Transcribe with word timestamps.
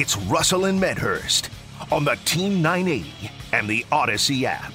It's 0.00 0.16
Russell 0.16 0.66
and 0.66 0.80
Medhurst 0.80 1.50
on 1.90 2.04
the 2.04 2.14
Team 2.24 2.62
980 2.62 3.32
and 3.52 3.68
the 3.68 3.84
Audacy 3.90 4.44
app. 4.44 4.72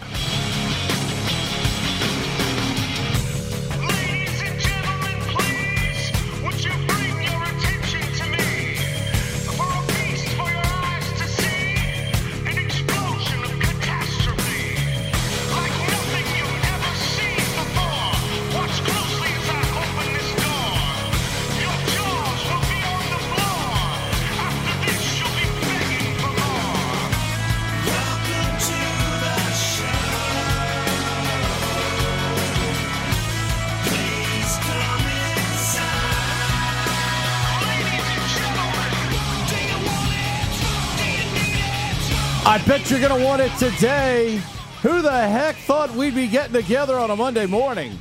Bet 42.83 42.91
you're 42.91 43.07
going 43.07 43.19
to 43.19 43.25
want 43.25 43.41
it 43.41 43.51
today. 43.57 44.41
Who 44.81 45.01
the 45.01 45.11
heck 45.11 45.55
thought 45.55 45.91
we'd 45.91 46.15
be 46.15 46.27
getting 46.27 46.53
together 46.53 46.97
on 46.97 47.11
a 47.11 47.15
Monday 47.15 47.45
morning? 47.45 47.97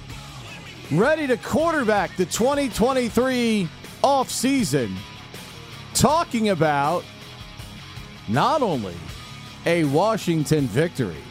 Ready 0.91 1.27
to 1.29 1.37
quarterback 1.37 2.17
the 2.17 2.27
2023 2.27 3.69
offseason. 4.03 4.97
Talking 5.95 6.49
about 6.49 7.05
not 8.29 8.63
only 8.63 8.95
a 9.67 9.85
Washington 9.85 10.67
victory, 10.67 11.23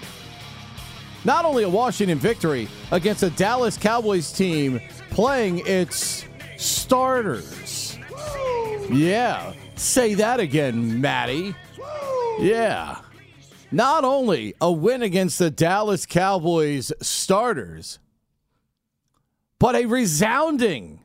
not 1.26 1.44
only 1.44 1.64
a 1.64 1.70
Washington 1.70 2.20
victory 2.20 2.70
against 2.92 3.24
a 3.24 3.30
Dallas 3.32 3.78
Cowboys 3.78 4.32
team 4.32 4.80
playing 5.10 5.62
its 5.66 6.26
starters. 6.58 7.98
Yeah, 8.90 9.54
say 9.76 10.14
that 10.16 10.40
again, 10.40 11.02
Maddie. 11.02 11.54
Yeah. 12.40 12.98
Not 13.72 14.04
only 14.04 14.54
a 14.60 14.72
win 14.72 15.02
against 15.02 15.40
the 15.40 15.50
Dallas 15.50 16.06
Cowboys 16.06 16.92
starters, 17.02 18.00
but 19.60 19.76
a 19.76 19.86
resounding. 19.86 21.00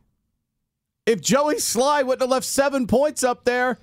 If 1.04 1.20
Joey 1.20 1.56
Slye 1.56 2.04
wouldn't 2.04 2.22
have 2.22 2.30
left 2.30 2.46
seven 2.46 2.88
points 2.88 3.22
up 3.22 3.44
there, 3.44 3.78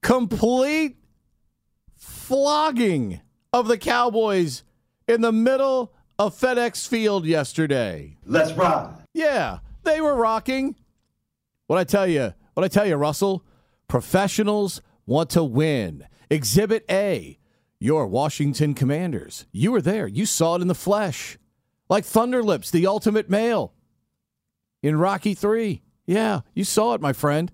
complete 0.00 0.96
flogging 1.96 3.20
of 3.52 3.68
the 3.68 3.76
Cowboys 3.76 4.62
in 5.06 5.20
the 5.20 5.32
middle 5.32 5.92
of 6.18 6.34
FedEx 6.34 6.88
Field 6.88 7.26
yesterday. 7.26 8.16
Let's 8.24 8.52
ride. 8.52 8.94
Yeah, 9.12 9.58
they 9.82 10.00
were 10.00 10.14
rocking. 10.14 10.76
What 11.66 11.78
I 11.78 11.84
tell 11.84 12.06
you, 12.06 12.32
what 12.54 12.64
I 12.64 12.68
tell 12.68 12.86
you, 12.86 12.96
Russell, 12.96 13.44
professionals 13.88 14.80
want 15.04 15.28
to 15.30 15.44
win. 15.44 16.06
Exhibit 16.30 16.86
A, 16.90 17.38
your 17.82 18.06
Washington 18.06 18.74
Commanders. 18.74 19.46
You 19.50 19.72
were 19.72 19.82
there. 19.82 20.06
You 20.06 20.24
saw 20.24 20.54
it 20.54 20.62
in 20.62 20.68
the 20.68 20.74
flesh. 20.74 21.36
Like 21.88 22.04
Thunderlips, 22.04 22.70
the 22.70 22.86
ultimate 22.86 23.28
male 23.28 23.74
in 24.82 24.96
Rocky 24.96 25.34
3. 25.34 25.82
Yeah, 26.06 26.40
you 26.54 26.62
saw 26.62 26.94
it, 26.94 27.00
my 27.00 27.12
friend. 27.12 27.50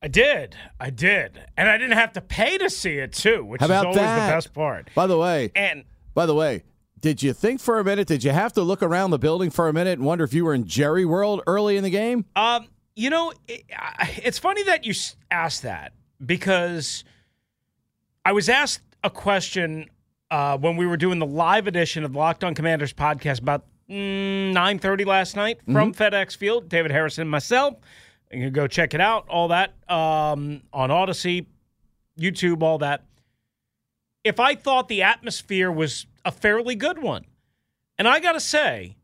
I 0.00 0.08
did. 0.08 0.54
I 0.78 0.90
did. 0.90 1.40
And 1.56 1.68
I 1.68 1.76
didn't 1.76 1.96
have 1.98 2.12
to 2.12 2.20
pay 2.20 2.56
to 2.58 2.70
see 2.70 2.98
it 2.98 3.12
too, 3.12 3.44
which 3.44 3.62
is 3.62 3.70
always 3.70 3.96
that? 3.96 4.26
the 4.26 4.32
best 4.32 4.54
part. 4.54 4.90
By 4.94 5.06
the 5.08 5.18
way, 5.18 5.50
And 5.56 5.84
by 6.14 6.26
the 6.26 6.34
way, 6.34 6.62
did 7.00 7.22
you 7.22 7.32
think 7.32 7.60
for 7.60 7.80
a 7.80 7.84
minute, 7.84 8.06
did 8.06 8.22
you 8.22 8.30
have 8.30 8.52
to 8.52 8.62
look 8.62 8.82
around 8.82 9.10
the 9.10 9.18
building 9.18 9.50
for 9.50 9.68
a 9.68 9.72
minute 9.72 9.98
and 9.98 10.06
wonder 10.06 10.24
if 10.24 10.32
you 10.32 10.44
were 10.44 10.54
in 10.54 10.66
Jerry 10.66 11.04
World 11.04 11.42
early 11.46 11.76
in 11.76 11.82
the 11.82 11.90
game? 11.90 12.26
um, 12.36 12.68
you 12.94 13.10
know, 13.10 13.32
it, 13.48 13.64
it's 14.18 14.38
funny 14.38 14.62
that 14.62 14.84
you 14.84 14.94
asked 15.28 15.62
that 15.62 15.92
because 16.24 17.02
I 18.24 18.30
was 18.30 18.48
asked 18.48 18.82
a 19.04 19.10
question 19.10 19.88
uh, 20.30 20.56
when 20.58 20.76
we 20.76 20.86
were 20.86 20.96
doing 20.96 21.18
the 21.20 21.26
live 21.26 21.68
edition 21.68 22.02
of 22.02 22.12
the 22.14 22.18
Locked 22.18 22.42
On 22.42 22.54
Commanders 22.54 22.92
podcast 22.92 23.40
about 23.40 23.66
mm, 23.88 24.52
nine 24.52 24.78
thirty 24.78 25.04
last 25.04 25.36
night 25.36 25.60
from 25.70 25.94
FedEx 25.94 26.36
Field. 26.36 26.68
David 26.68 26.90
Harrison 26.90 27.22
and 27.22 27.30
myself. 27.30 27.76
You 28.32 28.46
can 28.46 28.52
go 28.52 28.66
check 28.66 28.94
it 28.94 29.00
out. 29.00 29.28
All 29.28 29.48
that 29.48 29.74
um, 29.88 30.62
on 30.72 30.88
Audacy, 30.90 31.46
YouTube, 32.18 32.62
all 32.62 32.78
that. 32.78 33.04
If 34.24 34.40
I 34.40 34.54
thought 34.54 34.88
the 34.88 35.02
atmosphere 35.02 35.70
was 35.70 36.06
a 36.24 36.32
fairly 36.32 36.74
good 36.74 37.00
one, 37.00 37.26
and 37.98 38.08
I 38.08 38.18
got 38.18 38.32
to 38.32 38.40
say, 38.40 38.96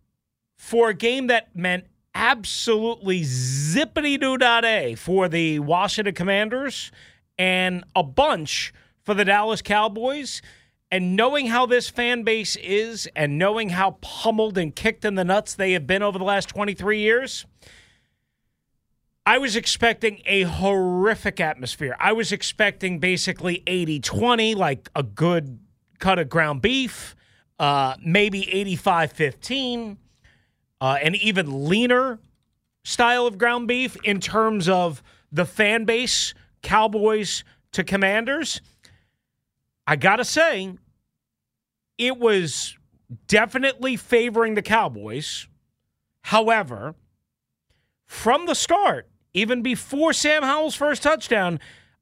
for 0.56 0.88
a 0.88 0.94
game 0.94 1.26
that 1.28 1.54
meant 1.54 1.84
absolutely 2.14 3.20
zippity 3.20 4.18
doo 4.18 4.36
dah 4.38 4.62
day 4.62 4.94
for 4.94 5.28
the 5.28 5.58
Washington 5.60 6.14
Commanders 6.14 6.90
and 7.38 7.84
a 7.94 8.02
bunch 8.02 8.72
for 9.10 9.14
the 9.14 9.24
Dallas 9.24 9.60
Cowboys. 9.60 10.40
And 10.88 11.16
knowing 11.16 11.48
how 11.48 11.66
this 11.66 11.88
fan 11.88 12.22
base 12.22 12.54
is 12.54 13.08
and 13.16 13.38
knowing 13.38 13.70
how 13.70 13.98
pummeled 14.02 14.56
and 14.56 14.72
kicked 14.72 15.04
in 15.04 15.16
the 15.16 15.24
nuts 15.24 15.52
they 15.52 15.72
have 15.72 15.84
been 15.84 16.00
over 16.00 16.16
the 16.16 16.24
last 16.24 16.48
23 16.50 17.00
years, 17.00 17.44
I 19.26 19.38
was 19.38 19.56
expecting 19.56 20.22
a 20.26 20.42
horrific 20.42 21.40
atmosphere. 21.40 21.96
I 21.98 22.12
was 22.12 22.30
expecting 22.30 23.00
basically 23.00 23.64
80 23.66 23.98
20, 23.98 24.54
like 24.54 24.88
a 24.94 25.02
good 25.02 25.58
cut 25.98 26.20
of 26.20 26.28
ground 26.28 26.62
beef, 26.62 27.16
uh, 27.58 27.96
maybe 28.04 28.48
85 28.48 29.10
15 29.10 29.98
uh, 30.80 30.98
an 31.02 31.16
even 31.16 31.68
leaner 31.68 32.20
style 32.84 33.26
of 33.26 33.38
ground 33.38 33.66
beef 33.66 33.96
in 34.04 34.20
terms 34.20 34.68
of 34.68 35.02
the 35.32 35.44
fan 35.44 35.84
base, 35.84 36.32
Cowboys 36.62 37.42
to 37.72 37.82
Commanders. 37.82 38.60
I 39.90 39.96
got 39.96 40.16
to 40.16 40.24
say, 40.24 40.72
it 41.98 42.16
was 42.16 42.78
definitely 43.26 43.96
favoring 43.96 44.54
the 44.54 44.62
Cowboys. 44.62 45.48
However, 46.22 46.94
from 48.06 48.46
the 48.46 48.54
start, 48.54 49.08
even 49.34 49.62
before 49.62 50.12
Sam 50.12 50.44
Howell's 50.44 50.76
first 50.76 51.02
touchdown, 51.02 51.58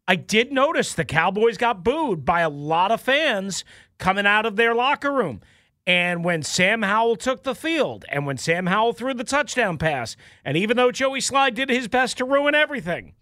I 0.07 0.17
did 0.17 0.53
notice 0.53 0.93
the 0.93 1.07
Cowboys 1.07 1.57
got 1.57 1.83
booed 1.83 2.27
by 2.27 2.43
a 2.43 2.51
lot 2.51 2.91
of 2.91 3.01
fans 3.01 3.65
coming 3.97 4.27
out 4.27 4.45
of 4.45 4.57
their 4.57 4.75
locker 4.75 5.11
room. 5.11 5.41
And 5.87 6.23
when 6.23 6.43
Sam 6.43 6.83
Howell 6.83 7.17
took 7.17 7.43
the 7.43 7.55
field 7.55 8.05
and 8.11 8.27
when 8.27 8.37
Sam 8.37 8.67
Howell 8.67 8.93
threw 8.93 9.15
the 9.15 9.25
touchdown 9.25 9.79
pass, 9.79 10.15
and 10.45 10.59
even 10.59 10.77
though 10.77 10.93
Joey 10.93 11.21
Slye 11.21 11.55
did 11.55 11.71
his 11.71 11.89
best 11.89 12.19
to 12.19 12.27
ruin 12.27 12.55
everything 12.55 13.15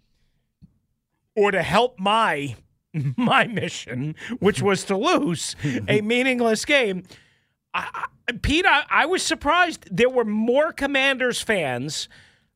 or 1.37 1.51
to 1.51 1.63
help 1.63 1.97
my 1.97 2.57
my 3.17 3.45
mission, 3.47 4.15
which 4.39 4.61
was 4.61 4.83
to 4.85 4.97
lose 4.97 5.55
a 5.87 6.01
meaningless 6.13 6.65
game, 6.65 7.03
I, 7.73 8.07
I, 8.27 8.31
Pete, 8.41 8.65
I, 8.65 8.83
I 8.89 9.05
was 9.05 9.23
surprised 9.23 9.87
there 9.91 10.09
were 10.09 10.25
more 10.25 10.71
Commanders 10.71 11.41
fans 11.41 12.09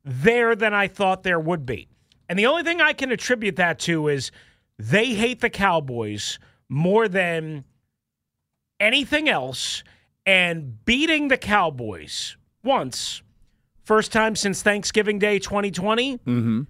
there 0.04 0.56
than 0.56 0.74
I 0.74 0.88
thought 0.88 1.24
there 1.24 1.40
would 1.40 1.66
be. 1.66 1.88
And 2.28 2.40
the 2.40 2.46
only 2.46 2.64
thing 2.64 2.82
I 2.82 2.94
can 2.94 3.12
attribute 3.12 3.58
that 3.58 3.80
to 3.80 4.08
is 4.08 4.32
they 4.78 5.14
hate 5.14 5.42
the 5.42 5.50
Cowboys 5.50 6.40
more 6.70 7.08
than 7.08 7.66
anything 8.80 9.30
else. 9.30 9.84
And 10.26 10.84
beating 10.86 11.28
the 11.28 11.38
Cowboys 11.38 12.38
once, 12.64 13.22
first 13.84 14.12
time 14.12 14.36
since 14.36 14.62
Thanksgiving 14.62 15.20
Day 15.20 15.40
2020, 15.40 16.18
mm-hmm. 16.18 16.62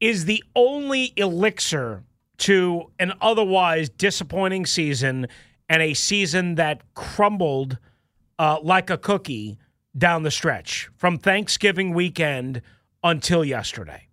is 0.00 0.24
the 0.26 0.44
only 0.54 1.12
elixir 1.16 2.04
to 2.38 2.90
an 2.98 3.12
otherwise 3.20 3.88
disappointing 3.88 4.66
season 4.66 5.26
and 5.68 5.82
a 5.82 5.94
season 5.94 6.54
that 6.56 6.82
crumbled 6.94 7.78
uh, 8.38 8.58
like 8.62 8.90
a 8.90 8.98
cookie 8.98 9.58
down 9.96 10.22
the 10.22 10.30
stretch 10.30 10.88
from 10.96 11.18
Thanksgiving 11.18 11.94
weekend 11.94 12.60
until 13.02 13.44
yesterday. 13.44 14.08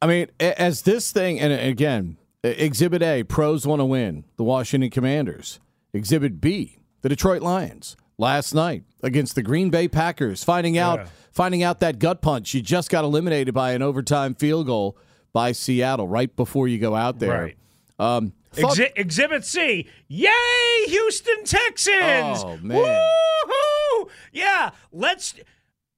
I 0.00 0.06
mean, 0.06 0.28
as 0.38 0.82
this 0.82 1.10
thing, 1.10 1.40
and 1.40 1.52
again, 1.52 2.16
e- 2.44 2.50
Exhibit 2.50 3.02
A, 3.02 3.24
pros 3.24 3.66
want 3.66 3.80
to 3.80 3.84
win, 3.84 4.24
the 4.36 4.44
Washington 4.44 4.90
Commanders. 4.90 5.58
Exhibit 5.92 6.40
B, 6.40 6.78
the 7.02 7.08
Detroit 7.08 7.42
Lions, 7.42 7.96
last 8.16 8.54
night 8.54 8.84
against 9.02 9.34
the 9.34 9.42
Green 9.42 9.70
Bay 9.70 9.88
Packers, 9.88 10.44
finding 10.44 10.78
out, 10.78 11.00
Yeah. 11.00 11.06
finding 11.32 11.62
out 11.64 11.80
that 11.80 11.98
gut 11.98 12.22
punch. 12.22 12.54
You 12.54 12.62
just 12.62 12.90
got 12.90 13.04
eliminated 13.04 13.52
by 13.54 13.72
an 13.72 13.82
overtime 13.82 14.34
field 14.36 14.66
goal 14.66 14.96
by 15.38 15.52
Seattle 15.52 16.08
right 16.08 16.34
before 16.34 16.66
you 16.66 16.78
go 16.78 16.96
out 16.96 17.20
there. 17.20 17.42
Right. 17.42 17.56
Um, 18.00 18.32
thought- 18.52 18.76
Exhi- 18.76 18.90
Exhibit 18.96 19.44
C, 19.44 19.86
yay, 20.08 20.84
Houston 20.88 21.44
Texans! 21.44 22.42
Oh, 22.44 22.58
man. 22.60 22.76
Woo-hoo! 22.78 24.08
Yeah, 24.32 24.70
let's. 24.90 25.34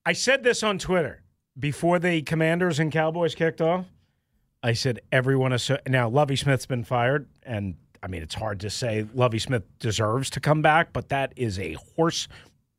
I 0.05 0.13
said 0.13 0.43
this 0.43 0.61
on 0.61 0.77
Twitter 0.77 1.23
before 1.57 1.97
the 1.97 2.21
Commanders 2.21 2.77
and 2.79 2.91
Cowboys 2.91 3.33
kicked 3.33 3.61
off. 3.61 3.85
I 4.61 4.73
said 4.73 4.99
everyone 5.11 5.53
is 5.53 5.71
now. 5.87 6.07
Lovie 6.07 6.35
Smith's 6.35 6.67
been 6.67 6.83
fired, 6.83 7.27
and 7.41 7.77
I 8.03 8.07
mean 8.09 8.21
it's 8.21 8.35
hard 8.35 8.59
to 8.59 8.69
say 8.69 9.07
Lovie 9.15 9.39
Smith 9.39 9.63
deserves 9.79 10.29
to 10.31 10.39
come 10.39 10.61
back, 10.61 10.93
but 10.93 11.09
that 11.09 11.33
is 11.35 11.57
a 11.57 11.77
horse 11.95 12.27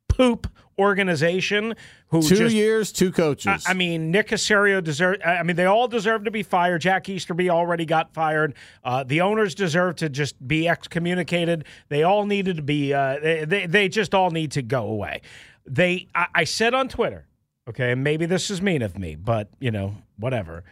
poop 0.08 0.47
organization 0.82 1.75
who 2.08 2.20
Two 2.20 2.37
just 2.37 2.55
years, 2.55 2.93
two 2.93 3.11
coaches. 3.11 3.64
I, 3.67 3.70
I 3.70 3.75
mean, 3.75 4.11
Nick 4.11 4.29
Caserio 4.29 4.82
deserve. 4.82 5.19
I 5.25 5.43
mean, 5.43 5.56
they 5.56 5.64
all 5.64 5.88
deserve 5.88 6.25
to 6.25 6.31
be 6.31 6.43
fired. 6.43 6.82
Jack 6.82 7.08
Easterby 7.08 7.49
already 7.49 7.87
got 7.87 8.12
fired. 8.12 8.55
Uh, 8.84 9.05
the 9.05 9.20
owners 9.20 9.55
deserve 9.55 9.96
to 9.96 10.08
just 10.08 10.46
be 10.46 10.69
excommunicated. 10.69 11.64
They 11.88 12.02
all 12.02 12.26
needed 12.26 12.56
to 12.56 12.62
be. 12.62 12.93
Uh, 12.93 13.19
they, 13.20 13.44
they 13.44 13.67
they 13.67 13.88
just 13.88 14.14
all 14.14 14.31
need 14.31 14.52
to 14.52 14.62
go 14.62 14.88
away. 14.88 15.23
They. 15.67 16.08
I, 16.14 16.26
I 16.34 16.44
said 16.44 16.75
on 16.75 16.88
Twitter, 16.88 17.26
okay, 17.69 17.93
and 17.93 18.05
maybe 18.05 18.26
this 18.26 18.50
is 18.50 18.61
mean 18.61 18.82
of 18.82 18.99
me, 18.99 19.14
but 19.14 19.49
you 19.61 19.70
know, 19.70 19.96
whatever. 20.19 20.64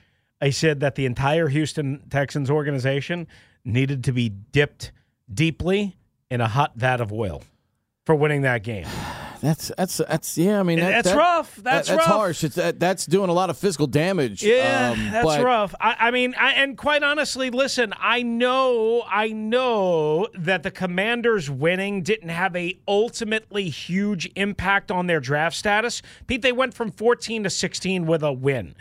I 0.43 0.51
said 0.51 0.81
that 0.81 0.95
the 0.95 1.07
entire 1.07 1.49
Houston 1.49 2.03
Texans 2.11 2.51
organization 2.51 3.29
needed 3.65 4.05
to 4.05 4.13
be 4.13 4.29
dipped 4.29 4.93
deeply 5.33 5.97
in 6.31 6.41
a 6.41 6.49
hot 6.49 6.73
vat 6.77 7.01
of 7.01 7.13
oil 7.13 7.43
for 8.07 8.15
winning 8.15 8.43
that 8.43 8.63
game. 8.63 8.87
That's 9.41 9.73
that's 9.77 9.97
that's 9.99 10.37
yeah. 10.39 10.61
I 10.61 10.63
mean, 10.63 10.81
that, 10.81 10.91
That's 10.91 11.09
that- 11.11 11.17
rough. 11.17 11.57
that- 11.57 11.65
That's 11.65 11.89
that's 11.89 11.99
rough. 11.99 12.07
harsh. 12.17 12.45
It's 12.45 12.55
that, 12.57 12.79
that's 12.79 13.07
doing 13.07 13.31
a 13.31 13.33
lot 13.33 13.51
of 13.51 13.59
physical 13.59 13.87
damage. 13.87 14.43
Yeah, 14.43 14.91
um, 14.93 15.11
that's 15.11 15.25
but 15.27 15.43
rough. 15.45 15.75
I, 15.81 15.97
I 15.99 16.11
mean, 16.11 16.35
I, 16.39 16.53
and 16.53 16.77
quite 16.77 17.03
honestly, 17.03 17.51
listen, 17.51 17.93
I 17.99 18.23
know, 18.23 19.03
I 19.09 19.29
know 19.29 20.29
that 20.39 20.63
the 20.63 20.71
Commanders 20.71 21.51
winning 21.51 22.03
didn't 22.03 22.29
have 22.31 22.55
a 22.57 22.79
ultimately 22.87 23.69
huge 23.69 24.31
impact 24.37 24.91
on 24.91 25.07
their 25.07 25.21
draft 25.21 25.57
status. 25.57 26.03
Pete, 26.27 26.43
they 26.43 26.53
went 26.53 26.75
from 26.75 26.91
14 26.91 27.45
to 27.45 27.51
16 27.51 28.07
with 28.07 28.23
a 28.23 28.33
win. 28.33 28.75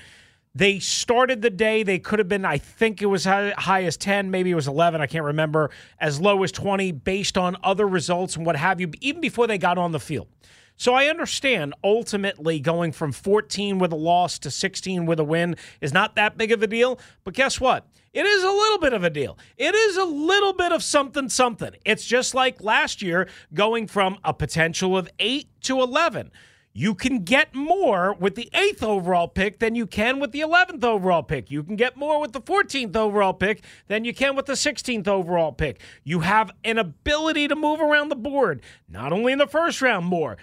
They 0.55 0.79
started 0.79 1.41
the 1.41 1.49
day. 1.49 1.83
They 1.83 1.99
could 1.99 2.19
have 2.19 2.27
been, 2.27 2.43
I 2.43 2.57
think 2.57 3.01
it 3.01 3.05
was 3.05 3.25
high, 3.25 3.53
high 3.57 3.83
as 3.83 3.97
10, 3.97 4.31
maybe 4.31 4.51
it 4.51 4.55
was 4.55 4.67
11. 4.67 4.99
I 4.99 5.07
can't 5.07 5.25
remember. 5.25 5.69
As 5.99 6.19
low 6.19 6.43
as 6.43 6.51
20, 6.51 6.91
based 6.91 7.37
on 7.37 7.55
other 7.63 7.87
results 7.87 8.35
and 8.35 8.45
what 8.45 8.55
have 8.55 8.81
you, 8.81 8.91
even 9.01 9.21
before 9.21 9.47
they 9.47 9.57
got 9.57 9.77
on 9.77 9.91
the 9.91 9.99
field. 9.99 10.27
So 10.75 10.93
I 10.93 11.07
understand 11.07 11.73
ultimately 11.83 12.61
going 12.61 12.93
from 12.93 13.11
14 13.11 13.79
with 13.79 13.91
a 13.91 13.97
loss 13.97 14.39
to 14.39 14.49
16 14.49 15.05
with 15.05 15.19
a 15.19 15.25
win 15.25 15.57
is 15.81 15.91
not 15.91 16.15
that 16.15 16.37
big 16.37 16.53
of 16.53 16.63
a 16.63 16.67
deal. 16.67 16.99
But 17.25 17.33
guess 17.33 17.59
what? 17.59 17.85
It 18.13 18.25
is 18.25 18.43
a 18.43 18.47
little 18.47 18.79
bit 18.79 18.93
of 18.93 19.03
a 19.03 19.09
deal. 19.09 19.37
It 19.57 19.75
is 19.75 19.97
a 19.97 20.05
little 20.05 20.53
bit 20.53 20.71
of 20.71 20.81
something, 20.81 21.27
something. 21.27 21.71
It's 21.85 22.05
just 22.05 22.33
like 22.33 22.63
last 22.63 23.01
year 23.01 23.27
going 23.53 23.87
from 23.87 24.19
a 24.23 24.33
potential 24.33 24.97
of 24.97 25.09
8 25.19 25.49
to 25.63 25.81
11. 25.81 26.31
You 26.73 26.93
can 26.93 27.23
get 27.23 27.55
more 27.55 28.13
with 28.13 28.35
the 28.35 28.49
eighth 28.53 28.83
overall 28.83 29.27
pick 29.27 29.59
than 29.59 29.75
you 29.75 29.87
can 29.87 30.19
with 30.19 30.31
the 30.31 30.41
11th 30.41 30.83
overall 30.83 31.23
pick. 31.23 31.49
You 31.49 31.63
can 31.63 31.75
get 31.75 31.97
more 31.97 32.21
with 32.21 32.31
the 32.31 32.41
14th 32.41 32.95
overall 32.95 33.33
pick 33.33 33.63
than 33.87 34.05
you 34.05 34.13
can 34.13 34.35
with 34.35 34.45
the 34.45 34.53
16th 34.53 35.07
overall 35.07 35.51
pick. 35.51 35.81
You 36.03 36.19
have 36.19 36.51
an 36.63 36.77
ability 36.77 37.47
to 37.47 37.55
move 37.55 37.81
around 37.81 38.09
the 38.09 38.15
board, 38.15 38.61
not 38.87 39.11
only 39.11 39.33
in 39.33 39.39
the 39.39 39.47
first 39.47 39.81
round 39.81 40.05
more, 40.05 40.37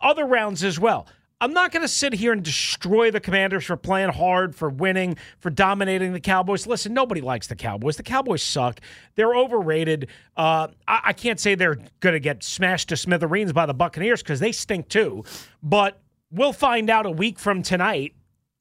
other 0.00 0.24
rounds 0.24 0.64
as 0.64 0.78
well. 0.78 1.06
I'm 1.40 1.52
not 1.52 1.70
going 1.70 1.82
to 1.82 1.88
sit 1.88 2.14
here 2.14 2.32
and 2.32 2.42
destroy 2.42 3.12
the 3.12 3.20
Commanders 3.20 3.64
for 3.64 3.76
playing 3.76 4.10
hard, 4.10 4.56
for 4.56 4.68
winning, 4.68 5.16
for 5.38 5.50
dominating 5.50 6.12
the 6.12 6.20
Cowboys. 6.20 6.66
Listen, 6.66 6.92
nobody 6.92 7.20
likes 7.20 7.46
the 7.46 7.54
Cowboys. 7.54 7.96
The 7.96 8.02
Cowboys 8.02 8.42
suck. 8.42 8.80
They're 9.14 9.34
overrated. 9.34 10.08
Uh, 10.36 10.68
I, 10.88 11.00
I 11.04 11.12
can't 11.12 11.38
say 11.38 11.54
they're 11.54 11.78
going 12.00 12.14
to 12.14 12.20
get 12.20 12.42
smashed 12.42 12.88
to 12.88 12.96
smithereens 12.96 13.52
by 13.52 13.66
the 13.66 13.74
Buccaneers 13.74 14.20
because 14.22 14.40
they 14.40 14.50
stink 14.50 14.88
too. 14.88 15.24
But 15.62 16.00
we'll 16.32 16.52
find 16.52 16.90
out 16.90 17.06
a 17.06 17.10
week 17.10 17.38
from 17.38 17.62
tonight 17.62 18.14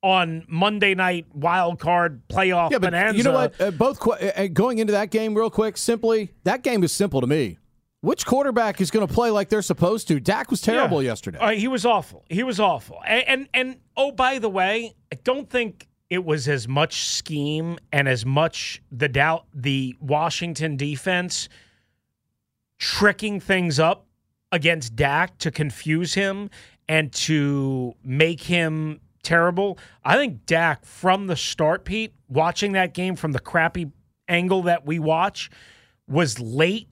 on 0.03 0.45
Monday 0.47 0.94
night 0.94 1.25
wild 1.33 1.79
card 1.79 2.21
playoff 2.27 2.69
yeah, 2.69 2.77
but 2.77 2.91
bonanza. 2.91 3.18
you 3.18 3.24
know 3.24 3.33
what? 3.33 3.59
Uh, 3.59 3.71
both 3.71 4.00
qu- 4.00 4.12
uh, 4.12 4.31
uh, 4.35 4.47
going 4.47 4.77
into 4.77 4.94
that 4.94 5.09
game 5.09 5.33
real 5.35 5.50
quick. 5.50 5.77
Simply, 5.77 6.31
that 6.44 6.62
game 6.62 6.83
is 6.83 6.91
simple 6.91 7.21
to 7.21 7.27
me. 7.27 7.57
Which 8.02 8.26
quarterback 8.26 8.80
is 8.80 8.92
going 8.92 9.08
to 9.08 9.12
play 9.14 9.32
like 9.32 9.50
they're 9.50 9.62
supposed 9.62 10.08
to? 10.10 10.20
Dak 10.20 10.52
was 10.52 10.62
terrible 10.62 11.02
Yeah. 11.02 11.10
yesterday. 11.12 11.40
Uh, 11.40 11.50
he 11.52 11.68
was 11.68 11.86
awful. 11.86 12.24
He 12.30 12.44
was 12.44 12.60
awful. 12.60 13.02
And, 13.06 13.24
and 13.28 13.50
and 13.54 13.78
oh, 13.96 14.12
by 14.12 14.40
the 14.40 14.50
way, 14.50 14.94
I 15.12 15.18
don't 15.24 15.50
think 15.50 15.88
it 16.10 16.24
was 16.24 16.48
as 16.48 16.68
much 16.68 17.06
scheme 17.08 17.78
and 17.92 18.08
as 18.08 18.26
much 18.26 18.82
the 18.92 19.10
doubt 19.10 19.46
the 19.54 19.96
Washington 20.00 20.78
defense 20.78 21.50
tricking 22.80 23.40
things 23.40 23.80
up 23.80 24.06
against 24.52 24.96
Dak 24.96 25.38
to 25.40 25.52
confuse 25.52 26.14
him 26.14 26.50
and 26.88 27.12
to 27.12 27.94
make 28.04 28.42
him 28.42 29.02
terrible. 29.24 29.78
I 30.06 30.16
think 30.16 30.46
Dak 30.46 30.86
from 30.86 31.28
the 31.28 31.36
start, 31.36 31.84
Pete, 31.84 32.14
watching 32.30 32.74
that 32.74 32.94
game 32.94 33.16
from 33.16 33.32
the 33.34 33.40
crappy 33.40 33.92
angle 34.30 34.62
that 34.64 34.86
we 34.86 35.00
watch, 35.00 35.50
was 36.08 36.40
late 36.40 36.88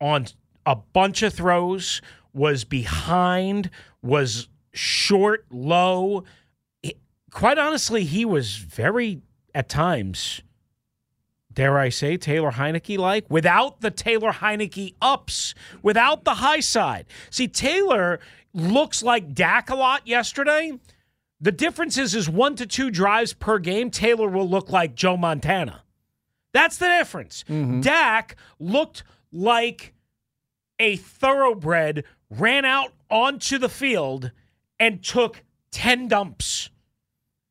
on 0.00 0.26
a 0.66 0.76
bunch 0.76 1.22
of 1.22 1.34
throws, 1.34 2.00
was 2.32 2.64
behind, 2.64 3.70
was 4.02 4.48
short, 4.72 5.44
low. 5.50 6.24
It- 6.82 6.98
quite 7.30 7.58
honestly, 7.58 8.04
he 8.04 8.24
was 8.24 8.56
very, 8.56 9.22
at 9.54 9.68
times, 9.68 10.42
dare 11.52 11.78
I 11.78 11.88
say, 11.88 12.16
Taylor 12.16 12.52
Heinicke 12.52 12.98
like, 12.98 13.24
without 13.28 13.80
the 13.80 13.90
Taylor 13.90 14.32
Heinicke 14.32 14.94
ups, 15.02 15.54
without 15.82 16.24
the 16.24 16.34
high 16.34 16.60
side. 16.60 17.06
See, 17.30 17.48
Taylor 17.48 18.20
looks 18.54 19.02
like 19.02 19.34
Dak 19.34 19.70
a 19.70 19.74
lot 19.74 20.06
yesterday. 20.06 20.78
The 21.40 21.52
difference 21.52 21.96
is, 21.96 22.14
is 22.14 22.28
one 22.28 22.54
to 22.56 22.66
two 22.66 22.90
drives 22.90 23.32
per 23.32 23.58
game. 23.58 23.90
Taylor 23.90 24.28
will 24.28 24.48
look 24.48 24.70
like 24.70 24.94
Joe 24.94 25.16
Montana. 25.16 25.82
That's 26.52 26.76
the 26.76 26.86
difference. 26.86 27.44
Mm-hmm. 27.48 27.80
Dak 27.80 28.36
looked 28.58 29.04
like 29.32 29.94
a 30.80 30.96
thoroughbred, 30.96 32.02
ran 32.28 32.64
out 32.64 32.92
onto 33.08 33.58
the 33.58 33.68
field 33.68 34.32
and 34.80 35.04
took 35.04 35.44
10 35.70 36.08
dumps 36.08 36.70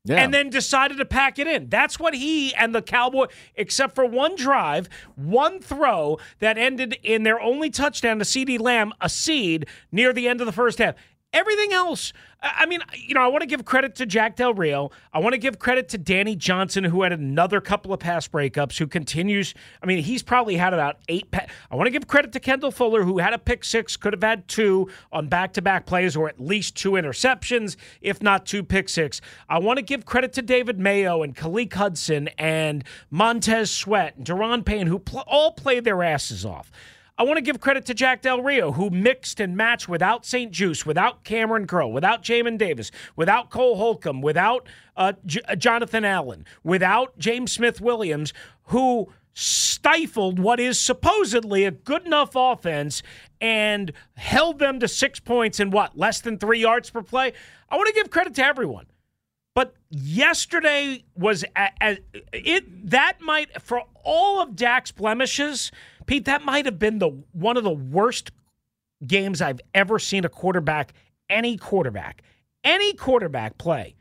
yeah. 0.03 0.17
and 0.17 0.33
then 0.33 0.49
decided 0.49 0.97
to 0.97 1.05
pack 1.05 1.39
it 1.39 1.47
in. 1.47 1.69
That's 1.69 1.99
what 1.99 2.15
he 2.15 2.53
and 2.55 2.73
the 2.73 2.81
Cowboy, 2.81 3.27
except 3.55 3.95
for 3.95 4.05
one 4.05 4.35
drive, 4.35 4.89
one 5.15 5.61
throw 5.61 6.17
that 6.39 6.57
ended 6.57 6.97
in 7.03 7.23
their 7.23 7.39
only 7.39 7.69
touchdown 7.69 8.17
to 8.19 8.25
CeeDee 8.25 8.59
Lamb, 8.59 8.91
a 8.99 9.09
seed 9.09 9.67
near 9.91 10.11
the 10.11 10.27
end 10.27 10.41
of 10.41 10.47
the 10.47 10.53
first 10.53 10.79
half. 10.79 10.95
Everything 11.31 11.73
else, 11.73 12.11
I 12.41 12.65
mean, 12.65 12.79
you 12.95 13.13
know, 13.13 13.21
I 13.21 13.27
want 13.27 13.41
to 13.41 13.45
give 13.45 13.63
credit 13.63 13.93
to 13.95 14.07
Jack 14.07 14.35
Del 14.35 14.55
Rio. 14.55 14.89
I 15.13 15.19
want 15.19 15.33
to 15.33 15.37
give 15.37 15.59
credit 15.59 15.89
to 15.89 15.99
Danny 15.99 16.35
Johnson, 16.35 16.83
who 16.83 17.03
had 17.03 17.11
another 17.13 17.61
couple 17.61 17.93
of 17.93 17.99
pass 17.99 18.27
breakups, 18.27 18.79
who 18.79 18.87
continues. 18.87 19.53
I 19.83 19.85
mean, 19.85 20.01
he's 20.01 20.23
probably 20.23 20.55
had 20.55 20.73
about 20.73 20.97
eight. 21.07 21.29
Pa- 21.29 21.45
I 21.69 21.75
want 21.75 21.85
to 21.85 21.91
give 21.91 22.07
credit 22.07 22.31
to 22.31 22.39
Kendall 22.39 22.71
Fuller, 22.71 23.03
who 23.03 23.19
had 23.19 23.33
a 23.33 23.37
pick 23.37 23.63
six, 23.63 23.95
could 23.95 24.13
have 24.13 24.23
had 24.23 24.47
two 24.47 24.89
on 25.11 25.27
back 25.27 25.53
to 25.53 25.61
back 25.61 25.85
plays, 25.85 26.15
or 26.15 26.27
at 26.27 26.39
least 26.39 26.75
two 26.75 26.91
interceptions, 26.93 27.75
if 28.01 28.23
not 28.23 28.47
two 28.47 28.63
pick 28.63 28.89
six. 28.89 29.21
I 29.47 29.59
want 29.59 29.77
to 29.77 29.83
give 29.83 30.07
credit 30.07 30.33
to 30.33 30.41
David 30.41 30.79
Mayo 30.79 31.21
and 31.21 31.35
Khaleke 31.35 31.73
Hudson 31.73 32.29
and 32.39 32.83
Montez 33.11 33.69
Sweat 33.69 34.15
and 34.17 34.25
Daron 34.25 34.65
Payne, 34.65 34.87
who 34.87 34.97
pl- 34.97 35.25
all 35.27 35.51
played 35.51 35.83
their 35.83 36.01
asses 36.01 36.43
off. 36.43 36.71
I 37.19 37.23
want 37.23 37.35
to 37.35 37.41
give 37.41 37.59
credit 37.59 37.85
to 37.87 37.93
Jack 37.93 38.21
Del 38.21 38.41
Rio, 38.41 38.71
who 38.71 38.89
mixed 38.89 39.41
and 39.41 39.57
matched 39.57 39.89
without 39.89 40.25
St-Juste, 40.25 40.85
without 40.85 41.25
Cameron 41.25 41.67
Crow, 41.67 41.89
without 41.89 42.23
Jamin 42.23 42.57
Davis, 42.57 42.91
without 43.17 43.49
Cole 43.49 43.75
Holcomb, 43.75 44.21
without 44.21 44.69
uh, 44.95 45.11
J- 45.25 45.41
uh, 45.45 45.57
Jonathan 45.57 46.05
Allen, 46.05 46.45
without 46.63 47.19
James 47.19 47.51
Smith 47.51 47.81
Williams, 47.81 48.33
who 48.67 49.11
stifled 49.33 50.39
what 50.39 50.61
is 50.61 50.79
supposedly 50.79 51.65
a 51.65 51.71
good 51.71 52.05
enough 52.05 52.31
offense 52.35 53.03
and 53.41 53.91
held 54.15 54.59
them 54.59 54.79
to 54.79 54.87
six 54.87 55.19
points 55.19 55.59
in 55.59 55.71
what, 55.71 55.97
less 55.97 56.21
than 56.21 56.37
three 56.37 56.61
yards 56.61 56.89
per 56.89 57.01
play. 57.01 57.33
I 57.69 57.75
want 57.75 57.87
to 57.87 57.93
give 57.93 58.09
credit 58.09 58.33
to 58.35 58.45
everyone. 58.45 58.85
But 59.55 59.75
yesterday 59.89 61.03
was 61.17 61.43
a, 61.57 61.69
a, 61.81 61.97
it 62.31 62.91
that 62.91 63.19
might 63.19 63.61
for 63.61 63.83
all 64.05 64.41
of 64.41 64.55
Dak's 64.55 64.91
blemishes, 64.91 65.71
Pete, 66.09 66.25
that 66.25 66.43
might 66.43 66.65
have 66.65 66.79
been 66.79 66.97
the 66.97 67.09
one 67.33 67.55
of 67.55 67.63
the 67.63 67.69
worst 67.69 68.31
games 69.05 69.43
I've 69.43 69.61
ever 69.75 69.99
seen 69.99 70.25
a 70.25 70.29
quarterback, 70.29 70.93
any 71.29 71.55
quarterback, 71.55 72.23
any 72.63 72.93
quarterback 72.93 73.59
play. 73.59 73.95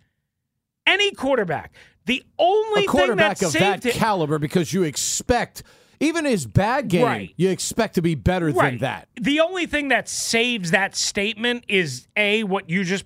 Any 0.86 1.10
quarterback. 1.10 1.74
The 2.06 2.24
only 2.38 2.84
a 2.84 2.86
quarterback 2.86 3.36
thing 3.36 3.48
of 3.48 3.52
that 3.52 3.84
it, 3.84 3.92
caliber 3.92 4.38
because 4.38 4.72
you 4.72 4.84
expect 4.84 5.62
even 6.00 6.24
his 6.24 6.46
bad 6.46 6.88
game, 6.88 7.04
Right. 7.04 7.34
you 7.36 7.50
expect 7.50 7.96
to 7.96 8.00
be 8.02 8.14
better 8.14 8.52
than 8.52 8.78
that. 8.78 9.06
The 9.20 9.40
only 9.40 9.66
thing 9.66 9.88
that 9.88 10.08
saves 10.08 10.70
that 10.70 10.96
statement 10.96 11.64
is 11.68 12.08
a 12.16 12.42
what 12.44 12.70
you 12.70 12.84
just 12.84 13.04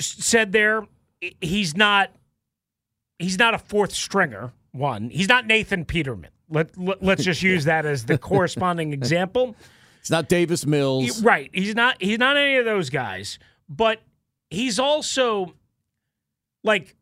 said 0.00 0.50
there. 0.50 0.84
He's 1.40 1.76
not. 1.76 2.10
He's 3.20 3.38
not 3.38 3.54
a 3.54 3.58
fourth 3.58 3.92
stringer. 3.92 4.52
One. 4.72 5.10
He's 5.10 5.28
not 5.28 5.46
Nathan 5.46 5.84
Peterman. 5.84 6.30
Let, 6.48 6.76
let 6.78 7.02
let's 7.02 7.24
just 7.24 7.42
use 7.42 7.64
that 7.64 7.84
as 7.86 8.04
the 8.04 8.18
corresponding 8.18 8.92
example. 8.92 9.56
It's 10.00 10.10
not 10.10 10.28
Davis 10.28 10.62
He- 10.62 10.70
Mills. 10.70 11.22
right. 11.22 11.50
He's 11.52 11.74
not. 11.74 12.00
He's 12.00 12.18
not 12.18 12.36
any 12.36 12.56
of 12.56 12.64
those 12.64 12.90
guys. 12.90 13.38
But 13.68 14.00
he's 14.50 14.78
also 14.78 15.54
like 16.62 16.94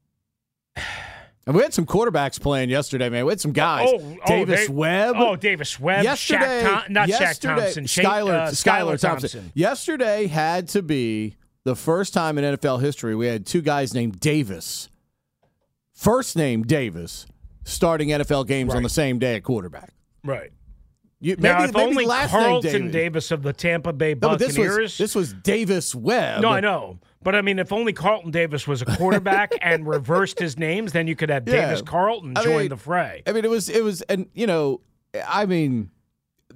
And 1.47 1.55
we 1.57 1.63
had 1.63 1.75
some 1.75 1.85
quarterbacks 1.85 2.41
playing 2.41 2.71
yesterday, 2.71 3.11
man. 3.11 3.27
We 3.27 3.33
had 3.33 3.41
some 3.43 3.53
guys. 3.53 3.91
Oh, 3.93 4.17
oh, 4.23 4.27
Davis 4.27 4.67
they- 4.67 4.73
Webb. 4.73 5.17
Oh, 5.19 5.37
Davis 5.37 5.79
Webb. 5.79 6.05
yesterday, 6.05 6.63
Shaq 6.65 6.89
not 6.89 7.09
Shaq 7.11 7.39
Thompson. 7.41 7.85
Skylar, 7.85 8.31
uh, 8.47 8.51
Skylar 8.51 8.95
Skylar 8.95 9.01
Thompson. 9.01 9.53
Yesterday 9.55 10.27
had 10.27 10.69
to 10.69 10.81
be 10.81 11.37
the 11.65 11.77
first 11.77 12.15
time 12.15 12.39
in 12.39 12.57
NFL 12.57 12.81
history 12.81 13.15
we 13.15 13.27
had 13.27 13.45
two 13.45 13.61
guys 13.61 13.93
named 13.93 14.21
Davis, 14.21 14.89
first 15.93 16.37
name 16.37 16.63
Davis, 16.63 17.27
starting 17.65 18.09
NFL 18.09 18.47
games 18.47 18.75
on 18.75 18.83
the 18.83 18.89
same 18.89 19.19
day 19.19 19.37
at 19.37 19.43
quarterback. 19.43 19.93
Right. 20.25 20.51
You, 21.21 21.37
Now, 21.39 21.59
maybe, 21.61 21.69
if 21.71 21.75
maybe 21.75 21.87
only 21.91 22.07
last 22.07 22.31
Carlton 22.33 22.71
Davis. 22.73 22.93
Davis 22.93 23.31
of 23.31 23.43
the 23.43 23.53
Tampa 23.55 23.93
Bay 23.95 24.15
No, 24.21 24.37
this 24.37 24.49
Buccaneers. 24.57 24.77
was 24.79 24.99
this 24.99 25.15
was 25.15 25.33
Davis 25.33 25.95
Webb. 25.95 26.43
no, 26.43 26.49
I 26.51 26.61
know. 26.61 26.99
But 27.23 27.35
I 27.35 27.41
mean, 27.41 27.59
if 27.59 27.73
only 27.73 27.95
Carlton 27.95 28.31
Davis 28.31 28.69
was 28.69 28.83
a 28.83 28.85
quarterback 28.85 29.53
and 29.63 29.87
reversed 29.87 30.39
his 30.39 30.59
names, 30.59 30.93
then 30.93 31.07
you 31.07 31.17
could 31.17 31.31
have 31.31 31.49
Yeah. 31.49 31.67
Davis 31.69 31.81
Carlton 31.83 32.35
I 32.37 32.45
join 32.45 32.59
mean, 32.59 32.69
the 32.69 32.77
fray. 32.77 33.23
I 33.27 33.33
mean, 33.33 33.45
it 33.45 33.51
was 33.51 33.71
it 33.71 33.83
was, 33.83 34.03
and 34.03 34.27
you 34.35 34.47
know, 34.47 34.83
I 35.27 35.47
mean, 35.47 35.91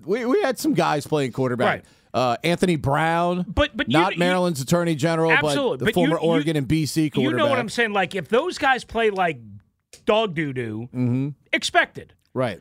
we 0.04 0.26
we 0.26 0.42
had 0.42 0.58
some 0.58 0.74
guys 0.74 1.06
playing 1.06 1.32
quarterback. 1.32 1.66
Right. 1.68 1.84
Uh, 2.12 2.36
Anthony 2.42 2.76
Brown, 2.76 3.44
But- 3.48 3.76
but 3.76 3.86
not 3.88 4.14
you- 4.14 4.18
Maryland's 4.18 4.60
Attorney 4.62 4.94
General, 4.96 5.30
Absolutely. 5.30 5.70
but 5.70 5.78
the 5.78 5.84
But 5.86 5.94
former 5.94 6.16
you- 6.16 6.22
you- 6.22 6.28
Oregon 6.30 6.56
and 6.56 6.66
BC 6.68 7.10
quarterback. 7.12 7.30
You 7.32 7.36
know 7.38 7.46
what 7.50 7.58
I'm 7.58 7.68
saying? 7.68 7.92
Like, 7.92 8.14
if 8.14 8.28
those 8.28 8.56
guys 8.58 8.82
play 8.84 9.10
like 9.10 9.38
dog 10.04 10.34
doo 10.34 10.52
doo, 10.52 10.88
Mm-hmm. 10.94 11.28
expected. 11.52 12.14
Right. 12.34 12.60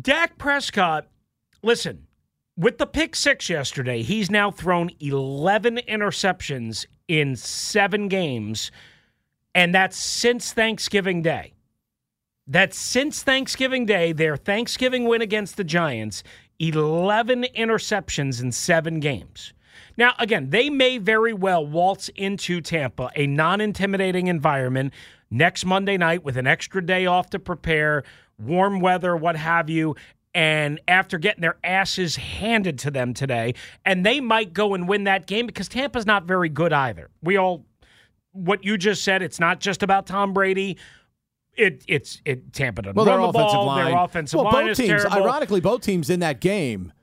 Dak 0.00 0.38
Prescott, 0.38 1.06
listen, 1.62 2.06
with 2.56 2.78
the 2.78 2.86
pick 2.86 3.14
six 3.16 3.48
yesterday, 3.48 4.02
he's 4.02 4.30
now 4.30 4.50
thrown 4.50 4.90
11 5.00 5.80
interceptions 5.88 6.86
in 7.08 7.36
seven 7.36 8.08
games, 8.08 8.70
and 9.54 9.74
that's 9.74 9.96
since 9.96 10.52
Thanksgiving 10.52 11.22
Day. 11.22 11.52
That's 12.46 12.76
since 12.78 13.22
Thanksgiving 13.22 13.86
Day, 13.86 14.12
their 14.12 14.36
Thanksgiving 14.36 15.04
win 15.04 15.22
against 15.22 15.56
the 15.56 15.64
Giants, 15.64 16.22
11 16.58 17.46
interceptions 17.56 18.42
in 18.42 18.50
seven 18.52 18.98
games. 19.00 19.52
Now, 19.96 20.14
again, 20.18 20.50
they 20.50 20.68
may 20.70 20.98
very 20.98 21.32
well 21.32 21.66
waltz 21.66 22.08
into 22.10 22.60
Tampa, 22.60 23.10
a 23.14 23.26
non 23.26 23.60
intimidating 23.60 24.26
environment, 24.26 24.92
next 25.32 25.64
Monday 25.64 25.96
night 25.96 26.22
with 26.22 26.36
an 26.36 26.46
extra 26.46 26.84
day 26.84 27.06
off 27.06 27.30
to 27.30 27.38
prepare, 27.38 28.04
warm 28.38 28.80
weather, 28.80 29.16
what 29.16 29.34
have 29.34 29.68
you. 29.68 29.96
And 30.34 30.80
after 30.88 31.18
getting 31.18 31.42
their 31.42 31.58
asses 31.62 32.16
handed 32.16 32.78
to 32.80 32.90
them 32.90 33.12
today, 33.12 33.54
and 33.84 34.06
they 34.06 34.20
might 34.20 34.52
go 34.54 34.74
and 34.74 34.88
win 34.88 35.04
that 35.04 35.26
game 35.26 35.46
because 35.46 35.68
Tampa's 35.68 36.06
not 36.06 36.24
very 36.24 36.48
good 36.48 36.72
either. 36.72 37.10
We 37.22 37.36
all, 37.36 37.66
what 38.32 38.64
you 38.64 38.78
just 38.78 39.04
said, 39.04 39.22
it's 39.22 39.38
not 39.40 39.60
just 39.60 39.82
about 39.82 40.06
Tom 40.06 40.32
Brady. 40.32 40.78
It 41.54 41.84
it's 41.86 42.22
it 42.24 42.54
Tampa 42.54 42.80
doesn't 42.80 42.96
Well, 42.96 43.04
their 43.04 43.18
run 43.18 43.24
the 43.24 43.38
offensive 43.38 43.54
ball. 43.56 43.66
line. 43.66 43.84
Their 43.92 43.98
offensive 44.02 44.40
well, 44.40 44.52
line 44.52 44.66
both 44.68 44.76
teams. 44.78 44.88
terrible. 44.88 45.22
Ironically, 45.22 45.60
both 45.60 45.82
teams 45.82 46.08
in 46.08 46.20
that 46.20 46.40
game, 46.40 46.94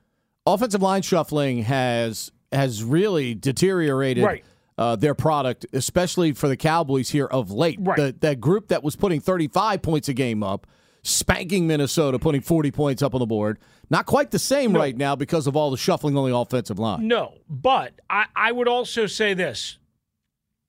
offensive 0.47 0.81
line 0.81 1.03
shuffling 1.03 1.61
has 1.63 2.31
has 2.51 2.83
really 2.83 3.35
deteriorated. 3.35 4.23
Right. 4.23 4.43
Uh, 4.79 4.95
their 4.95 5.13
product, 5.13 5.65
especially 5.73 6.31
for 6.31 6.47
the 6.47 6.55
Cowboys 6.55 7.09
here 7.09 7.25
of 7.25 7.51
late. 7.51 7.77
Right. 7.81 7.97
The, 7.97 8.15
that 8.21 8.39
group 8.39 8.69
that 8.69 8.81
was 8.81 8.95
putting 8.95 9.19
35 9.19 9.81
points 9.81 10.07
a 10.07 10.13
game 10.13 10.41
up, 10.41 10.65
spanking 11.03 11.67
Minnesota, 11.67 12.17
putting 12.17 12.39
40 12.39 12.71
points 12.71 13.01
up 13.01 13.13
on 13.13 13.19
the 13.19 13.25
board. 13.25 13.59
Not 13.89 14.05
quite 14.05 14.31
the 14.31 14.39
same 14.39 14.73
right 14.73 14.95
now 14.95 15.17
because 15.17 15.47
of 15.47 15.57
all 15.57 15.69
the 15.69 15.75
shuffling 15.75 16.15
on 16.15 16.29
the 16.29 16.33
offensive 16.33 16.79
line. 16.79 17.09
No, 17.09 17.33
but 17.49 17.99
I, 18.09 18.27
I 18.33 18.53
would 18.53 18.69
also 18.69 19.05
say 19.05 19.33
this. 19.33 19.79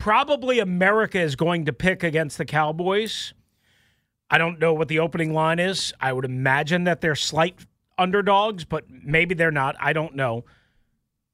Probably 0.00 0.58
America 0.58 1.20
is 1.20 1.36
going 1.36 1.66
to 1.66 1.72
pick 1.72 2.02
against 2.02 2.36
the 2.36 2.44
Cowboys. 2.44 3.32
I 4.28 4.38
don't 4.38 4.58
know 4.58 4.74
what 4.74 4.88
the 4.88 4.98
opening 4.98 5.32
line 5.32 5.60
is. 5.60 5.92
I 6.00 6.12
would 6.12 6.24
imagine 6.24 6.82
that 6.82 7.00
they're 7.00 7.14
slight 7.14 7.64
underdogs, 7.96 8.64
but 8.64 8.86
maybe 8.90 9.36
they're 9.36 9.52
not. 9.52 9.76
I 9.78 9.92
don't 9.92 10.16
know. 10.16 10.46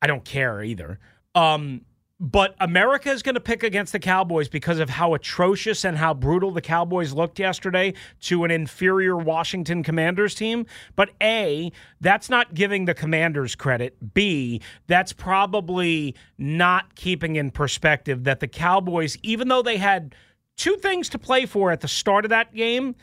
I 0.02 0.06
don't 0.06 0.26
care 0.26 0.62
either. 0.62 0.99
Um, 1.35 1.86
but 2.18 2.54
America 2.61 3.11
is 3.11 3.23
going 3.23 3.35
to 3.35 3.40
pick 3.40 3.62
against 3.62 3.92
the 3.92 3.99
Cowboys 3.99 4.49
because 4.49 4.78
of 4.78 4.88
how 4.88 5.12
atrocious 5.12 5.85
and 5.85 5.99
how 5.99 6.14
brutal 6.14 6.50
the 6.50 6.62
Cowboys 6.62 7.12
looked 7.12 7.38
yesterday 7.38 7.92
to 8.20 8.44
an 8.44 8.50
inferior 8.50 9.16
Washington 9.16 9.82
Commanders 9.82 10.35
team. 10.35 10.64
But 10.94 11.11
A, 11.23 11.70
that's 12.00 12.30
not 12.30 12.54
giving 12.54 12.87
the 12.87 12.94
Commanders 12.94 13.54
credit. 13.54 14.14
B, 14.14 14.62
that's 14.87 15.12
probably 15.12 16.14
not 16.38 16.94
keeping 16.94 17.37
in 17.37 17.50
perspective 17.50 18.25
that 18.25 18.40
the 18.40 18.49
Cowboys, 18.49 19.18
even 19.23 19.49
though 19.49 19.62
they 19.62 19.76
had 19.76 20.14
two 20.56 20.76
things 20.76 21.11
to 21.11 21.18
play 21.18 21.44
for 21.44 21.70
at 21.70 21.82
the 21.82 21.88
start 21.88 22.25
of 22.25 22.30
that 22.30 22.54
game, 22.54 22.94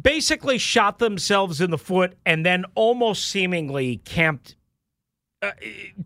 basically 0.00 0.58
shot 0.58 0.98
themselves 0.98 1.60
in 1.60 1.70
the 1.70 1.78
foot 1.78 2.14
and 2.24 2.44
then 2.44 2.64
almost 2.74 3.24
seemingly 3.24 3.96
camped 4.04 4.55
uh, 5.42 5.50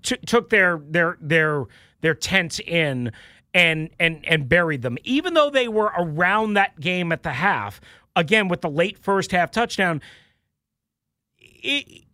t- 0.02 0.16
took 0.26 0.50
their 0.50 0.80
their 0.88 1.16
their 1.20 1.64
their 2.00 2.14
tents 2.14 2.60
in 2.60 3.12
and 3.54 3.90
and 3.98 4.26
and 4.26 4.48
buried 4.48 4.82
them 4.82 4.98
even 5.04 5.34
though 5.34 5.50
they 5.50 5.68
were 5.68 5.92
around 5.96 6.54
that 6.54 6.78
game 6.80 7.12
at 7.12 7.22
the 7.22 7.32
half 7.32 7.80
again 8.16 8.48
with 8.48 8.60
the 8.60 8.70
late 8.70 8.98
first 8.98 9.32
half 9.32 9.50
touchdown 9.50 10.00
it, 11.38 12.04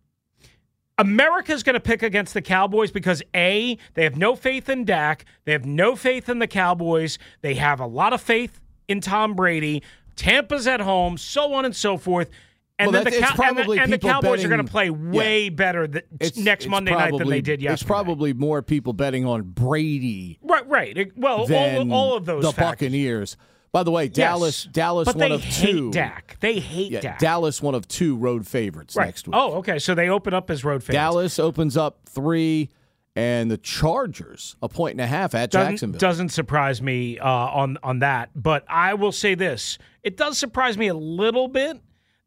America's 0.97 1.61
going 1.61 1.75
to 1.75 1.79
pick 1.79 2.01
against 2.01 2.33
the 2.33 2.41
Cowboys 2.41 2.91
because 2.91 3.21
A, 3.35 3.77
they 3.93 4.03
have 4.03 4.17
no 4.17 4.35
faith 4.35 4.67
in 4.67 4.83
Dak. 4.83 5.25
They 5.45 5.51
have 5.51 5.65
no 5.65 5.95
faith 5.95 6.27
in 6.27 6.39
the 6.39 6.47
Cowboys. 6.47 7.19
They 7.41 7.53
have 7.55 7.79
a 7.79 7.85
lot 7.85 8.13
of 8.13 8.21
faith 8.21 8.59
in 8.87 8.99
Tom 9.01 9.35
Brady. 9.35 9.83
Tampa's 10.15 10.65
at 10.65 10.81
home, 10.81 11.17
so 11.17 11.53
on 11.53 11.65
and 11.65 11.75
so 11.75 11.97
forth. 11.97 12.31
And 12.79 12.91
Well, 12.91 13.03
then 13.03 13.11
the, 13.11 13.19
Cow- 13.19 13.43
and 13.43 13.57
the, 13.57 13.71
and 13.81 13.91
the 13.93 13.97
Cowboys 13.97 14.43
are 14.45 14.49
going 14.49 14.63
to 14.63 14.71
play 14.71 14.91
way 14.91 15.49
better 15.49 15.87
th- 15.87 16.05
It's- 16.19 16.37
next 16.37 16.65
it's 16.65 16.69
Monday 16.71 16.91
night 16.91 17.05
than 17.09 17.17
probably- 17.17 17.37
they 17.37 17.41
did 17.41 17.59
yesterday. 17.61 17.73
It's 17.73 17.83
probably 17.83 18.33
more 18.33 18.61
people 18.61 18.93
betting 18.93 19.25
on 19.25 19.41
Brady 19.43 20.37
right, 20.43 20.67
right. 20.69 21.11
Well, 21.15 21.51
all, 21.51 21.91
all 21.93 22.15
of 22.17 22.25
those 22.25 22.43
the 22.43 22.51
factors. 22.51 22.87
Buccaneers. 22.87 23.37
By 23.71 23.81
the 23.83 23.91
way, 23.91 24.05
Yes. 24.05 24.13
Dallas, 24.13 24.63
Dallas, 24.71 25.05
but 25.07 25.15
one 25.15 25.29
they 25.29 25.35
of 25.35 25.43
hate 25.43 25.67
two. 25.71 25.91
Dak. 25.91 26.37
They 26.39 26.59
hate 26.59 26.91
Yeah, 26.91 26.99
Dak. 27.01 27.19
Dallas, 27.19 27.61
one 27.61 27.73
of 27.75 27.87
two 27.87 28.15
road 28.15 28.45
favorites 28.47 28.95
right. 28.95 29.05
next 29.05 29.27
week. 29.27 29.35
Oh, 29.35 29.55
okay. 29.55 29.79
So 29.79 29.93
they 29.95 30.09
open 30.09 30.33
up 30.33 30.49
as 30.51 30.63
road 30.63 30.83
favorites. 30.83 30.95
Dallas 30.95 31.39
opens 31.39 31.75
up 31.77 31.99
three, 32.07 32.69
and 33.15 33.49
the 33.51 33.57
Chargers 33.57 34.55
a 34.61 34.69
point 34.69 34.93
and 34.93 35.01
a 35.01 35.07
half 35.07 35.33
at 35.35 35.49
doesn't, 35.51 35.71
Jacksonville. 35.73 35.99
doesn't 35.99 36.29
surprise 36.29 36.81
me 36.81 37.17
uh, 37.19 37.27
on 37.27 37.77
on 37.83 37.99
that. 37.99 38.29
But 38.35 38.63
I 38.69 38.93
will 38.93 39.11
say 39.11 39.33
this: 39.35 39.77
it 40.03 40.15
does 40.15 40.37
surprise 40.37 40.77
me 40.77 40.87
a 40.87 40.95
little 40.95 41.47
bit 41.47 41.79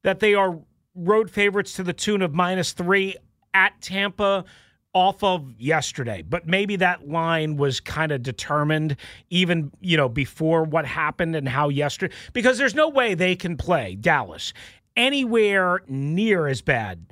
that 0.02 0.21
they 0.21 0.35
are 0.35 0.59
road 0.95 1.30
favorites 1.30 1.75
to 1.75 1.83
the 1.83 1.92
tune 1.92 2.23
of 2.23 2.35
minus 2.35 2.73
three 2.73 3.16
at 3.54 3.80
Tampa 3.80 4.45
off 4.92 5.23
of 5.23 5.52
yesterday. 5.59 6.23
But 6.23 6.47
maybe 6.47 6.76
that 6.76 7.09
line 7.09 7.57
was 7.57 7.80
kind 7.80 8.11
of 8.12 8.23
determined 8.23 8.97
even 9.30 9.71
you 9.80 9.97
know 9.97 10.09
before 10.09 10.64
what 10.64 10.85
happened 10.85 11.37
and 11.37 11.49
how 11.49 11.69
yesterday 11.69 12.14
because 12.33 12.59
there's 12.59 12.75
no 12.75 12.88
way 12.88 13.14
they 13.14 13.37
can 13.37 13.57
play 13.57 13.95
Dallas 13.95 14.52
anywhere 14.97 15.83
near 15.87 16.47
as 16.49 16.61
bad 16.61 17.07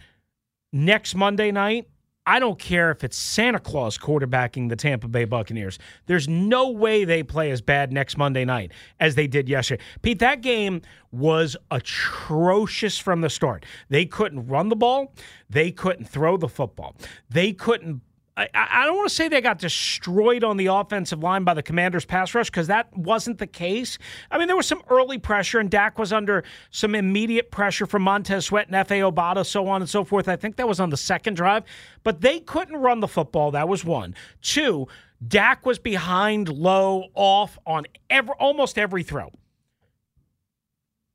next 0.73 1.15
Monday 1.15 1.51
night, 1.51 1.89
I 2.29 2.41
don't 2.41 2.59
care 2.59 2.91
if 2.91 3.05
it's 3.05 3.17
Santa 3.17 3.59
Claus 3.59 3.97
quarterbacking 3.97 4.69
the 4.69 4.77
Tampa 4.77 5.09
Bay 5.09 5.25
Buccaneers. 5.25 5.79
There's 6.05 6.29
no 6.29 6.69
way 6.69 7.07
they 7.07 7.23
play 7.23 7.51
as 7.51 7.63
bad 7.63 7.91
next 7.91 8.19
Monday 8.19 8.45
night 8.45 8.71
as 9.01 9.15
they 9.15 9.27
did 9.27 9.49
yesterday. 9.49 9.83
Pete, 10.03 10.19
that 10.19 10.43
game 10.43 10.83
was 11.11 11.57
atrocious 11.71 12.99
from 12.99 13.23
the 13.23 13.31
start. 13.31 13.65
They 13.89 14.05
couldn't 14.05 14.47
run 14.47 14.69
the 14.69 14.77
ball, 14.77 15.15
they 15.49 15.71
couldn't 15.71 16.05
throw 16.05 16.37
the 16.37 16.51
football, 16.51 16.95
they 17.31 17.55
couldn't. 17.55 18.03
I, 18.39 18.49
I 18.55 18.87
don't 18.87 18.97
want 18.97 19.09
to 19.09 19.15
say 19.15 19.27
they 19.27 19.41
got 19.41 19.59
destroyed 19.59 20.45
on 20.45 20.59
the 20.59 20.67
offensive 20.67 21.21
line 21.25 21.43
by 21.43 21.55
the 21.55 21.63
Commanders' 21.63 22.05
pass 22.05 22.33
rush 22.37 22.49
because 22.49 22.69
that 22.69 22.97
wasn't 22.97 23.39
the 23.39 23.49
case. 23.49 23.99
I 24.31 24.39
mean, 24.39 24.47
there 24.47 24.57
was 24.57 24.67
some 24.67 24.83
early 24.89 25.19
pressure, 25.19 25.59
and 25.59 25.69
Dak 25.69 25.99
was 25.99 26.13
under 26.13 26.45
some 26.71 26.95
immediate 26.95 27.51
pressure 27.51 27.85
from 27.85 28.03
Montez 28.03 28.47
Sweat 28.47 28.69
and 28.69 28.77
Efe 28.77 29.13
Obada, 29.13 29.45
so 29.45 29.67
on 29.67 29.83
and 29.83 29.91
so 29.91 30.05
forth. 30.05 30.29
I 30.29 30.37
think 30.37 30.55
that 30.57 30.69
was 30.69 30.79
on 30.79 30.91
the 30.91 30.97
second 30.97 31.35
drive, 31.35 31.65
but 32.05 32.21
they 32.21 32.39
couldn't 32.39 32.77
run 32.77 33.01
the 33.01 33.09
football. 33.09 33.51
That 33.51 33.69
was 33.69 33.85
one. 33.85 34.15
Two, 34.41 34.87
Dak 35.27 35.67
was 35.67 35.81
behind, 35.81 36.49
low, 36.49 37.07
off 37.15 37.59
on 37.67 37.87
every, 38.09 38.35
almost 38.39 38.79
every 38.79 39.03
throw. 39.03 39.33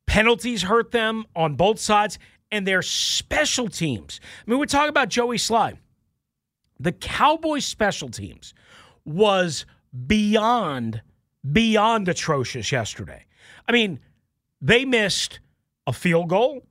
Penalties 0.08 0.64
hurt 0.64 0.92
them 0.92 1.24
on 1.38 1.56
both 1.56 1.80
sides, 1.80 2.20
and 2.52 2.68
their 2.68 2.82
special 2.82 3.70
teams. 3.70 4.20
I 4.46 4.52
mean, 4.52 4.60
we 4.60 4.68
talk 4.68 4.90
about 4.90 5.08
Joey 5.08 5.38
Slye. 5.38 5.78
The 6.80 6.92
Cowboys' 6.92 7.66
special 7.66 8.10
teams 8.10 8.54
was 9.06 9.66
beyond, 10.08 11.02
beyond 11.52 12.08
atrocious 12.08 12.72
yesterday. 12.72 13.26
I 13.68 13.72
mean, 13.72 14.00
they 14.62 14.86
missed 14.86 15.40
a 15.86 15.94
field 15.94 16.30
goal. 16.30 16.64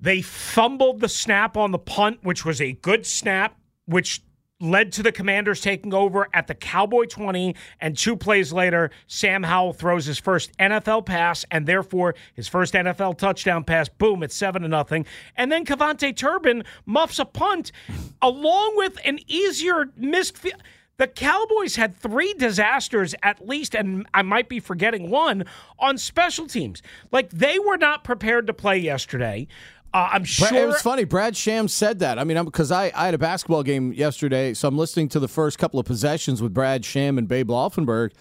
They 0.00 0.22
fumbled 0.22 1.00
the 1.00 1.08
snap 1.08 1.56
on 1.56 1.72
the 1.72 1.78
punt, 1.78 2.20
which 2.22 2.44
was 2.44 2.60
a 2.60 2.72
good 2.72 3.04
snap, 3.04 3.58
which 3.86 4.22
led 4.60 4.92
to 4.92 5.02
the 5.02 5.12
Commanders 5.12 5.60
taking 5.60 5.94
over 5.94 6.28
at 6.34 6.46
the 6.46 6.54
Cowboy 6.54 7.04
20. 7.04 7.54
And 7.80 7.96
two 7.96 8.16
plays 8.16 8.52
later, 8.52 8.90
Sam 9.06 9.42
Howell 9.42 9.74
throws 9.74 10.06
his 10.06 10.18
first 10.18 10.56
NFL 10.58 11.06
pass 11.06 11.44
and 11.50 11.66
therefore 11.66 12.14
his 12.34 12.48
first 12.48 12.74
NFL 12.74 13.18
touchdown 13.18 13.64
pass. 13.64 13.88
Boom, 13.88 14.22
it's 14.22 14.34
7 14.34 14.62
to 14.62 14.68
nothing. 14.68 15.06
And 15.36 15.50
then 15.52 15.64
KaVontae 15.64 16.16
Turpin 16.16 16.64
muffs 16.86 17.18
a 17.18 17.24
punt 17.24 17.72
along 18.20 18.76
with 18.76 18.98
an 19.04 19.18
easier 19.26 19.90
missed 19.96 20.36
field. 20.36 20.62
The 20.98 21.06
Cowboys 21.06 21.76
had 21.76 21.96
three 21.96 22.34
disasters 22.34 23.14
at 23.22 23.46
least, 23.46 23.76
and 23.76 24.04
I 24.12 24.22
might 24.22 24.48
be 24.48 24.58
forgetting 24.58 25.10
one 25.10 25.44
on 25.78 25.96
special 25.96 26.48
teams. 26.48 26.82
Like 27.12 27.30
they 27.30 27.60
were 27.60 27.76
not 27.76 28.02
prepared 28.02 28.48
to 28.48 28.52
play 28.52 28.78
yesterday. 28.78 29.46
Uh, 29.92 30.10
I'm 30.12 30.24
sure 30.24 30.54
It 30.54 30.66
was 30.66 30.82
funny. 30.82 31.04
Brad 31.04 31.36
Sham 31.36 31.66
said 31.66 32.00
that. 32.00 32.18
I 32.18 32.24
mean, 32.24 32.42
because 32.44 32.70
I, 32.70 32.92
I 32.94 33.06
had 33.06 33.14
a 33.14 33.18
basketball 33.18 33.62
game 33.62 33.92
yesterday, 33.92 34.52
so 34.52 34.68
I'm 34.68 34.76
listening 34.76 35.08
to 35.10 35.20
the 35.20 35.28
first 35.28 35.58
couple 35.58 35.80
of 35.80 35.86
possessions 35.86 36.42
with 36.42 36.52
Brad 36.52 36.84
Sham 36.84 37.16
and 37.16 37.26
Babe 37.26 37.48
Laufenberg, 37.48 38.12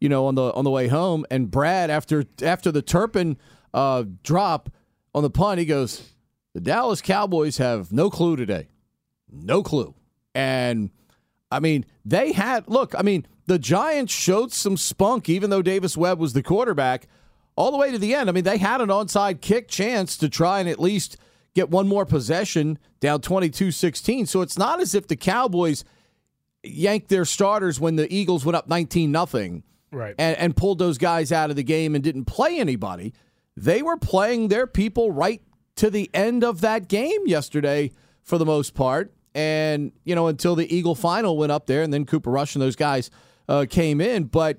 you 0.00 0.08
know, 0.08 0.26
on 0.26 0.34
the 0.34 0.52
on 0.54 0.64
the 0.64 0.70
way 0.70 0.88
home. 0.88 1.24
And 1.30 1.50
Brad, 1.50 1.88
after 1.88 2.24
after 2.42 2.72
the 2.72 2.82
Turpin 2.82 3.36
uh, 3.72 4.04
drop 4.24 4.70
on 5.14 5.22
the 5.22 5.30
punt, 5.30 5.60
he 5.60 5.66
goes, 5.66 6.14
"The 6.52 6.60
Dallas 6.60 7.00
Cowboys 7.00 7.58
have 7.58 7.92
no 7.92 8.10
clue 8.10 8.34
today, 8.34 8.68
no 9.30 9.62
clue." 9.62 9.94
And 10.34 10.90
I 11.52 11.60
mean, 11.60 11.84
they 12.04 12.32
had 12.32 12.68
look. 12.68 12.92
I 12.98 13.02
mean, 13.02 13.24
the 13.46 13.58
Giants 13.58 14.12
showed 14.12 14.52
some 14.52 14.76
spunk, 14.76 15.28
even 15.28 15.50
though 15.50 15.62
Davis 15.62 15.96
Webb 15.96 16.18
was 16.18 16.32
the 16.32 16.42
quarterback, 16.42 17.06
all 17.56 17.70
the 17.70 17.78
way 17.78 17.90
to 17.90 17.98
the 17.98 18.14
end. 18.14 18.28
I 18.28 18.32
mean, 18.32 18.44
they 18.44 18.58
had 18.58 18.80
an 18.80 18.88
onside 18.88 19.40
kick 19.40 19.68
chance 19.68 20.16
to 20.18 20.28
try 20.28 20.60
and 20.60 20.68
at 20.68 20.80
least 20.80 21.16
get 21.54 21.70
one 21.70 21.86
more 21.86 22.04
possession 22.04 22.78
down 23.00 23.20
22-16. 23.20 24.26
So 24.28 24.40
it's 24.40 24.58
not 24.58 24.80
as 24.80 24.94
if 24.94 25.06
the 25.06 25.16
Cowboys 25.16 25.84
yanked 26.62 27.08
their 27.08 27.24
starters 27.24 27.78
when 27.78 27.96
the 27.96 28.12
Eagles 28.12 28.44
went 28.44 28.56
up 28.56 28.68
19 28.68 29.12
nothing 29.12 29.62
right. 29.92 30.14
and, 30.18 30.36
and 30.38 30.56
pulled 30.56 30.78
those 30.78 30.98
guys 30.98 31.30
out 31.30 31.50
of 31.50 31.56
the 31.56 31.62
game 31.62 31.94
and 31.94 32.02
didn't 32.02 32.24
play 32.24 32.58
anybody. 32.58 33.12
They 33.56 33.82
were 33.82 33.96
playing 33.96 34.48
their 34.48 34.66
people 34.66 35.12
right 35.12 35.42
to 35.76 35.90
the 35.90 36.10
end 36.12 36.44
of 36.44 36.60
that 36.62 36.88
game 36.88 37.26
yesterday 37.26 37.92
for 38.22 38.38
the 38.38 38.46
most 38.46 38.74
part. 38.74 39.12
And, 39.34 39.92
you 40.04 40.14
know, 40.14 40.28
until 40.28 40.54
the 40.54 40.74
Eagle 40.74 40.94
final 40.94 41.36
went 41.36 41.52
up 41.52 41.66
there 41.66 41.82
and 41.82 41.92
then 41.92 42.06
Cooper 42.06 42.30
Rush 42.30 42.54
and 42.54 42.62
those 42.62 42.76
guys 42.76 43.10
uh, 43.48 43.66
came 43.68 44.00
in. 44.00 44.24
But 44.24 44.58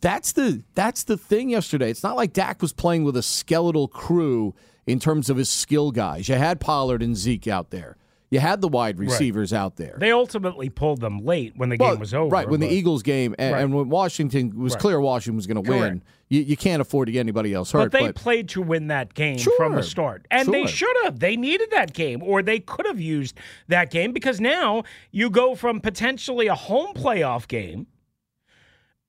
that's 0.00 0.32
the 0.32 0.62
that's 0.74 1.04
the 1.04 1.16
thing 1.16 1.50
yesterday. 1.50 1.90
It's 1.90 2.02
not 2.02 2.16
like 2.16 2.32
Dak 2.32 2.62
was 2.62 2.72
playing 2.72 3.04
with 3.04 3.16
a 3.16 3.22
skeletal 3.22 3.88
crew 3.88 4.54
in 4.86 4.98
terms 5.00 5.30
of 5.30 5.36
his 5.36 5.48
skill 5.48 5.90
guys. 5.90 6.28
You 6.28 6.34
had 6.36 6.60
Pollard 6.60 7.02
and 7.02 7.16
Zeke 7.16 7.48
out 7.48 7.70
there. 7.70 7.96
You 8.30 8.40
had 8.40 8.60
the 8.60 8.68
wide 8.68 8.98
receivers 8.98 9.52
out 9.52 9.76
there. 9.76 9.94
They 9.96 10.10
ultimately 10.10 10.68
pulled 10.68 11.00
them 11.00 11.24
late 11.24 11.52
when 11.56 11.68
the 11.68 11.76
Well, 11.78 11.92
game 11.92 12.00
was 12.00 12.12
over. 12.12 12.30
Right, 12.30 12.48
when 12.48 12.58
the 12.58 12.68
Eagles 12.68 13.04
game 13.04 13.32
and, 13.38 13.52
Right. 13.54 13.62
and 13.62 13.72
when 13.72 13.88
Washington 13.88 14.48
it 14.48 14.56
was 14.56 14.72
Right. 14.72 14.80
clear 14.80 15.00
Washington 15.00 15.36
was 15.36 15.46
going 15.46 15.62
to 15.62 15.70
win, 15.70 16.02
you, 16.28 16.40
you 16.40 16.56
can't 16.56 16.82
afford 16.82 17.06
to 17.06 17.12
get 17.12 17.20
anybody 17.20 17.54
else 17.54 17.70
hurt. 17.70 17.92
But 17.92 18.00
they 18.00 18.10
played 18.10 18.48
to 18.48 18.62
win 18.62 18.88
that 18.88 19.14
game 19.14 19.38
from 19.56 19.76
the 19.76 19.84
start. 19.84 20.26
And 20.32 20.52
they 20.52 20.66
should 20.66 20.96
have. 21.04 21.20
They 21.20 21.36
needed 21.36 21.70
that 21.70 21.92
game, 21.92 22.24
or 22.24 22.42
they 22.42 22.58
could 22.58 22.86
have 22.86 22.98
used 23.00 23.38
that 23.68 23.92
game 23.92 24.10
because 24.12 24.40
now 24.40 24.82
you 25.12 25.30
go 25.30 25.54
from 25.54 25.80
potentially 25.80 26.48
a 26.48 26.56
home 26.56 26.92
playoff 26.92 27.46
game. 27.46 27.86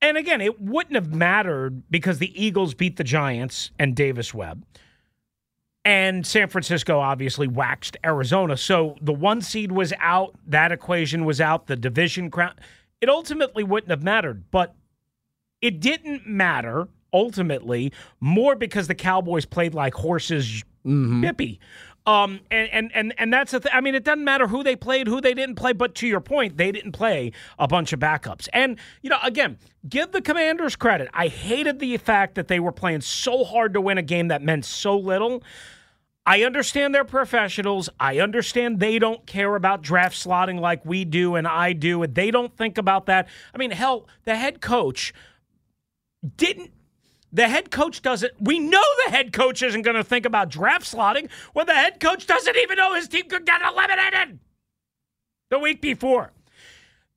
And 0.02 0.16
again, 0.16 0.40
it 0.40 0.60
wouldn't 0.60 0.94
have 0.94 1.14
mattered 1.14 1.82
because 1.90 2.18
the 2.18 2.44
Eagles 2.44 2.74
beat 2.74 2.96
the 2.96 3.04
Giants 3.04 3.70
and 3.78 3.96
Davis 3.96 4.34
Webb. 4.34 4.64
And 5.84 6.26
San 6.26 6.48
Francisco 6.48 6.98
obviously 6.98 7.46
waxed 7.46 7.96
Arizona. 8.04 8.56
So 8.56 8.96
the 9.00 9.12
one 9.12 9.40
seed 9.40 9.72
was 9.72 9.92
out. 10.00 10.34
That 10.46 10.72
equation 10.72 11.24
was 11.24 11.40
out. 11.40 11.68
The 11.68 11.76
division 11.76 12.30
crown. 12.30 12.54
It 13.00 13.08
ultimately 13.08 13.62
wouldn't 13.62 13.90
have 13.90 14.02
mattered. 14.02 14.50
But 14.50 14.74
it 15.62 15.80
didn't 15.80 16.26
matter 16.26 16.88
ultimately 17.12 17.92
more 18.20 18.56
because 18.56 18.88
the 18.88 18.94
Cowboys 18.94 19.46
played 19.46 19.74
like 19.74 19.94
horses 19.94 20.64
mm-hmm. 20.84 21.24
bippy. 21.24 21.58
Um, 22.06 22.40
and, 22.52 22.68
and 22.70 22.90
and 22.94 23.14
and 23.18 23.32
that's 23.32 23.50
the 23.50 23.58
thing. 23.58 23.72
I 23.74 23.80
mean, 23.80 23.96
it 23.96 24.04
doesn't 24.04 24.24
matter 24.24 24.46
who 24.46 24.62
they 24.62 24.76
played, 24.76 25.08
who 25.08 25.20
they 25.20 25.34
didn't 25.34 25.56
play, 25.56 25.72
but 25.72 25.96
to 25.96 26.06
your 26.06 26.20
point, 26.20 26.56
they 26.56 26.70
didn't 26.70 26.92
play 26.92 27.32
a 27.58 27.66
bunch 27.66 27.92
of 27.92 27.98
backups. 27.98 28.48
And 28.52 28.78
you 29.02 29.10
know, 29.10 29.18
again, 29.24 29.58
give 29.88 30.12
the 30.12 30.22
Commanders 30.22 30.76
credit. 30.76 31.08
I 31.12 31.26
hated 31.26 31.80
the 31.80 31.96
fact 31.96 32.36
that 32.36 32.46
they 32.46 32.60
were 32.60 32.70
playing 32.70 33.00
so 33.00 33.42
hard 33.42 33.74
to 33.74 33.80
win 33.80 33.98
a 33.98 34.02
game 34.02 34.28
that 34.28 34.40
meant 34.40 34.64
so 34.64 34.96
little. 34.96 35.42
I 36.24 36.42
understand 36.42 36.94
they're 36.94 37.04
professionals. 37.04 37.88
I 37.98 38.18
understand 38.20 38.78
they 38.78 38.98
don't 38.98 39.26
care 39.26 39.54
about 39.56 39.82
draft 39.82 40.16
slotting 40.16 40.60
like 40.60 40.84
we 40.84 41.04
do 41.04 41.34
and 41.34 41.46
I 41.46 41.72
do, 41.72 42.04
and 42.04 42.14
they 42.14 42.30
don't 42.30 42.56
think 42.56 42.78
about 42.78 43.06
that. 43.06 43.26
I 43.52 43.58
mean, 43.58 43.72
hell, 43.72 44.06
the 44.24 44.36
head 44.36 44.60
coach 44.60 45.12
didn't. 46.36 46.70
The 47.32 47.48
head 47.48 47.70
coach 47.70 48.02
doesn't. 48.02 48.32
We 48.40 48.58
know 48.58 48.82
the 49.04 49.10
head 49.10 49.32
coach 49.32 49.62
isn't 49.62 49.82
going 49.82 49.96
to 49.96 50.04
think 50.04 50.26
about 50.26 50.48
draft 50.48 50.90
slotting 50.90 51.28
when 51.52 51.66
the 51.66 51.74
head 51.74 52.00
coach 52.00 52.26
doesn't 52.26 52.56
even 52.56 52.76
know 52.76 52.94
his 52.94 53.08
team 53.08 53.28
could 53.28 53.44
get 53.44 53.60
eliminated 53.62 54.38
the 55.50 55.58
week 55.58 55.80
before. 55.80 56.32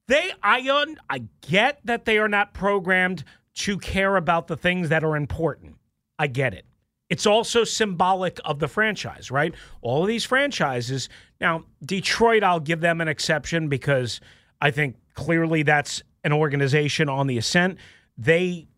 They, 0.07 0.31
I, 0.41 0.67
un, 0.69 0.97
I 1.09 1.23
get 1.41 1.79
that 1.85 2.05
they 2.05 2.17
are 2.17 2.27
not 2.27 2.53
programmed 2.53 3.23
to 3.55 3.77
care 3.77 4.15
about 4.15 4.47
the 4.47 4.57
things 4.57 4.89
that 4.89 5.03
are 5.03 5.15
important. 5.15 5.75
I 6.17 6.27
get 6.27 6.53
it. 6.53 6.65
It's 7.09 7.25
also 7.25 7.63
symbolic 7.63 8.39
of 8.45 8.59
the 8.59 8.67
franchise, 8.67 9.29
right? 9.31 9.53
All 9.81 10.03
of 10.03 10.07
these 10.07 10.25
franchises. 10.25 11.09
Now, 11.41 11.65
Detroit, 11.83 12.43
I'll 12.43 12.59
give 12.59 12.81
them 12.81 13.01
an 13.01 13.07
exception 13.07 13.67
because 13.67 14.21
I 14.61 14.71
think 14.71 14.95
clearly 15.13 15.63
that's 15.63 16.03
an 16.23 16.33
organization 16.33 17.09
on 17.09 17.27
the 17.27 17.37
ascent. 17.37 17.77
They 18.17 18.68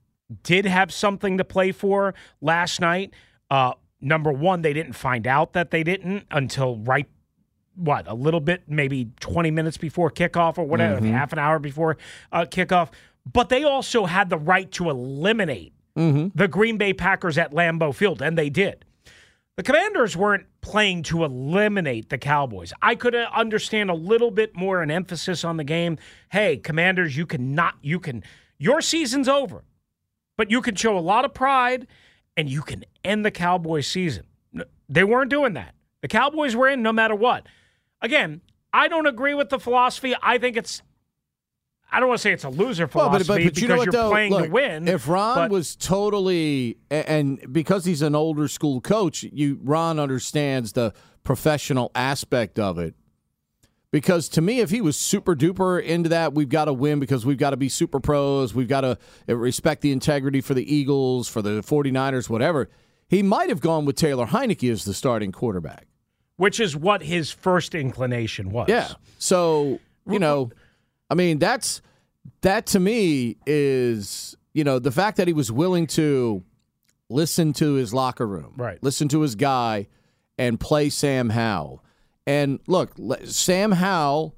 did 0.43 0.65
have 0.65 0.91
something 0.91 1.37
to 1.37 1.43
play 1.43 1.71
for 1.71 2.13
last 2.41 2.79
night. 2.81 3.13
Uh, 3.49 3.73
number 3.99 4.31
one, 4.31 4.61
they 4.61 4.73
didn't 4.73 4.93
find 4.93 5.27
out 5.27 5.53
that 5.53 5.71
they 5.71 5.83
didn't 5.83 6.25
until 6.31 6.77
right 6.77 7.07
what 7.75 8.07
a 8.07 8.13
little 8.13 8.41
bit 8.41 8.63
maybe 8.67 9.09
20 9.21 9.49
minutes 9.49 9.77
before 9.77 10.11
kickoff 10.11 10.57
or 10.57 10.65
whatever 10.65 10.99
half 11.13 11.31
an 11.33 11.39
hour 11.39 11.57
before 11.57 11.97
uh, 12.31 12.45
kickoff. 12.45 12.89
But 13.31 13.49
they 13.49 13.63
also 13.63 14.05
had 14.05 14.29
the 14.29 14.37
right 14.37 14.69
to 14.73 14.89
eliminate 14.89 15.73
the 16.35 16.47
green 16.47 16.77
bay 16.77 16.93
packers 16.93 17.37
at 17.37 17.51
lambeau 17.51 17.93
field 17.93 18.21
and 18.21 18.37
they 18.37 18.49
did. 18.49 18.85
The 19.57 19.63
commanders 19.63 20.17
weren't 20.17 20.45
playing 20.61 21.03
to 21.03 21.23
eliminate 21.23 22.09
the 22.09 22.17
cowboys. 22.17 22.73
I 22.81 22.95
could 22.95 23.13
uh, 23.13 23.29
understand 23.33 23.89
a 23.89 23.93
little 23.93 24.31
bit 24.31 24.55
more 24.55 24.81
an 24.81 24.89
emphasis 24.91 25.43
on 25.43 25.57
the 25.57 25.63
game. 25.63 25.97
Hey 26.29 26.57
commanders 26.57 27.15
you 27.15 27.25
cannot, 27.25 27.75
you 27.81 27.99
can 27.99 28.23
your 28.57 28.81
season's 28.81 29.27
over 29.27 29.63
but 30.37 30.51
you 30.51 30.61
can 30.61 30.75
show 30.75 30.97
a 30.97 30.99
lot 30.99 31.25
of 31.25 31.33
pride 31.33 31.87
and 32.37 32.49
you 32.49 32.61
can 32.61 32.83
end 33.03 33.25
the 33.25 33.31
Cowboys 33.31 33.87
season. 33.87 34.23
They 34.89 35.03
weren't 35.03 35.29
doing 35.29 35.53
that. 35.53 35.75
The 36.01 36.07
Cowboys 36.07 36.55
were 36.55 36.67
in 36.67 36.81
no 36.81 36.91
matter 36.91 37.15
what. 37.15 37.45
Again, 38.01 38.41
I 38.73 38.87
don't 38.87 39.05
agree 39.05 39.33
with 39.33 39.49
the 39.49 39.59
philosophy. 39.59 40.15
I 40.21 40.37
think 40.37 40.57
it's 40.57 40.81
I 41.93 41.99
don't 41.99 42.07
want 42.07 42.19
to 42.19 42.21
say 42.23 42.31
it's 42.31 42.45
a 42.45 42.49
loser 42.49 42.85
Well, 42.85 43.09
philosophy 43.09 43.27
but, 43.27 43.27
but, 43.27 43.43
but 43.43 43.43
because 43.43 43.61
you 43.61 43.67
know 43.67 43.77
what, 43.77 43.91
though? 43.91 44.09
playing 44.09 44.31
Look, 44.31 44.45
to 44.45 44.49
win. 44.51 44.87
If 44.87 45.07
Ron 45.09 45.35
but- 45.35 45.51
was 45.51 45.75
totally 45.75 46.77
and 46.89 47.45
because 47.51 47.83
he's 47.85 48.01
an 48.01 48.15
older 48.15 48.47
school 48.47 48.79
coach, 48.81 49.23
you 49.23 49.59
Ron 49.61 49.99
understands 49.99 50.71
the 50.73 50.93
professional 51.23 51.91
aspect 51.93 52.57
of 52.59 52.79
it. 52.79 52.95
Because 53.91 54.29
to 54.29 54.41
me, 54.41 54.59
if 54.61 54.69
he 54.69 54.79
was 54.79 54.97
super 54.97 55.35
duper 55.35 55.83
into 55.83 56.09
that, 56.09 56.33
we've 56.33 56.47
got 56.49 56.65
to 56.65 56.73
win 56.73 56.99
because 56.99 57.25
we've 57.25 57.37
got 57.37 57.49
to 57.49 57.57
be 57.57 57.67
super 57.67 57.99
pros. 57.99 58.53
We've 58.53 58.67
got 58.67 58.81
to 58.81 58.97
uh, 59.27 59.35
respect 59.35 59.81
the 59.81 59.91
integrity 59.91 60.39
for 60.39 60.53
the 60.53 60.73
Eagles, 60.73 61.27
for 61.27 61.41
the 61.41 61.61
49ers, 61.61 62.29
whatever. 62.29 62.69
He 63.09 63.21
might 63.21 63.49
have 63.49 63.59
gone 63.59 63.83
with 63.83 63.97
Taylor 63.97 64.27
Heinicke 64.27 64.71
as 64.71 64.85
the 64.85 64.93
starting 64.93 65.33
quarterback. 65.33 65.87
which 66.37 66.59
is 66.61 66.75
what 66.75 67.03
his 67.03 67.31
first 67.31 67.75
inclination 67.75 68.49
was. 68.49 68.69
Yeah. 68.69 68.93
So, 69.19 69.79
you 70.09 70.19
know, 70.19 70.51
I 71.09 71.15
mean, 71.15 71.37
that's 71.37 71.81
that 72.41 72.67
to 72.67 72.79
me 72.79 73.35
is, 73.45 74.37
you 74.53 74.63
know, 74.63 74.79
the 74.79 74.91
fact 74.91 75.17
that 75.17 75.27
he 75.27 75.33
was 75.33 75.51
willing 75.51 75.85
to 75.87 76.41
listen 77.09 77.51
to 77.53 77.73
his 77.73 77.93
locker 77.93 78.25
room, 78.25 78.53
Right. 78.55 78.81
Listen 78.81 79.09
to 79.09 79.19
his 79.21 79.35
guy 79.35 79.87
and 80.37 80.57
play 80.57 80.89
Sam 80.89 81.29
Howell. 81.29 81.83
And 82.31 82.59
look, 82.67 82.91
Sam 83.25 83.71
Howell 83.73 84.35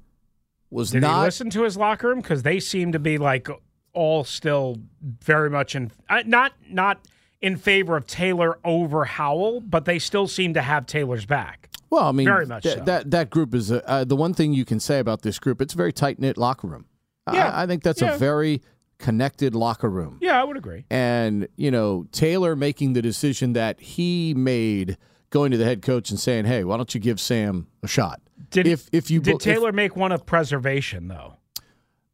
was 0.70 0.90
Did 0.90 1.02
not 1.02 1.18
he 1.20 1.24
listen 1.26 1.50
to 1.50 1.62
his 1.62 1.76
locker 1.76 2.08
room? 2.08 2.20
Because 2.20 2.42
they 2.42 2.58
seem 2.60 2.92
to 2.92 2.98
be 2.98 3.18
like 3.18 3.48
all 3.92 4.24
still 4.24 4.76
very 5.22 5.48
much 5.50 5.74
in 5.76 5.92
uh, 6.08 6.22
not 6.26 6.52
not 6.68 7.06
in 7.40 7.56
favor 7.56 7.96
of 7.96 8.06
Taylor 8.06 8.58
over 8.64 9.04
Howell, 9.04 9.60
but 9.60 9.84
they 9.84 9.98
still 9.98 10.26
seem 10.26 10.54
to 10.54 10.62
have 10.62 10.86
Taylor's 10.86 11.26
back. 11.26 11.68
well, 11.90 12.08
I 12.08 12.12
mean, 12.12 12.26
very 12.26 12.46
much 12.46 12.62
th- 12.64 12.78
so. 12.78 12.84
that 12.84 13.10
that 13.10 13.30
group 13.30 13.54
is 13.54 13.70
a, 13.70 13.86
uh, 13.88 14.04
the 14.04 14.16
one 14.16 14.34
thing 14.34 14.52
you 14.54 14.64
can 14.64 14.80
say 14.80 14.98
about 14.98 15.22
this 15.22 15.38
group. 15.38 15.60
It's 15.60 15.74
a 15.74 15.76
very 15.76 15.92
tight 15.92 16.18
knit 16.18 16.36
locker 16.36 16.66
room. 16.66 16.86
Yeah. 17.32 17.50
I, 17.50 17.62
I 17.62 17.66
think 17.66 17.82
that's 17.82 18.02
Yeah. 18.02 18.14
a 18.14 18.18
very 18.18 18.62
connected 18.98 19.54
locker 19.54 19.90
room. 19.90 20.18
Yeah, 20.20 20.40
I 20.40 20.44
would 20.44 20.56
agree. 20.56 20.84
and 20.90 21.46
you 21.56 21.70
know 21.70 22.06
Taylor 22.12 22.56
making 22.56 22.94
the 22.94 23.02
decision 23.02 23.52
that 23.52 23.80
he 23.80 24.34
made 24.34 24.96
going 25.34 25.50
to 25.50 25.56
the 25.58 25.64
head 25.64 25.82
coach 25.82 26.10
and 26.10 26.18
saying, 26.18 26.46
"Hey, 26.46 26.62
why 26.64 26.76
don't 26.78 26.94
you 26.94 27.00
give 27.00 27.20
Sam 27.20 27.66
a 27.82 27.88
shot?" 27.88 28.22
Did 28.50 28.66
if 28.68 28.88
if 28.92 29.10
you 29.10 29.20
did 29.20 29.32
bo- 29.32 29.36
if- 29.36 29.42
Taylor 29.42 29.72
make 29.72 29.96
one 29.96 30.12
of 30.12 30.24
preservation 30.24 31.08
though? 31.08 31.34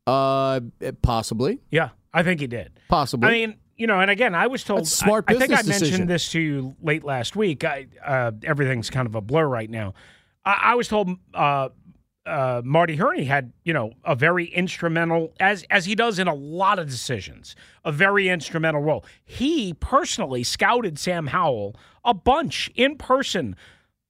uh, 0.06 0.60
possibly, 1.02 1.60
Yeah, 1.70 1.90
I 2.12 2.22
think 2.24 2.40
he 2.40 2.46
did. 2.46 2.72
possibly. 2.88 3.28
I 3.28 3.32
mean, 3.32 3.56
you 3.76 3.86
know, 3.86 4.00
and 4.00 4.10
again, 4.10 4.34
I 4.34 4.46
was 4.48 4.64
told. 4.64 4.80
That's 4.80 4.90
smart 4.92 5.26
I, 5.28 5.34
I 5.34 5.38
think 5.38 5.52
I 5.52 5.56
mentioned 5.56 5.78
decision. 5.80 6.06
this 6.08 6.30
to 6.32 6.40
you 6.40 6.74
late 6.82 7.04
last 7.04 7.36
week. 7.36 7.62
I, 7.64 7.86
uh, 8.04 8.32
everything's 8.42 8.90
kind 8.90 9.06
of 9.06 9.14
a 9.14 9.20
blur 9.20 9.46
right 9.46 9.70
now. 9.70 9.94
I, 10.44 10.60
I 10.62 10.74
was 10.74 10.88
told 10.88 11.10
uh, 11.34 11.68
uh, 12.26 12.62
Marty 12.64 12.96
Hurney 12.96 13.24
had, 13.24 13.52
you 13.64 13.72
know, 13.72 13.92
a 14.04 14.14
very 14.14 14.46
instrumental, 14.46 15.32
as 15.40 15.64
as 15.70 15.86
he 15.86 15.94
does 15.94 16.18
in 16.18 16.28
a 16.28 16.34
lot 16.34 16.78
of 16.78 16.88
decisions, 16.88 17.56
a 17.84 17.92
very 17.92 18.28
instrumental 18.28 18.82
role. 18.82 19.04
He 19.24 19.74
personally 19.74 20.42
scouted 20.42 20.98
Sam 20.98 21.28
Howell 21.28 21.76
a 22.04 22.14
bunch 22.14 22.70
in 22.74 22.96
person, 22.96 23.56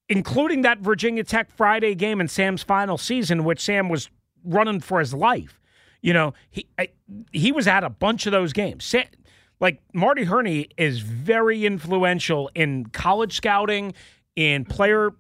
including 0.09 0.62
that 0.62 0.81
Virginia 0.81 1.25
Tech 1.25 1.51
Friday 1.57 1.94
game 1.94 2.20
in 2.20 2.29
Sam's 2.29 2.62
final 2.62 2.99
season, 2.99 3.44
which 3.44 3.61
Sam 3.61 3.88
was 3.88 4.11
running 4.44 4.81
for 4.81 4.99
his 4.99 5.14
life. 5.14 5.61
You 6.03 6.12
know, 6.12 6.35
he 6.51 6.66
I, 6.79 6.88
he 7.33 7.53
was 7.53 7.68
at 7.68 7.85
a 7.85 7.90
bunch 7.90 8.27
of 8.27 8.33
those 8.33 8.53
games. 8.53 8.85
Sa- 8.85 9.03
like 9.61 9.81
Marty 9.92 10.25
Hurney 10.25 10.68
is 10.79 11.01
very 11.01 11.66
influential 11.66 12.51
in 12.55 12.87
college 12.87 13.37
scouting, 13.37 13.92
in 14.35 14.64
player 14.64 15.11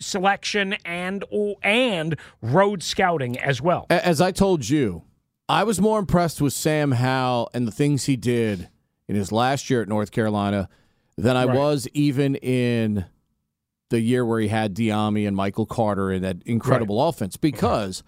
selection, 0.00 0.74
and 0.84 1.24
oh, 1.32 1.56
and 1.62 2.16
road 2.42 2.82
scouting 2.82 3.38
as 3.38 3.60
well. 3.60 3.86
As 3.90 4.20
I 4.20 4.32
told 4.32 4.68
you, 4.68 5.02
I 5.48 5.64
was 5.64 5.80
more 5.80 5.98
impressed 5.98 6.40
with 6.40 6.52
Sam 6.52 6.92
Howell 6.92 7.50
and 7.54 7.66
the 7.66 7.72
things 7.72 8.04
he 8.04 8.16
did 8.16 8.68
in 9.08 9.16
his 9.16 9.30
last 9.32 9.68
year 9.70 9.82
at 9.82 9.88
North 9.88 10.10
Carolina 10.12 10.68
than 11.16 11.36
I 11.36 11.44
Right. 11.44 11.56
was 11.56 11.88
even 11.92 12.36
in 12.36 13.04
the 13.90 14.00
year 14.00 14.24
where 14.24 14.38
he 14.40 14.48
had 14.48 14.74
Dyami 14.74 15.26
and 15.26 15.36
Michael 15.36 15.66
Carter 15.66 16.10
and 16.12 16.22
that 16.24 16.36
incredible 16.46 17.02
offense. 17.08 17.36
Because 17.36 18.02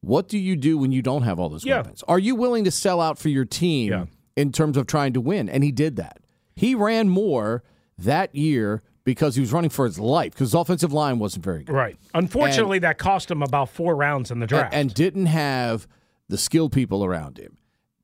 what 0.00 0.28
do 0.28 0.38
you 0.38 0.54
do 0.54 0.78
when 0.78 0.92
you 0.92 1.02
don't 1.02 1.22
have 1.22 1.40
all 1.40 1.48
those 1.48 1.64
Yeah. 1.66 1.78
weapons? 1.78 2.04
Are 2.06 2.20
you 2.20 2.36
willing 2.36 2.62
to 2.64 2.70
sell 2.70 3.00
out 3.00 3.18
for 3.18 3.28
your 3.28 3.44
team 3.44 3.90
Yeah. 3.90 4.04
in 4.36 4.52
terms 4.52 4.76
of 4.76 4.86
trying 4.86 5.12
to 5.14 5.20
win? 5.20 5.48
And 5.48 5.64
he 5.64 5.72
did 5.72 5.96
that. 5.96 6.20
He 6.54 6.76
ran 6.76 7.08
more 7.08 7.64
that 7.98 8.32
year 8.34 8.82
because 9.08 9.34
he 9.34 9.40
was 9.40 9.54
running 9.54 9.70
for 9.70 9.86
his 9.86 9.98
life 9.98 10.32
because 10.32 10.48
his 10.48 10.54
offensive 10.54 10.92
line 10.92 11.18
wasn't 11.18 11.42
very 11.42 11.64
good 11.64 11.72
Right. 11.72 11.96
Unfortunately, 12.12 12.78
that 12.80 12.98
cost 12.98 13.30
him 13.30 13.42
about 13.42 13.70
four 13.70 13.96
rounds 13.96 14.30
in 14.30 14.38
the 14.38 14.46
draft. 14.46 14.74
and 14.74 14.92
didn't 14.92 15.26
have 15.26 15.88
the 16.28 16.36
skilled 16.36 16.72
people 16.72 17.02
around 17.02 17.38
him. 17.38 17.56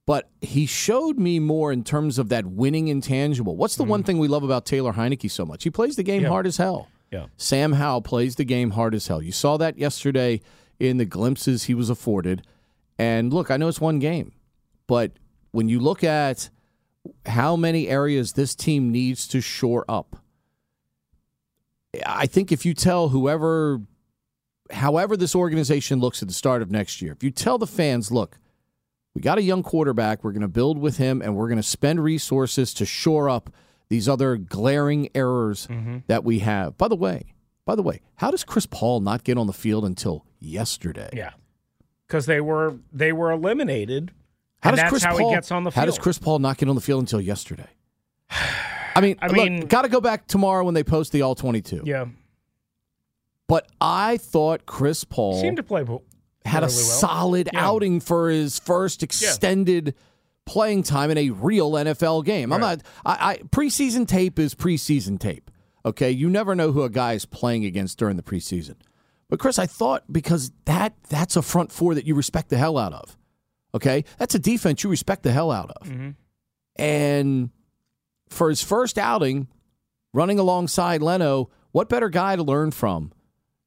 But 0.06 0.30
he 0.40 0.64
showed 0.64 1.18
me 1.18 1.40
more 1.40 1.72
in 1.72 1.84
terms 1.84 2.18
of 2.18 2.30
that 2.30 2.46
winning 2.46 2.88
intangible. 2.88 3.54
What's 3.54 3.76
the 3.76 3.82
mm-hmm. 3.82 3.90
one 3.90 4.02
thing 4.02 4.18
we 4.18 4.28
love 4.28 4.44
about 4.44 4.64
Taylor 4.64 4.94
Heinicke 4.94 5.30
so 5.30 5.44
much? 5.44 5.62
He 5.64 5.68
plays 5.68 5.96
the 5.96 6.02
game. 6.02 6.22
Yeah. 6.22 6.28
hard 6.28 6.46
as 6.46 6.56
hell. 6.56 6.88
yeah. 7.10 7.26
Sam 7.36 7.74
Howell 7.74 8.00
plays 8.00 8.36
the 8.36 8.44
game 8.44 8.70
hard 8.70 8.94
as 8.94 9.06
hell. 9.06 9.20
You 9.20 9.32
saw 9.32 9.58
that 9.58 9.76
yesterday 9.76 10.40
in 10.80 10.96
the 10.96 11.04
glimpses 11.04 11.64
he 11.64 11.74
was 11.74 11.90
afforded. 11.90 12.46
And 12.98 13.30
look, 13.30 13.50
I 13.50 13.58
know 13.58 13.68
it's 13.68 13.78
one 13.78 13.98
game, 13.98 14.32
but 14.86 15.12
when 15.50 15.68
you 15.68 15.80
look 15.80 16.02
at 16.02 16.48
how 17.26 17.56
many 17.56 17.88
areas 17.88 18.32
this 18.32 18.54
team 18.54 18.90
needs 18.90 19.28
to 19.28 19.42
shore 19.42 19.84
up, 19.86 20.23
I 22.04 22.26
think 22.26 22.52
if 22.52 22.64
you 22.64 22.74
tell 22.74 23.08
whoever, 23.08 23.80
however 24.70 25.16
this 25.16 25.34
organization 25.34 26.00
looks 26.00 26.22
at 26.22 26.28
the 26.28 26.34
start 26.34 26.62
of 26.62 26.70
next 26.70 27.02
year, 27.02 27.12
if 27.12 27.22
you 27.22 27.30
tell 27.30 27.58
the 27.58 27.66
fans, 27.66 28.10
look, 28.10 28.38
we 29.14 29.20
got 29.20 29.38
a 29.38 29.42
young 29.42 29.62
quarterback, 29.62 30.24
we're 30.24 30.32
going 30.32 30.42
to 30.42 30.48
build 30.48 30.78
with 30.78 30.96
him, 30.96 31.22
and 31.22 31.36
we're 31.36 31.48
going 31.48 31.58
to 31.58 31.62
spend 31.62 32.02
resources 32.02 32.74
to 32.74 32.86
shore 32.86 33.30
up 33.30 33.50
these 33.88 34.08
other 34.08 34.36
glaring 34.36 35.08
errors 35.14 35.66
mm-hmm. 35.68 35.98
that 36.08 36.24
we 36.24 36.40
have. 36.40 36.76
By 36.76 36.88
the 36.88 36.96
way, 36.96 37.34
by 37.64 37.74
the 37.74 37.82
way, 37.82 38.00
how 38.16 38.30
does 38.30 38.44
Chris 38.44 38.66
Paul 38.66 39.00
not 39.00 39.24
get 39.24 39.38
on 39.38 39.46
the 39.46 39.52
field 39.52 39.84
until 39.84 40.24
yesterday? 40.40 41.10
Yeah. 41.12 41.30
Because 42.06 42.26
they 42.26 42.40
were 42.40 42.76
they 42.92 43.12
were 43.12 43.30
eliminated. 43.30 44.12
How 44.60 44.70
and 44.70 44.76
does 44.76 44.82
that's 44.82 44.90
Chris 44.90 45.04
how 45.04 45.16
Paul, 45.16 45.28
he 45.30 45.34
gets 45.34 45.50
on 45.50 45.64
the 45.64 45.70
field. 45.70 45.80
How 45.80 45.86
does 45.86 45.98
Chris 45.98 46.18
Paul 46.18 46.38
not 46.38 46.58
get 46.58 46.68
on 46.68 46.74
the 46.74 46.80
field 46.80 47.00
until 47.00 47.20
yesterday? 47.20 47.68
I 48.96 49.00
mean, 49.00 49.16
I 49.20 49.28
mean- 49.28 49.66
got 49.66 49.82
to 49.82 49.88
go 49.88 50.00
back 50.00 50.26
tomorrow 50.26 50.64
when 50.64 50.74
they 50.74 50.84
post 50.84 51.12
the 51.12 51.22
all 51.22 51.34
22. 51.34 51.82
Yeah. 51.84 52.06
But 53.46 53.68
I 53.80 54.16
thought 54.16 54.64
Chris 54.66 55.04
Paul 55.04 55.40
Seemed 55.40 55.58
to 55.58 55.62
play 55.62 55.84
had 56.44 56.62
a 56.62 56.66
well. 56.66 56.70
solid 56.70 57.48
Yeah. 57.52 57.66
outing 57.66 58.00
for 58.00 58.30
his 58.30 58.58
first 58.58 59.02
extended 59.02 59.94
playing 60.46 60.82
time 60.82 61.10
in 61.10 61.18
a 61.18 61.30
real 61.30 61.72
NFL 61.72 62.24
game. 62.24 62.52
I'm 62.52 62.60
not. 62.60 62.80
I, 63.04 63.30
I 63.32 63.36
preseason 63.48 64.06
tape 64.06 64.38
is 64.38 64.54
preseason 64.54 65.18
tape. 65.18 65.50
Okay, 65.86 66.10
you 66.10 66.30
never 66.30 66.54
know 66.54 66.72
who 66.72 66.82
a 66.82 66.88
guy 66.90 67.12
is 67.12 67.26
playing 67.26 67.64
against 67.66 67.98
during 67.98 68.16
the 68.16 68.22
preseason. 68.22 68.76
But 69.28 69.38
Chris, 69.38 69.58
I 69.58 69.66
thought 69.66 70.04
because 70.10 70.50
that 70.64 70.94
that's 71.08 71.36
a 71.36 71.42
front 71.42 71.72
four 71.72 71.94
that 71.94 72.06
you 72.06 72.14
respect 72.14 72.48
the 72.50 72.56
hell 72.56 72.78
out 72.78 72.92
of. 72.92 73.16
Okay, 73.74 74.04
that's 74.18 74.34
a 74.34 74.38
defense 74.38 74.82
you 74.84 74.90
respect 74.90 75.22
the 75.22 75.32
hell 75.32 75.50
out 75.50 75.70
of. 75.70 75.86
Mm-hmm. 75.88 76.10
And 76.76 77.50
for 78.34 78.48
his 78.48 78.62
first 78.62 78.98
outing, 78.98 79.48
running 80.12 80.38
alongside 80.38 81.02
Leno, 81.02 81.50
what 81.72 81.88
better 81.88 82.08
guy 82.08 82.36
to 82.36 82.42
learn 82.42 82.70
from 82.70 83.12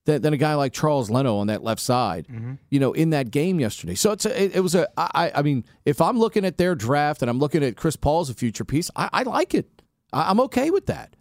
than, 0.05 0.21
than 0.21 0.33
a 0.33 0.37
guy 0.37 0.53
like 0.55 0.73
Charles 0.73 1.09
Leno 1.09 1.37
on 1.37 1.47
that 1.47 1.63
left 1.63 1.81
side? 1.81 2.27
You 2.69 2.79
know, 2.79 2.93
in 2.93 3.09
that 3.11 3.31
game 3.31 3.59
yesterday. 3.59 3.95
So 3.95 4.11
it's 4.11 4.25
a, 4.25 4.43
it, 4.43 4.55
it 4.55 4.59
was 4.61 4.75
a. 4.75 4.87
I, 4.97 5.31
I 5.35 5.41
mean, 5.41 5.65
if 5.85 5.99
I'm 6.01 6.17
looking 6.19 6.45
at 6.45 6.57
their 6.57 6.75
draft 6.75 7.21
and 7.21 7.29
I'm 7.29 7.39
looking 7.39 7.63
at 7.63 7.75
Chris 7.75 7.95
Paul 7.95 8.21
as 8.21 8.29
a 8.29 8.33
future 8.33 8.65
piece, 8.65 8.89
I, 8.95 9.09
I 9.11 9.23
like 9.23 9.53
it. 9.53 9.81
I, 10.13 10.29
I'm 10.29 10.39
okay 10.41 10.69
with 10.69 10.85
that. 10.85 11.15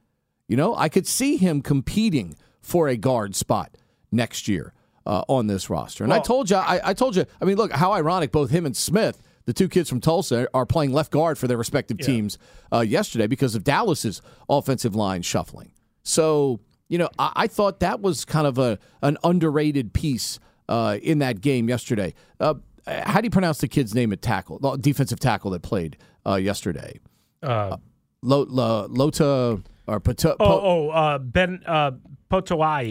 You 0.48 0.56
know, 0.56 0.76
I 0.76 0.88
could 0.88 1.06
see 1.06 1.36
him 1.36 1.60
competing 1.62 2.36
for 2.60 2.88
a 2.88 2.96
guard 2.96 3.34
spot 3.34 3.76
next 4.12 4.46
year 4.46 4.72
uh, 5.04 5.22
on 5.28 5.48
this 5.48 5.68
roster. 5.68 6.04
And 6.04 6.12
I 6.12 6.20
told 6.20 6.50
you, 6.50 6.56
I, 6.56 6.80
I 6.84 6.94
told 6.94 7.16
you. 7.16 7.26
I 7.40 7.44
mean, 7.44 7.56
look 7.56 7.72
how 7.72 7.92
ironic 7.92 8.30
both 8.30 8.50
him 8.50 8.64
and 8.66 8.76
Smith, 8.76 9.20
the 9.46 9.52
two 9.52 9.68
kids 9.68 9.88
from 9.88 10.00
Tulsa, 10.00 10.48
are 10.52 10.66
playing 10.66 10.92
left 10.92 11.10
guard 11.10 11.38
for 11.38 11.48
their 11.48 11.56
respective 11.56 11.98
teams 11.98 12.38
uh, 12.72 12.80
yesterday 12.80 13.26
because 13.26 13.54
of 13.54 13.64
Dallas's 13.64 14.20
offensive 14.48 14.94
line 14.94 15.22
shuffling. 15.22 15.72
So 16.02 16.60
you 16.88 16.98
know, 16.98 17.08
I, 17.18 17.32
I 17.36 17.46
thought 17.46 17.80
that 17.80 18.00
was 18.00 18.24
kind 18.24 18.46
of 18.46 18.58
a 18.58 18.78
an 19.02 19.16
underrated 19.24 19.92
piece 19.92 20.38
uh, 20.68 20.98
in 21.02 21.20
that 21.20 21.40
game 21.40 21.68
yesterday. 21.68 22.14
Uh, 22.38 22.54
how 22.86 23.20
do 23.20 23.26
you 23.26 23.30
pronounce 23.30 23.58
the 23.58 23.68
kid's 23.68 23.94
name 23.94 24.12
at 24.12 24.22
tackle, 24.22 24.58
the 24.58 24.76
defensive 24.76 25.18
tackle 25.18 25.50
that 25.52 25.62
played 25.62 25.96
uh, 26.24 26.36
yesterday? 26.36 27.00
Uh, 27.42 27.76
Lo, 28.22 28.86
Lota 28.88 29.62
or 29.86 30.00
Pato, 30.00 30.36
oh, 30.40 30.60
oh, 30.60 30.88
uh, 30.90 31.18
Ben 31.18 31.62
uh. 31.66 31.92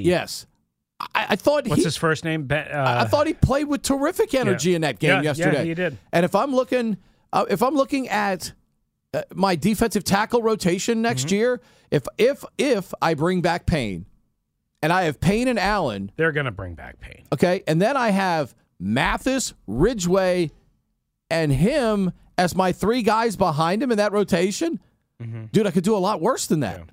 Yes. 0.03 0.47
I, 0.99 1.25
I 1.31 1.35
thought 1.35 1.67
What's 1.67 1.81
he, 1.81 1.83
his 1.83 1.97
first 1.97 2.23
name? 2.23 2.43
Ben, 2.43 2.67
uh, 2.71 3.01
I 3.01 3.05
thought 3.05 3.27
he 3.27 3.33
played 3.33 3.65
with 3.65 3.81
terrific 3.81 4.33
energy 4.33 4.75
in 4.75 4.81
that 4.81 4.99
game 4.99 5.09
Yeah, 5.09 5.15
yeah, 5.17 5.21
yesterday. 5.23 5.65
he 5.65 5.73
did. 5.73 5.97
And 6.13 6.23
if 6.25 6.33
I'm 6.35 6.55
looking, 6.55 6.97
uh, 7.33 7.45
if 7.49 7.61
I'm 7.61 7.75
looking 7.75 8.07
at 8.07 8.53
uh, 9.13 9.23
my 9.33 9.55
defensive 9.55 10.03
tackle 10.03 10.41
rotation 10.41 11.01
next 11.01 11.25
Mm-hmm. 11.27 11.35
year, 11.35 11.61
if 11.91 12.07
if 12.17 12.43
if 12.57 12.93
I 13.01 13.13
bring 13.13 13.41
back 13.41 13.65
Payne, 13.65 14.05
and 14.81 14.93
I 14.93 15.03
have 15.03 15.19
Payne 15.19 15.47
and 15.47 15.59
Allen, 15.59 16.11
they're 16.15 16.31
going 16.31 16.45
to 16.45 16.51
bring 16.51 16.75
back 16.75 16.99
Payne. 16.99 17.25
okay, 17.33 17.63
and 17.67 17.81
then 17.81 17.97
I 17.97 18.09
have 18.11 18.55
Mathis, 18.79 19.53
Ridgeway, 19.67 20.51
and 21.29 21.51
him 21.51 22.13
as 22.37 22.55
my 22.55 22.71
three 22.71 23.01
guys 23.01 23.35
behind 23.35 23.81
him 23.83 23.91
in 23.91 23.97
that 23.97 24.11
rotation, 24.11 24.79
dude, 25.51 25.65
I 25.67 25.71
could 25.71 25.83
do 25.85 25.95
a 25.95 25.99
lot 25.99 26.19
worse 26.21 26.47
than 26.47 26.59
that. 26.61 26.83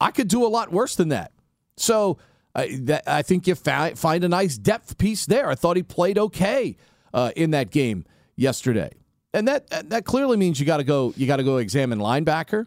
I 0.00 0.10
could 0.10 0.28
do 0.28 0.44
a 0.44 0.48
lot 0.48 0.72
worse 0.72 0.96
than 0.96 1.08
that. 1.10 1.30
So 1.76 2.18
uh, 2.54 2.66
that, 2.82 3.04
I 3.06 3.22
think 3.22 3.46
you 3.46 3.54
fi- 3.54 3.94
find 3.94 4.24
a 4.24 4.28
nice 4.28 4.56
depth 4.58 4.98
piece 4.98 5.26
there. 5.26 5.48
I 5.48 5.54
thought 5.54 5.76
he 5.76 5.82
played 5.82 6.18
okay 6.18 6.76
uh, 7.14 7.30
in 7.36 7.50
that 7.52 7.70
game 7.70 8.04
yesterday, 8.36 8.90
and 9.32 9.46
that 9.48 9.90
that 9.90 10.04
clearly 10.04 10.36
means 10.36 10.58
you 10.60 10.66
got 10.66 10.78
to 10.78 10.84
go. 10.84 11.12
You 11.16 11.26
got 11.26 11.36
to 11.36 11.44
go 11.44 11.58
examine 11.58 11.98
linebacker. 11.98 12.66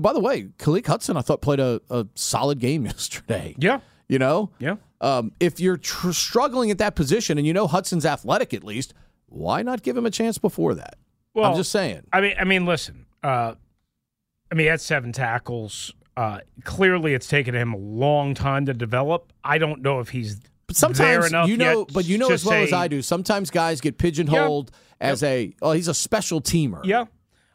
By 0.00 0.12
the 0.12 0.18
way, 0.20 0.48
Khaleke 0.58 0.86
Hudson, 0.88 1.16
I 1.16 1.20
thought 1.20 1.40
played 1.40 1.60
a, 1.60 1.80
a 1.88 2.04
solid 2.16 2.58
game 2.58 2.84
yesterday. 2.86 3.54
Yeah, 3.58 3.78
You 4.08 4.18
know, 4.18 4.50
yeah. 4.58 4.74
um, 5.00 5.30
if 5.38 5.60
you're 5.60 5.76
tr- 5.76 6.10
struggling 6.10 6.72
at 6.72 6.78
that 6.78 6.96
position 6.96 7.38
and 7.38 7.46
you 7.46 7.52
know 7.52 7.68
Hudson's 7.68 8.04
athletic 8.04 8.52
at 8.52 8.64
least, 8.64 8.92
why 9.26 9.62
not 9.62 9.82
give 9.84 9.96
him 9.96 10.04
a 10.04 10.10
chance 10.10 10.36
before 10.36 10.74
that? 10.74 10.96
Well, 11.32 11.48
I'm 11.48 11.56
just 11.56 11.70
saying. 11.70 12.00
I 12.12 12.20
mean, 12.20 12.34
I 12.38 12.42
mean, 12.42 12.66
listen. 12.66 13.06
Uh, 13.22 13.54
I 14.50 14.54
mean, 14.56 14.64
he 14.64 14.66
had 14.66 14.80
seven 14.80 15.12
tackles. 15.12 15.92
Uh, 16.16 16.40
clearly, 16.62 17.14
it's 17.14 17.26
taken 17.26 17.54
him 17.54 17.72
a 17.74 17.76
long 17.76 18.34
time 18.34 18.66
to 18.66 18.74
develop. 18.74 19.32
I 19.42 19.58
don't 19.58 19.82
know 19.82 20.00
if 20.00 20.10
he's 20.10 20.40
But 20.66 20.76
sometimes 20.76 20.98
there 20.98 21.26
enough 21.26 21.48
you 21.48 21.56
know, 21.56 21.80
yet 21.80 21.92
but 21.92 22.04
you 22.06 22.18
know 22.18 22.30
as 22.30 22.44
well 22.44 22.62
as 22.62 22.72
I 22.72 22.88
do. 22.88 23.02
Sometimes 23.02 23.50
guys 23.50 23.80
get 23.80 23.98
pigeonholed 23.98 24.70
as 25.00 25.22
a 25.22 25.54
oh 25.60 25.72
he's 25.72 25.88
a 25.88 25.94
special 25.94 26.40
teamer. 26.40 26.80
Yeah. 26.84 27.06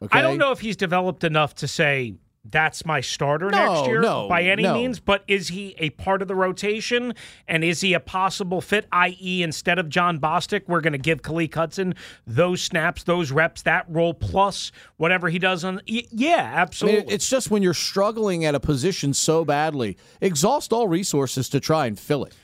Okay? 0.02 0.18
I 0.18 0.22
don't 0.22 0.38
know 0.38 0.52
if 0.52 0.60
he's 0.60 0.76
developed 0.76 1.24
enough 1.24 1.54
to 1.56 1.68
say 1.68 2.14
that's 2.44 2.86
my 2.86 3.00
starter 3.00 3.50
No, 3.50 3.74
next 3.74 3.86
year 3.86 4.00
no, 4.00 4.26
by 4.28 4.42
any 4.44 4.62
no. 4.62 4.74
means, 4.74 4.98
but 4.98 5.24
is 5.28 5.48
he 5.48 5.74
a 5.78 5.90
part 5.90 6.22
of 6.22 6.28
the 6.28 6.34
rotation 6.34 7.14
and 7.46 7.62
is 7.62 7.82
he 7.82 7.92
a 7.92 8.00
possible 8.00 8.60
fit? 8.60 8.86
I.e., 8.90 9.42
instead 9.42 9.78
of 9.78 9.88
Jon 9.90 10.18
Bostic, 10.18 10.62
we're 10.66 10.80
going 10.80 10.92
to 10.94 10.98
give 10.98 11.20
Khaleke 11.20 11.54
Hudson 11.54 11.94
those 12.26 12.62
snaps, 12.62 13.02
those 13.02 13.30
reps, 13.30 13.62
that 13.62 13.84
role 13.88 14.14
plus 14.14 14.72
whatever 14.96 15.28
he 15.28 15.38
does 15.38 15.64
on. 15.64 15.80
Yeah, 15.86 15.98
I 16.36 16.38
mean, 16.40 16.46
absolutely. 16.54 17.14
it's 17.14 17.28
just 17.28 17.50
when 17.50 17.62
you're 17.62 17.74
struggling 17.74 18.44
at 18.44 18.54
a 18.54 18.60
position 18.60 19.12
so 19.12 19.44
badly, 19.44 19.98
exhaust 20.20 20.72
all 20.72 20.88
resources 20.88 21.48
to 21.50 21.60
try 21.60 21.86
and 21.86 21.98
fill 21.98 22.24
it. 22.24 22.34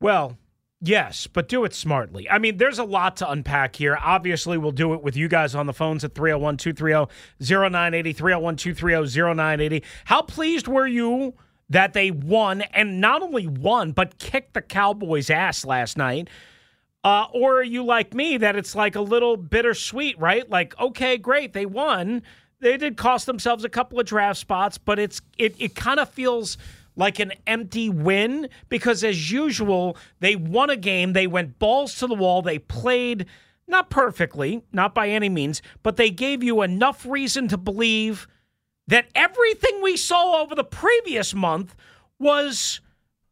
Well, 0.00 0.36
yes, 0.80 1.26
but 1.26 1.48
do 1.48 1.64
it 1.64 1.74
smartly. 1.74 2.28
I 2.28 2.38
mean, 2.38 2.56
there's 2.56 2.78
a 2.78 2.84
lot 2.84 3.16
to 3.18 3.30
unpack 3.30 3.76
here. 3.76 3.98
Obviously, 4.00 4.58
we'll 4.58 4.72
do 4.72 4.94
it 4.94 5.02
with 5.02 5.16
you 5.16 5.28
guys 5.28 5.54
on 5.54 5.66
the 5.66 5.72
phones 5.72 6.04
at 6.04 6.14
301 6.14 6.56
230 6.56 7.12
0980, 7.40 8.12
301 8.12 8.56
230 8.56 9.34
0980. 9.34 9.82
How 10.04 10.22
pleased 10.22 10.68
were 10.68 10.86
you 10.86 11.34
that 11.68 11.92
they 11.92 12.10
won 12.10 12.62
and 12.62 13.00
not 13.00 13.22
only 13.22 13.46
won, 13.46 13.92
but 13.92 14.18
kicked 14.18 14.54
the 14.54 14.62
Cowboys' 14.62 15.30
ass 15.30 15.64
last 15.64 15.96
night? 15.96 16.28
Uh, 17.04 17.26
or 17.32 17.60
are 17.60 17.64
you 17.64 17.84
like 17.84 18.14
me 18.14 18.36
that 18.36 18.56
it's 18.56 18.74
like 18.74 18.96
a 18.96 19.00
little 19.00 19.36
bittersweet, 19.36 20.18
right? 20.18 20.50
Like, 20.50 20.78
okay, 20.80 21.16
great, 21.16 21.52
they 21.52 21.64
won. 21.64 22.22
They 22.58 22.76
did 22.76 22.96
cost 22.96 23.26
themselves 23.26 23.64
a 23.64 23.68
couple 23.68 24.00
of 24.00 24.06
draft 24.06 24.40
spots, 24.40 24.76
but 24.78 24.98
it's 24.98 25.20
it 25.38 25.54
it 25.60 25.74
kind 25.76 26.00
of 26.00 26.08
feels 26.08 26.58
like 26.96 27.18
an 27.20 27.32
empty 27.46 27.88
win 27.88 28.48
because 28.68 29.04
as 29.04 29.30
usual, 29.30 29.96
they 30.20 30.34
won 30.34 30.70
a 30.70 30.76
game, 30.76 31.12
they 31.12 31.26
went 31.26 31.58
balls 31.58 31.94
to 31.96 32.06
the 32.06 32.14
wall, 32.14 32.42
they 32.42 32.58
played 32.58 33.26
not 33.68 33.90
perfectly, 33.90 34.62
not 34.72 34.94
by 34.94 35.08
any 35.08 35.28
means, 35.28 35.60
but 35.82 35.96
they 35.96 36.10
gave 36.10 36.42
you 36.42 36.62
enough 36.62 37.04
reason 37.04 37.48
to 37.48 37.58
believe 37.58 38.26
that 38.86 39.08
everything 39.14 39.82
we 39.82 39.96
saw 39.96 40.40
over 40.40 40.54
the 40.54 40.64
previous 40.64 41.34
month 41.34 41.74
was 42.18 42.80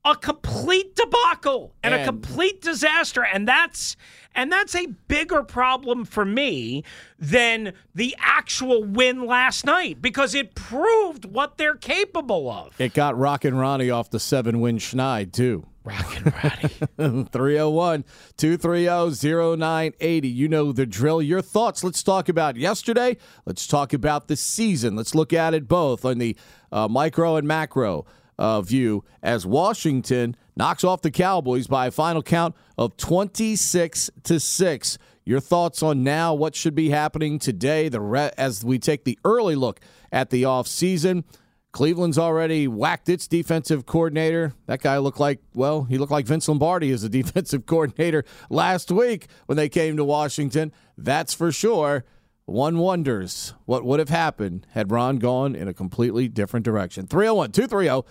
a 0.05 0.15
complete 0.15 0.95
debacle 0.97 1.75
and, 1.83 1.95
a 1.95 2.05
complete 2.05 2.61
disaster. 2.61 3.25
And 3.25 3.49
that's 3.49 3.97
and 4.35 4.51
that's 4.51 4.75
a 4.75 4.87
bigger 5.09 5.43
problem 5.43 6.05
for 6.05 6.25
me 6.25 6.85
than 7.19 7.73
the 7.95 8.15
actual 8.19 8.85
win 8.85 9.27
last 9.27 9.65
night 9.65 10.03
because 10.03 10.35
it 10.35 10.55
proved 10.55 11.25
what 11.25 11.57
they're 11.57 11.77
capable 11.77 12.51
of. 12.51 12.79
It 12.81 12.95
got 12.95 13.19
Rock 13.19 13.45
and 13.45 13.59
Ronnie 13.59 13.91
off 13.91 14.11
the 14.11 14.21
seven 14.21 14.61
win 14.61 14.79
schneid, 14.79 15.33
too. 15.33 15.67
Rockin' 15.85 16.33
Roddy. 16.43 17.25
301 17.31 18.05
230 18.39 19.57
0980. 19.57 20.29
You 20.29 20.49
know 20.49 20.73
the 20.73 20.87
drill. 20.87 21.21
Your 21.21 21.43
thoughts. 21.43 21.85
Let's 21.85 22.03
talk 22.03 22.31
about 22.31 22.57
yesterday. 22.57 23.19
Let's 23.45 23.67
talk 23.67 23.93
about 23.93 24.29
the 24.29 24.37
season. 24.37 24.97
Let's 24.97 25.15
look 25.15 25.35
at 25.35 25.53
it 25.53 25.69
both 25.69 26.07
on 26.07 26.19
the 26.19 26.37
uh, 26.73 26.89
micro 26.89 27.37
and 27.37 27.47
macro 27.47 28.07
uh, 28.39 28.61
view 28.63 29.05
as 29.23 29.47
Washington 29.47 30.37
knocks 30.57 30.85
off 30.85 31.03
the 31.03 31.11
Cowboys 31.11 31.67
by 31.67 31.87
a 31.87 31.91
final 31.91 32.23
count 32.23 32.55
of 32.79 32.97
26 32.97 34.11
to 34.25 34.41
6. 34.41 34.99
Your 35.25 35.41
thoughts 35.41 35.83
on 35.83 36.03
now 36.03 36.35
what 36.35 36.55
should 36.55 36.75
be 36.75 36.91
happening 36.91 37.39
today 37.39 37.89
the 37.89 38.01
re- 38.01 38.31
as 38.37 38.65
we 38.65 38.79
take 38.79 39.05
the 39.05 39.19
early 39.25 39.55
look 39.55 39.81
at 40.13 40.31
the 40.31 40.43
offseason. 40.43 41.25
Cleveland's 41.73 42.19
already 42.19 42.69
whacked 42.69 43.09
its 43.09 43.27
defensive 43.27 43.85
coordinator. 43.85 44.55
That 44.67 44.81
guy 44.81 44.99
looked 44.99 45.19
like, 45.19 45.41
well, 45.55 45.83
he 45.85 45.99
looked 45.99 46.13
like 46.13 46.27
Vince 46.27 46.47
Lombardi 46.47 46.93
as 46.93 47.03
a 47.03 47.09
defensive 47.21 47.67
coordinator 47.67 48.25
last 48.49 48.93
week 48.93 49.27
when 49.47 49.57
they 49.57 49.69
came 49.69 49.97
to 49.97 50.05
Washington. 50.05 50.73
That's 50.97 51.35
for 51.35 51.51
sure. 51.51 52.05
One 52.47 52.77
wonders 52.77 53.55
what 53.65 53.85
would 53.85 54.01
have 54.01 54.11
happened 54.11 54.67
had 54.73 54.91
Ron 54.91 55.17
gone 55.17 55.55
in 55.55 55.67
a 55.67 55.73
completely 55.73 56.29
different 56.29 56.63
direction. 56.63 57.07
301 57.07 57.53
230 57.53 58.07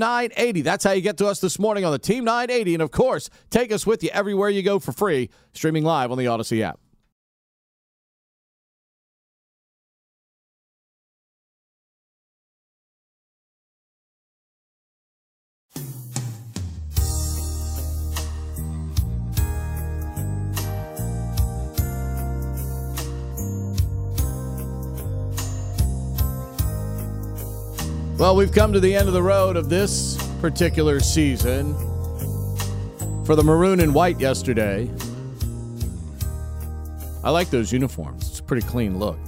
0980. 0.00 0.62
That's 0.62 0.84
how 0.84 0.92
you 0.92 1.02
get 1.02 1.18
to 1.18 1.26
us 1.26 1.40
this 1.40 1.58
morning 1.58 1.84
on 1.84 1.92
the 1.92 1.98
Team 1.98 2.24
980. 2.24 2.74
And 2.74 2.82
of 2.82 2.90
course, 2.90 3.28
take 3.50 3.70
us 3.70 3.86
with 3.86 4.02
you 4.02 4.08
everywhere 4.14 4.48
you 4.48 4.62
go 4.62 4.78
for 4.78 4.92
free, 4.92 5.28
streaming 5.52 5.84
live 5.84 6.10
on 6.10 6.16
the 6.16 6.24
Audacy 6.24 6.62
app. 6.62 6.80
Well, 28.18 28.34
we've 28.34 28.50
come 28.50 28.72
to 28.72 28.80
the 28.80 28.96
end 28.96 29.06
of 29.06 29.14
the 29.14 29.22
road 29.22 29.56
of 29.56 29.68
this 29.68 30.18
particular 30.40 30.98
season. 30.98 31.72
For 33.24 33.36
the 33.36 33.44
maroon 33.44 33.78
and 33.78 33.94
white 33.94 34.18
yesterday, 34.18 34.90
I 37.22 37.30
like 37.30 37.48
those 37.50 37.72
uniforms. 37.72 38.28
It's 38.28 38.40
a 38.40 38.42
pretty 38.42 38.66
clean 38.66 38.98
look. 38.98 39.20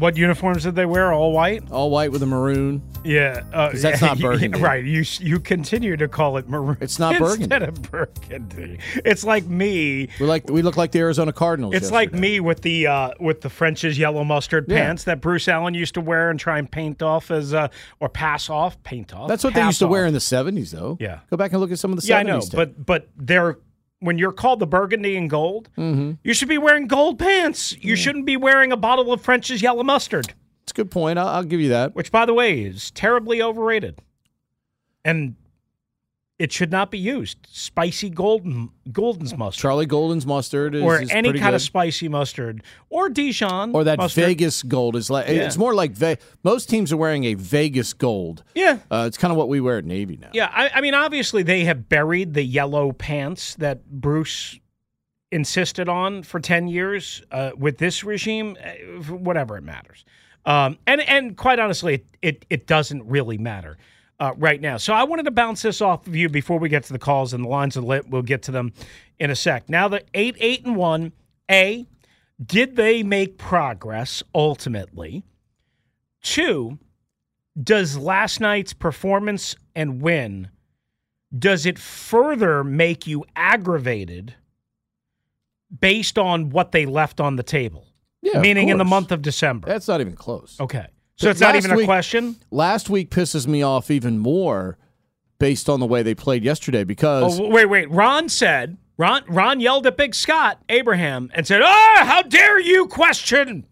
What 0.00 0.16
uniforms 0.16 0.64
did 0.64 0.74
they 0.74 0.86
wear? 0.86 1.12
All 1.12 1.32
white? 1.32 1.70
All 1.70 1.90
white 1.90 2.10
with 2.10 2.22
a 2.22 2.26
maroon. 2.26 2.82
Yeah, 3.04 3.42
uh, 3.52 3.70
that's 3.74 4.00
not 4.00 4.18
burgundy. 4.20 4.58
right? 4.60 4.84
You 4.84 5.04
you 5.20 5.38
continue 5.40 5.96
to 5.96 6.08
call 6.08 6.36
it 6.38 6.48
maroon. 6.48 6.76
It's 6.80 6.98
not 6.98 7.14
instead 7.20 7.48
burgundy. 7.48 7.66
of 7.66 7.82
burgundy. 7.90 8.78
It's 9.04 9.24
like 9.24 9.46
me. 9.46 10.08
We 10.18 10.26
like 10.26 10.48
we 10.50 10.62
look 10.62 10.76
like 10.76 10.92
the 10.92 10.98
Arizona 11.00 11.32
Cardinals. 11.32 11.74
It's 11.74 11.90
like 11.90 12.12
me 12.12 12.40
with 12.40 12.62
the 12.62 12.86
uh, 12.88 13.10
with 13.20 13.40
the 13.42 13.50
French's 13.50 13.98
yellow 13.98 14.24
mustard 14.24 14.66
Yeah. 14.68 14.80
pants 14.86 15.04
that 15.04 15.20
Bruce 15.20 15.46
Allen 15.48 15.74
used 15.74 15.94
to 15.94 16.00
wear 16.00 16.30
and 16.30 16.40
try 16.40 16.58
and 16.58 16.70
paint 16.70 17.02
off 17.02 17.30
as 17.30 17.54
uh, 17.54 17.68
or 18.00 18.08
pass 18.08 18.50
off, 18.50 18.82
paint 18.82 19.14
off. 19.14 19.28
That's 19.28 19.44
what 19.44 19.54
they 19.54 19.64
used 19.64 19.78
to 19.80 19.86
wear 19.88 20.06
in 20.06 20.14
the 20.14 20.20
seventies, 20.20 20.70
though. 20.72 20.96
Yeah. 21.00 21.20
Go 21.30 21.36
back 21.36 21.52
and 21.52 21.60
look 21.60 21.70
at 21.72 21.78
some 21.78 21.92
of 21.92 22.00
the 22.00 22.06
Yeah, 22.06 22.18
I 22.18 22.24
seventies. 22.24 22.52
know, 22.52 22.56
but 22.56 22.86
but 22.86 23.08
they're 23.16 23.58
when 24.00 24.18
you're 24.18 24.32
called 24.32 24.58
the 24.58 24.66
burgundy 24.66 25.16
and 25.16 25.30
gold, 25.30 25.68
Mm-hmm. 25.78 26.12
you 26.24 26.34
should 26.34 26.48
be 26.48 26.58
wearing 26.58 26.86
gold 26.86 27.18
pants. 27.18 27.76
You 27.80 27.96
shouldn't 27.96 28.26
be 28.26 28.36
wearing 28.36 28.72
a 28.72 28.76
bottle 28.76 29.12
of 29.12 29.20
French's 29.22 29.62
yellow 29.62 29.82
mustard, 29.82 30.34
it's 30.62 30.72
a 30.72 30.74
good 30.74 30.90
point. 30.90 31.18
I'll, 31.18 31.28
I'll 31.28 31.44
give 31.44 31.60
you 31.60 31.68
that. 31.70 31.94
which 31.94 32.10
by 32.12 32.26
the 32.26 32.34
way 32.34 32.60
is 32.62 32.90
terribly 32.90 33.40
overrated, 33.42 34.00
and 35.04 35.36
it 36.40 36.50
should 36.52 36.72
not 36.72 36.90
be 36.90 36.98
used. 36.98 37.36
Spicy 37.48 38.08
golden 38.10 38.70
Gulden's 38.90 39.36
mustard. 39.36 39.60
Charlie 39.62 39.86
Gulden's 39.86 40.26
mustard 40.26 40.74
is, 40.74 40.82
or 40.82 41.00
is 41.02 41.10
any 41.10 41.32
kind 41.38 41.54
of 41.54 41.62
spicy 41.62 42.08
mustard, 42.08 42.62
or 42.88 43.08
Dijon, 43.08 43.74
or 43.74 43.84
that 43.84 43.98
mustard. 43.98 44.24
Vegas 44.24 44.62
gold 44.62 44.96
is 44.96 45.10
like 45.10 45.28
Yeah. 45.28 45.44
it's 45.46 45.56
more 45.58 45.74
like 45.74 45.92
Ve- 45.92 46.16
most 46.42 46.68
teams 46.70 46.92
are 46.92 46.96
wearing 46.96 47.24
a 47.24 47.34
Vegas 47.34 47.92
gold. 47.92 48.42
Yeah, 48.54 48.78
Uh, 48.90 49.04
it's 49.06 49.18
kind 49.18 49.30
of 49.30 49.36
what 49.38 49.48
we 49.48 49.60
wear 49.60 49.78
at 49.78 49.84
Navy 49.84 50.16
now. 50.16 50.30
Yeah, 50.32 50.50
I, 50.52 50.70
I 50.74 50.80
mean, 50.80 50.94
obviously 50.94 51.42
they 51.42 51.64
have 51.64 51.88
buried 51.88 52.34
the 52.34 52.42
yellow 52.42 52.92
pants 52.92 53.54
that 53.56 53.88
Bruce 53.90 54.58
insisted 55.30 55.88
on 55.88 56.22
for 56.22 56.40
ten 56.40 56.66
years 56.68 57.22
uh, 57.30 57.50
with 57.56 57.78
this 57.78 58.02
regime. 58.02 58.56
uh, 58.64 58.70
Whatever 59.14 59.56
it 59.56 59.62
matters, 59.62 60.04
um, 60.44 60.78
and 60.86 61.00
and 61.02 61.36
quite 61.36 61.58
honestly, 61.58 61.94
it 61.94 62.06
it, 62.22 62.46
it 62.50 62.66
doesn't 62.66 63.04
really 63.06 63.38
matter. 63.38 63.76
Uh, 64.20 64.34
right 64.36 64.60
now, 64.60 64.76
so 64.76 64.92
I 64.92 65.04
wanted 65.04 65.24
to 65.24 65.30
bounce 65.30 65.62
this 65.62 65.80
off 65.80 66.06
of 66.06 66.14
you 66.14 66.28
before 66.28 66.58
we 66.58 66.68
get 66.68 66.84
to 66.84 66.92
the 66.92 66.98
calls 66.98 67.32
and 67.32 67.42
the 67.42 67.48
lines 67.48 67.76
are 67.78 67.80
lit. 67.80 68.06
We'll 68.10 68.20
get 68.20 68.42
to 68.42 68.50
them 68.52 68.74
in 69.18 69.30
a 69.30 69.34
sec. 69.34 69.70
Now 69.70 69.88
the 69.88 70.04
eight, 70.12 70.36
eight, 70.40 70.66
and 70.66 70.76
one. 70.76 71.12
A, 71.50 71.86
did 72.44 72.76
they 72.76 73.02
make 73.02 73.38
progress 73.38 74.22
ultimately? 74.34 75.24
Two, 76.22 76.78
does 77.60 77.96
last 77.96 78.40
night's 78.40 78.72
performance 78.74 79.56
and 79.74 80.00
win 80.02 80.50
does 81.36 81.64
it 81.64 81.78
further 81.78 82.62
make 82.64 83.06
you 83.06 83.24
aggravated 83.36 84.34
based 85.80 86.18
on 86.18 86.50
what 86.50 86.72
they 86.72 86.84
left 86.86 87.20
on 87.20 87.36
the 87.36 87.42
table 87.42 87.86
Yeah, 88.22 88.40
meaning 88.40 88.68
in 88.68 88.78
the 88.78 88.84
month 88.84 89.12
of 89.12 89.22
december 89.22 89.68
That's 89.68 89.88
not 89.88 90.00
even 90.00 90.14
close. 90.14 90.56
okay 90.60 90.86
so 91.20 91.30
it's 91.30 91.40
not 91.40 91.54
even 91.56 91.70
a 91.70 91.84
question 91.84 92.36
Last 92.50 92.88
week 92.90 93.10
pisses 93.10 93.46
me 93.46 93.62
off 93.62 93.90
even 93.90 94.18
more 94.18 94.76
based 95.38 95.68
on 95.68 95.80
the 95.80 95.86
way 95.86 96.02
they 96.02 96.14
played 96.14 96.44
yesterday 96.44 96.84
because 96.84 97.38
oh 97.40 97.48
wait 97.48 97.66
wait 97.66 97.90
ron 97.90 98.28
said 98.28 98.76
ron 98.98 99.22
ron 99.28 99.58
yelled 99.60 99.86
at 99.86 99.96
big 99.96 100.14
scott 100.14 100.58
abraham 100.68 101.30
and 101.34 101.46
said 101.46 101.62
ah 101.62 102.02
how 102.06 102.22
dare 102.22 102.60
you 102.60 102.86
question 102.88 103.66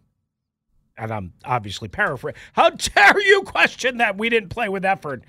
and 0.97 1.13
i'm 1.13 1.33
obviously 1.45 1.87
paraphrasing 1.89 2.41
how 2.55 2.71
dare 2.71 3.21
you 3.21 3.43
question 3.43 3.99
that 3.99 4.17
we 4.17 4.29
didn't 4.31 4.49
play 4.49 4.69
with 4.69 4.85
effort 4.85 5.23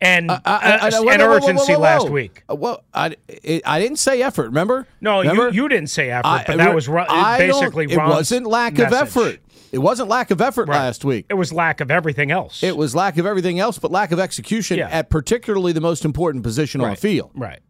and, 0.00 0.30
I- 0.32 0.40
I- 0.44 0.50
I- 0.50 0.88
uh, 0.88 1.02
whoa, 1.02 1.08
and 1.10 1.22
whoa, 1.22 1.28
whoa, 1.28 1.28
whoa, 1.28 1.36
urgency 1.36 1.72
whoa, 1.74 1.78
last 1.80 2.08
week 2.10 2.42
Uh, 2.50 2.56
Well, 2.56 2.84
I, 2.92 3.14
it, 3.28 3.62
I 3.64 3.78
didn't 3.80 3.98
say 4.00 4.20
effort. 4.20 4.46
Remember? 4.46 4.88
No, 5.00 5.20
Remember? 5.20 5.50
you, 5.50 5.62
you 5.62 5.68
didn't 5.68 5.90
say 5.90 6.10
effort, 6.10 6.42
but 6.46 6.56
that 6.56 6.74
was 6.74 6.86
don't- 6.86 7.38
basically 7.38 7.84
It 7.84 7.96
Ron's 7.96 8.12
wasn't 8.14 8.46
lack 8.48 8.80
of 8.80 8.92
effort. 8.92 9.38
It 9.72 9.78
wasn't 9.78 10.10
lack 10.10 10.30
of 10.30 10.40
effort 10.42 10.68
last 10.68 11.02
week. 11.04 11.26
It 11.30 11.34
was 11.34 11.52
lack 11.52 11.80
of 11.80 11.90
everything 11.90 12.30
else. 12.30 12.62
It 12.62 12.76
was 12.76 12.94
lack 12.94 13.16
of 13.16 13.24
everything 13.26 13.58
else, 13.58 13.78
but 13.78 13.90
lack 13.90 14.12
of 14.12 14.20
execution 14.20 14.78
Yeah. 14.78 14.88
at 14.90 15.08
particularly 15.08 15.72
the 15.72 15.80
most 15.80 16.04
important 16.04 16.44
position 16.44 16.80
on 16.82 16.90
the 16.90 16.96
field. 16.96 17.30
right. 17.34 17.60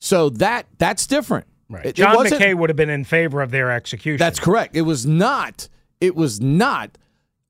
So 0.00 0.30
that 0.30 0.66
that's 0.78 1.06
different. 1.06 1.46
Right. 1.68 1.84
It- 1.86 1.88
it 1.90 1.94
John 1.96 2.16
wasn't- 2.16 2.40
McKay 2.42 2.56
would 2.56 2.70
have 2.70 2.76
been 2.76 2.90
in 2.90 3.04
favor 3.04 3.40
of 3.42 3.50
their 3.50 3.70
execution. 3.70 4.18
That's 4.18 4.38
correct. 4.40 4.74
It 4.76 4.82
was 4.82 5.06
not 5.06 5.68
it 6.00 6.14
was 6.14 6.40
not 6.40 6.96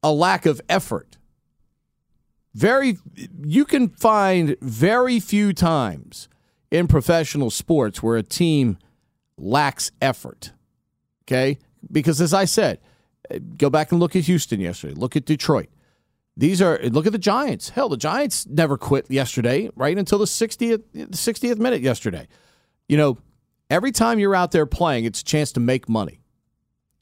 a 0.02 0.12
lack 0.12 0.46
of 0.46 0.60
effort. 0.68 1.16
Very, 2.54 2.98
you 3.44 3.64
can 3.64 3.90
find 3.90 4.56
very 4.60 5.20
few 5.20 5.52
times 5.52 6.28
in 6.70 6.86
professional 6.88 7.50
sports 7.50 8.02
where 8.02 8.16
a 8.16 8.22
team 8.22 8.78
lacks 9.36 9.90
effort. 10.00 10.52
Okay? 11.24 11.58
Because 11.92 12.20
as 12.20 12.32
I 12.34 12.46
said, 12.46 12.80
go 13.56 13.70
back 13.70 13.90
and 13.92 14.00
look 14.00 14.16
at 14.16 14.24
Houston 14.24 14.60
yesterday, 14.60 14.94
look 14.94 15.16
at 15.16 15.24
Detroit. 15.24 15.68
These 16.36 16.62
are 16.62 16.78
look 16.84 17.06
at 17.06 17.12
the 17.12 17.18
Giants. 17.18 17.70
Hell, 17.70 17.88
the 17.88 17.96
Giants 17.96 18.46
never 18.46 18.78
quit 18.78 19.10
yesterday, 19.10 19.70
right 19.74 19.98
until 19.98 20.18
the 20.18 20.24
60th 20.24 20.82
60th 20.94 21.58
minute 21.58 21.80
yesterday. 21.80 22.28
You 22.88 22.96
know, 22.96 23.18
every 23.70 23.92
time 23.92 24.18
you're 24.18 24.36
out 24.36 24.52
there 24.52 24.66
playing, 24.66 25.04
it's 25.04 25.20
a 25.20 25.24
chance 25.24 25.52
to 25.52 25.60
make 25.60 25.88
money. 25.88 26.20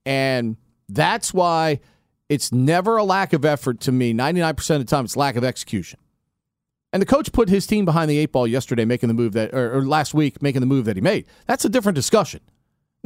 And 0.07 0.57
that's 0.89 1.35
why 1.35 1.81
it's 2.29 2.53
never 2.53 2.97
a 2.97 3.05
lack 3.05 3.33
of 3.33 3.45
effort 3.45 3.81
to 3.81 3.93
me. 3.93 4.15
99% 4.15 4.71
of 4.71 4.79
the 4.81 4.85
time, 4.85 5.05
it's 5.05 5.17
lack 5.17 5.37
of 5.37 5.45
execution. 5.45 6.01
And 6.93 7.03
the 7.03 7.07
coach 7.07 7.33
put 7.33 7.49
his 7.49 7.67
team 7.67 7.85
behind 7.85 8.11
the 8.11 8.19
eight 8.19 8.33
ball 8.33 8.47
yesterday, 8.47 8.85
making 8.85 9.09
the 9.09 9.15
move 9.15 9.33
that, 9.35 9.53
or, 9.53 9.79
or 9.79 9.83
last 9.85 10.15
week, 10.15 10.41
making 10.41 10.61
the 10.61 10.67
move 10.67 10.87
that 10.87 10.97
he 10.97 11.03
made. 11.03 11.27
That's 11.47 11.65
a 11.65 11.69
different 11.69 11.95
discussion. 11.95 12.41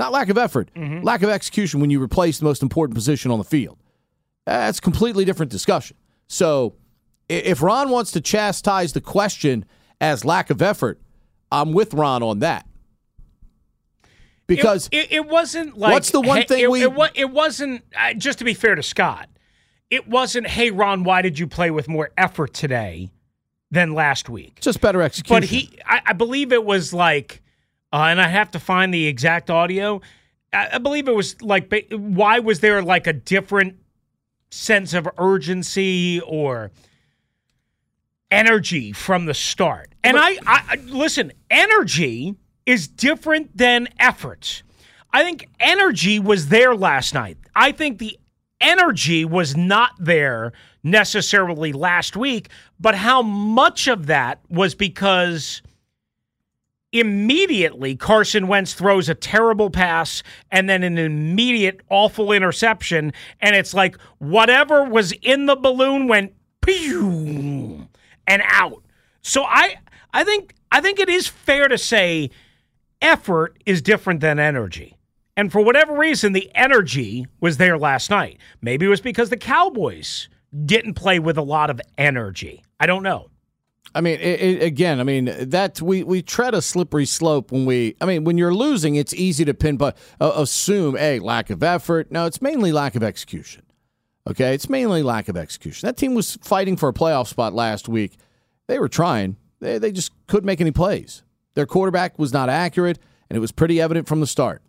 Not 0.00 0.12
lack 0.12 0.30
of 0.30 0.38
effort, 0.38 0.70
lack 1.04 1.22
of 1.22 1.28
execution 1.28 1.78
when 1.78 1.90
you 1.90 2.02
replace 2.02 2.38
the 2.38 2.44
most 2.46 2.62
important 2.62 2.94
position 2.94 3.30
on 3.30 3.36
the 3.38 3.44
field. 3.44 3.76
That's 4.46 4.78
a 4.78 4.80
completely 4.80 5.26
different 5.26 5.52
discussion. 5.52 5.94
So 6.26 6.74
if 7.28 7.60
Ron 7.60 7.90
wants 7.90 8.10
to 8.12 8.22
chastise 8.22 8.94
the 8.94 9.02
question 9.02 9.66
as 10.00 10.24
lack 10.24 10.48
of 10.48 10.62
effort, 10.62 10.98
I'm 11.52 11.72
with 11.74 11.92
Ron 11.92 12.22
on 12.22 12.38
that. 12.38 12.66
Because 14.46 14.88
it, 14.90 14.96
it, 14.96 15.12
it 15.12 15.28
wasn't 15.28 15.76
like 15.76 15.92
What's 15.92 16.10
the 16.10 16.20
one 16.20 16.38
hey, 16.38 16.44
thing 16.46 16.60
it, 16.62 16.70
we- 16.70 16.84
it, 16.84 16.92
it 17.14 17.30
wasn't 17.30 17.84
uh, 17.94 18.14
just 18.14 18.38
to 18.38 18.44
be 18.44 18.54
fair 18.54 18.74
to 18.74 18.82
Scott. 18.82 19.28
It 19.90 20.08
wasn't 20.08 20.46
hey 20.46 20.70
Ron, 20.70 21.04
why 21.04 21.20
did 21.22 21.38
you 21.38 21.46
play 21.46 21.70
with 21.70 21.88
more 21.88 22.10
effort 22.16 22.54
today 22.54 23.10
than 23.70 23.92
last 23.92 24.28
week? 24.28 24.60
just 24.60 24.80
better 24.80 25.02
execution. 25.02 25.36
But 25.40 25.44
he, 25.44 25.78
I, 25.84 26.00
I 26.06 26.12
believe 26.14 26.52
it 26.52 26.64
was 26.64 26.92
like, 26.94 27.42
uh, 27.92 28.04
and 28.04 28.20
I 28.20 28.28
have 28.28 28.50
to 28.52 28.60
find 28.60 28.92
the 28.92 29.06
exact 29.06 29.50
audio. 29.50 30.00
I, 30.52 30.68
I 30.74 30.78
believe 30.78 31.08
it 31.08 31.14
was 31.14 31.40
like, 31.42 31.72
why 31.90 32.38
was 32.38 32.60
there 32.60 32.82
like 32.82 33.06
a 33.06 33.12
different 33.12 33.76
sense 34.50 34.94
of 34.94 35.08
urgency 35.18 36.20
or 36.20 36.70
energy 38.30 38.92
from 38.92 39.26
the 39.26 39.34
start? 39.34 39.92
And 40.04 40.16
I, 40.16 40.30
I, 40.30 40.38
I 40.46 40.76
listen, 40.86 41.32
energy 41.50 42.36
is 42.66 42.88
different 42.88 43.56
than 43.56 43.88
effort. 43.98 44.62
I 45.12 45.24
think 45.24 45.48
energy 45.58 46.18
was 46.18 46.48
there 46.48 46.74
last 46.74 47.14
night. 47.14 47.36
I 47.54 47.72
think 47.72 47.98
the 47.98 48.18
energy 48.60 49.24
was 49.24 49.56
not 49.56 49.92
there 49.98 50.52
necessarily 50.82 51.72
last 51.72 52.16
week, 52.16 52.48
but 52.78 52.94
how 52.94 53.22
much 53.22 53.88
of 53.88 54.06
that 54.06 54.40
was 54.48 54.74
because 54.74 55.62
immediately 56.92 57.94
Carson 57.94 58.48
Wentz 58.48 58.74
throws 58.74 59.08
a 59.08 59.14
terrible 59.14 59.70
pass 59.70 60.22
and 60.50 60.68
then 60.68 60.82
an 60.82 60.98
immediate 60.98 61.80
awful 61.88 62.32
interception 62.32 63.12
and 63.40 63.54
it's 63.54 63.72
like 63.74 63.96
whatever 64.18 64.84
was 64.84 65.12
in 65.22 65.46
the 65.46 65.56
balloon 65.56 66.08
went 66.08 66.34
pew 66.62 67.88
and 68.26 68.42
out. 68.44 68.82
So 69.22 69.44
I 69.44 69.76
I 70.12 70.24
think 70.24 70.54
I 70.72 70.80
think 70.80 70.98
it 70.98 71.08
is 71.08 71.28
fair 71.28 71.68
to 71.68 71.78
say 71.78 72.30
effort 73.00 73.62
is 73.66 73.82
different 73.82 74.20
than 74.20 74.38
energy. 74.38 74.96
And 75.36 75.50
for 75.50 75.60
whatever 75.60 75.96
reason, 75.96 76.32
the 76.32 76.50
energy 76.54 77.26
was 77.40 77.56
there 77.56 77.78
last 77.78 78.10
night. 78.10 78.38
Maybe 78.60 78.86
it 78.86 78.90
was 78.90 79.00
because 79.00 79.30
the 79.30 79.36
Cowboys 79.36 80.28
didn't 80.66 80.94
play 80.94 81.18
with 81.18 81.38
a 81.38 81.42
lot 81.42 81.70
of 81.70 81.80
energy. 81.96 82.62
I 82.78 82.86
don't 82.86 83.02
know. 83.02 83.30
I 83.94 84.00
mean, 84.00 84.20
it, 84.20 84.40
it, 84.40 84.62
again, 84.62 85.00
I 85.00 85.02
mean 85.02 85.34
that 85.50 85.82
we 85.82 86.02
we 86.04 86.22
tread 86.22 86.54
a 86.54 86.62
slippery 86.62 87.06
slope 87.06 87.50
when 87.50 87.66
we. 87.66 87.96
I 88.00 88.06
mean, 88.06 88.24
when 88.24 88.38
you're 88.38 88.54
losing, 88.54 88.94
it's 88.94 89.12
easy 89.14 89.44
to 89.44 89.54
pin, 89.54 89.76
but 89.76 89.96
uh, 90.20 90.32
assume 90.36 90.96
a 90.96 91.18
lack 91.18 91.50
of 91.50 91.62
effort. 91.62 92.10
No, 92.12 92.26
it's 92.26 92.40
mainly 92.40 92.72
lack 92.72 92.94
of 92.94 93.02
execution. 93.02 93.62
Okay, 94.28 94.54
it's 94.54 94.68
mainly 94.68 95.02
lack 95.02 95.28
of 95.28 95.36
execution. 95.36 95.86
That 95.86 95.96
team 95.96 96.14
was 96.14 96.36
fighting 96.42 96.76
for 96.76 96.88
a 96.88 96.92
playoff 96.92 97.26
spot 97.26 97.52
last 97.52 97.88
week. 97.88 98.16
They 98.68 98.78
were 98.78 98.88
trying. 98.88 99.36
They 99.60 99.78
they 99.78 99.90
just 99.90 100.12
couldn't 100.28 100.46
make 100.46 100.60
any 100.60 100.70
plays. 100.70 101.22
Their 101.54 101.66
quarterback 101.66 102.18
was 102.18 102.32
not 102.32 102.48
accurate, 102.48 102.98
and 103.28 103.36
it 103.36 103.40
was 103.40 103.52
pretty 103.52 103.80
evident 103.80 104.06
from 104.06 104.20
the 104.20 104.26
start. 104.26 104.62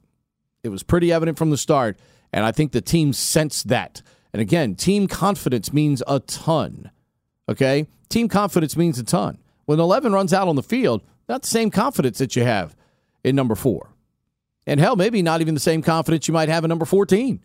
It 0.63 0.69
was 0.69 0.83
pretty 0.83 1.11
evident 1.11 1.37
from 1.37 1.51
the 1.51 1.57
start, 1.57 1.99
and 2.33 2.43
I 2.43 2.51
think 2.51 2.71
the 2.71 2.81
team 2.81 3.13
sensed 3.13 3.67
that. 3.67 4.01
And 4.33 4.41
again, 4.41 4.75
team 4.75 5.07
confidence 5.07 5.73
means 5.73 6.01
a 6.07 6.19
ton. 6.21 6.91
Okay? 7.51 7.87
Team 8.09 8.27
confidence 8.27 8.75
means 8.75 8.97
a 8.97 9.03
ton. 9.03 9.37
When 9.65 9.79
11 9.79 10.11
runs 10.13 10.33
out 10.33 10.47
on 10.47 10.55
the 10.55 10.63
field, 10.63 11.01
not 11.29 11.43
the 11.43 11.47
same 11.47 11.69
confidence 11.69 12.17
that 12.17 12.35
you 12.35 12.43
have 12.43 12.75
in 13.23 13.35
number 13.35 13.55
four. 13.55 13.93
And 14.65 14.79
hell, 14.79 14.95
maybe 14.95 15.21
not 15.21 15.41
even 15.41 15.53
the 15.53 15.59
same 15.59 15.81
confidence 15.81 16.27
you 16.27 16.33
might 16.33 16.49
have 16.49 16.63
in 16.63 16.69
number 16.69 16.85
14 16.85 17.41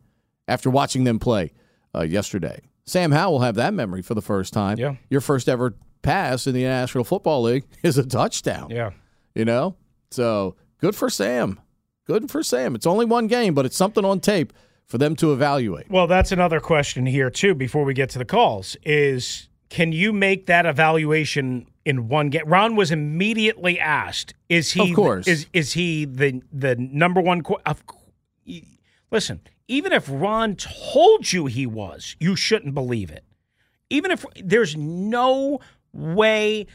after 0.49 0.71
watching 0.71 1.05
them 1.05 1.19
play 1.19 1.53
uh, 1.95 2.03
yesterday. 2.03 2.61
Sam 2.85 3.11
Howell 3.11 3.33
will 3.33 3.41
have 3.41 3.57
that 3.57 3.75
memory 3.75 4.03
for 4.03 4.15
the 4.15 4.23
first 4.23 4.53
time. 4.53 4.79
Yeah. 4.79 4.97
Your 5.11 5.21
first 5.21 5.49
ever 5.49 5.75
pass 6.03 6.47
in 6.47 6.55
the 6.55 6.63
National 6.65 7.05
Football 7.05 7.43
League 7.43 7.65
is 7.83 7.99
a 7.99 8.07
touchdown. 8.07 8.71
Yeah. 8.71 8.91
You 9.35 9.45
know? 9.45 9.77
So 10.11 10.57
good 10.79 10.95
for 10.95 11.11
Sam. 11.11 11.61
Good 12.07 12.31
for 12.31 12.43
Sam. 12.43 12.77
It's 12.77 12.87
only 12.87 13.05
one 13.05 13.27
game, 13.27 13.55
but 13.55 13.67
it's 13.67 13.77
something 13.77 14.05
on 14.05 14.21
tape 14.21 14.53
for 14.87 14.99
them 14.99 15.17
to 15.17 15.33
evaluate. 15.33 15.91
Well, 15.91 16.07
that's 16.07 16.31
another 16.31 16.61
question 16.61 17.07
here 17.07 17.31
too. 17.31 17.55
Before 17.55 17.85
we 17.85 17.95
get 17.95 18.11
to 18.11 18.19
the 18.19 18.25
calls, 18.25 18.77
is 18.85 19.49
can 19.69 19.93
you 19.93 20.13
make 20.13 20.47
that 20.47 20.67
evaluation 20.67 21.67
in 21.85 22.09
one 22.09 22.31
game? 22.31 22.45
Ron 22.47 22.77
was 22.77 22.91
immediately 22.91 23.79
asked, 23.79 24.35
"Is 24.49 24.73
he? 24.73 24.91
Of 24.91 24.97
course. 24.97 25.27
is 25.27 25.47
is 25.53 25.73
he 25.73 26.05
the 26.05 26.43
the 26.53 26.77
number 26.77 27.21
one?" 27.21 27.43
qu- 27.43 27.59
Of, 27.67 27.83
listen, 29.11 29.41
even 29.69 29.93
if 29.93 30.09
Ron 30.09 30.57
told 30.57 31.33
you 31.33 31.47
he 31.47 31.67
was, 31.67 32.17
you 32.21 32.37
shouldn't 32.37 32.75
believe 32.75 33.11
it. 33.11 33.25
Even 33.91 34.11
if 34.11 34.25
there's 34.43 34.77
no 34.77 35.61
way 35.93 36.67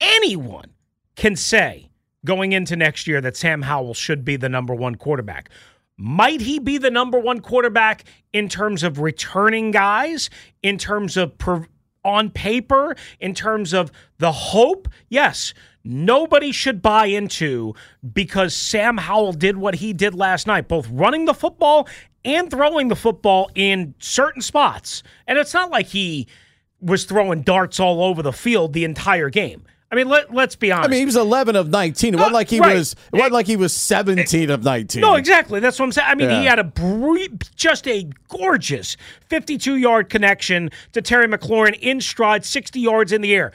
anyone 0.00 0.72
can 1.14 1.36
say 1.36 1.90
going 2.24 2.52
into 2.52 2.76
next 2.76 3.06
year 3.06 3.20
that 3.20 3.36
Sam 3.36 3.62
Howell 3.62 3.94
should 3.94 4.24
be 4.24 4.36
the 4.36 4.48
number 4.48 4.74
one 4.74 4.96
quarterback. 4.96 5.48
Might 5.96 6.42
he 6.42 6.58
be 6.58 6.76
the 6.76 6.90
number 6.90 7.18
one 7.18 7.40
quarterback 7.40 8.04
in 8.32 8.48
terms 8.48 8.82
of 8.82 9.00
returning 9.00 9.70
guys, 9.70 10.28
in 10.62 10.76
terms 10.76 11.16
of 11.16 11.38
per, 11.38 11.66
on 12.06 12.30
paper, 12.30 12.94
in 13.20 13.34
terms 13.34 13.74
of 13.74 13.90
the 14.18 14.32
hope? 14.32 14.88
Yes. 15.08 15.52
Nobody 15.84 16.50
should 16.50 16.82
buy 16.82 17.06
into 17.06 17.74
because 18.12 18.54
Sam 18.54 18.96
Howell 18.96 19.34
did 19.34 19.56
what 19.56 19.76
he 19.76 19.92
did 19.92 20.14
last 20.14 20.46
night, 20.46 20.66
both 20.66 20.88
running 20.90 21.26
the 21.26 21.34
football 21.34 21.88
and 22.24 22.50
throwing 22.50 22.88
the 22.88 22.96
football 22.96 23.50
in 23.54 23.94
certain 24.00 24.42
spots. 24.42 25.04
And 25.28 25.38
it's 25.38 25.54
not 25.54 25.70
like 25.70 25.86
he 25.86 26.26
was 26.80 27.04
throwing 27.04 27.42
darts 27.42 27.78
all 27.78 28.02
over 28.02 28.20
the 28.20 28.32
field 28.32 28.72
the 28.72 28.84
entire 28.84 29.30
game. 29.30 29.62
I 29.96 30.00
mean, 30.00 30.08
let, 30.08 30.34
let's 30.34 30.56
be 30.56 30.70
honest. 30.70 30.88
I 30.88 30.90
mean, 30.90 30.98
he 31.00 31.04
was 31.06 31.16
11 31.16 31.56
of 31.56 31.70
19. 31.70 32.12
It 32.14 32.16
wasn't 32.18 32.32
Uh, 32.32 32.34
like 32.34 32.50
he 32.50 32.60
right. 32.60 32.74
was. 32.76 32.92
It 33.12 33.16
wasn't 33.16 33.32
like 33.32 33.46
he 33.46 33.56
was 33.56 33.72
17 33.72 34.50
of 34.50 34.62
19. 34.62 35.00
No, 35.00 35.14
exactly. 35.14 35.58
That's 35.60 35.78
what 35.78 35.86
I'm 35.86 35.92
saying. 35.92 36.08
I 36.10 36.14
mean, 36.14 36.28
he 36.30 36.44
had 36.44 36.58
a 36.58 36.64
brief, 36.64 37.30
just 37.54 37.88
a 37.88 38.08
gorgeous 38.28 38.96
52 39.28 39.76
yard 39.76 40.10
connection 40.10 40.70
to 40.92 41.00
Terry 41.00 41.26
McLaurin 41.26 41.78
in 41.80 42.00
stride, 42.00 42.44
60 42.44 42.78
yards 42.78 43.10
in 43.12 43.22
the 43.22 43.34
air. 43.34 43.52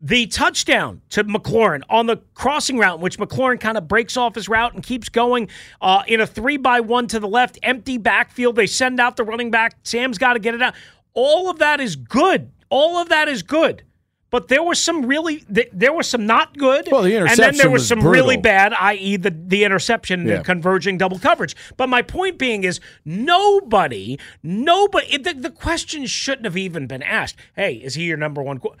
The 0.00 0.26
touchdown 0.26 1.00
to 1.10 1.24
McLaurin 1.24 1.82
on 1.90 2.06
the 2.06 2.18
crossing 2.34 2.78
route, 2.78 2.96
in 2.96 3.00
which 3.00 3.18
McLaurin 3.18 3.58
kind 3.58 3.76
of 3.76 3.88
breaks 3.88 4.16
off 4.16 4.34
his 4.36 4.48
route 4.48 4.72
and 4.74 4.82
keeps 4.82 5.08
going 5.08 5.48
uh, 5.80 6.02
in 6.06 6.20
a 6.20 6.26
three 6.26 6.56
by 6.56 6.80
one 6.80 7.06
to 7.08 7.18
the 7.18 7.26
left, 7.26 7.58
empty 7.64 7.98
backfield. 7.98 8.54
They 8.54 8.66
send 8.68 9.00
out 9.00 9.16
the 9.16 9.24
running 9.24 9.50
back. 9.50 9.76
Sam's 9.82 10.18
got 10.18 10.34
to 10.34 10.38
get 10.38 10.54
it 10.54 10.62
out. 10.62 10.74
All 11.14 11.50
of 11.50 11.58
that 11.58 11.80
is 11.80 11.96
good. 11.96 12.52
All 12.70 12.98
of 12.98 13.08
that 13.08 13.28
is 13.28 13.42
good. 13.42 13.82
But 14.30 14.48
there 14.48 14.62
was 14.62 14.78
some 14.78 15.06
really, 15.06 15.42
there 15.48 15.92
was 15.94 16.06
some 16.08 16.26
not 16.26 16.58
good. 16.58 16.86
Well, 16.92 17.02
the 17.02 17.14
interception 17.16 17.44
and 17.44 17.54
then 17.54 17.58
there 17.58 17.70
was, 17.70 17.82
was 17.82 17.88
some 17.88 18.06
really 18.06 18.36
bad, 18.36 18.74
i.e., 18.74 19.16
the 19.16 19.30
the 19.30 19.64
interception, 19.64 20.20
and 20.20 20.28
Yeah. 20.28 20.36
the 20.38 20.44
converging 20.44 20.98
double 20.98 21.18
coverage. 21.18 21.56
But 21.78 21.88
my 21.88 22.02
point 22.02 22.36
being 22.38 22.62
is, 22.64 22.78
nobody, 23.04 24.18
nobody, 24.42 25.16
the, 25.16 25.32
the 25.34 25.50
question 25.50 26.04
shouldn't 26.06 26.44
have 26.44 26.56
even 26.56 26.86
been 26.86 27.02
asked. 27.02 27.36
Hey, 27.56 27.74
is 27.76 27.94
he 27.94 28.04
your 28.04 28.16
number 28.18 28.42
one? 28.42 28.58
qu- 28.58 28.74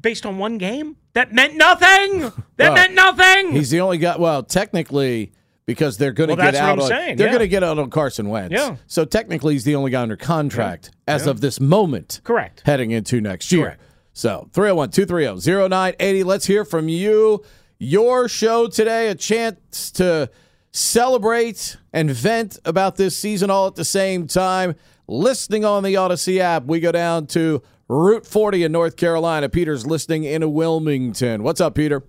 Based 0.00 0.26
on 0.26 0.36
one 0.36 0.58
game, 0.58 0.96
that 1.14 1.32
meant 1.32 1.56
nothing. 1.56 2.30
That 2.58 2.68
Well, 2.68 2.74
meant 2.74 2.94
nothing. 2.94 3.52
He's 3.52 3.70
the 3.70 3.80
only 3.80 3.96
guy. 3.98 4.16
Well, 4.18 4.42
technically, 4.42 5.32
because 5.64 5.96
they're 5.96 6.12
going 6.12 6.28
to 6.28 6.34
Well, 6.36 6.52
get 6.52 6.60
out 6.60 6.78
on. 6.78 6.86
saying, 6.86 7.16
They're 7.16 7.28
yeah. 7.28 7.32
going 7.32 7.40
to 7.40 7.48
get 7.48 7.64
out 7.64 7.78
on 7.78 7.88
Carson 7.88 8.28
Wentz. 8.28 8.52
Yeah. 8.52 8.76
So 8.86 9.06
technically, 9.06 9.54
he's 9.54 9.64
the 9.64 9.74
only 9.74 9.90
guy 9.90 10.02
under 10.02 10.16
contract 10.16 10.90
as 11.08 11.26
of 11.26 11.40
this 11.40 11.58
moment. 11.58 12.20
Correct. 12.22 12.62
Heading 12.66 12.90
into 12.90 13.20
next 13.22 13.50
year. 13.50 13.64
Correct. 13.64 13.80
So 14.12 14.48
301 14.52 14.90
230 14.90 15.68
0980. 15.68 16.24
Let's 16.24 16.46
hear 16.46 16.64
from 16.64 16.88
you. 16.88 17.42
Your 17.78 18.28
show 18.28 18.68
today, 18.68 19.08
a 19.08 19.14
chance 19.14 19.90
to 19.92 20.30
celebrate 20.70 21.76
and 21.92 22.10
vent 22.10 22.58
about 22.64 22.96
this 22.96 23.16
season 23.16 23.50
all 23.50 23.66
at 23.66 23.74
the 23.74 23.84
same 23.84 24.26
time. 24.26 24.74
Listening 25.08 25.64
on 25.64 25.82
the 25.82 25.94
Audacy 25.94 26.38
app, 26.38 26.64
we 26.64 26.78
go 26.80 26.92
down 26.92 27.26
to 27.28 27.62
Route 27.88 28.26
40 28.26 28.64
in 28.64 28.72
North 28.72 28.96
Carolina. 28.96 29.48
Peter's 29.48 29.86
listening 29.86 30.24
in 30.24 30.52
Wilmington. 30.52 31.42
What's 31.42 31.60
up, 31.60 31.74
Peter? 31.74 32.04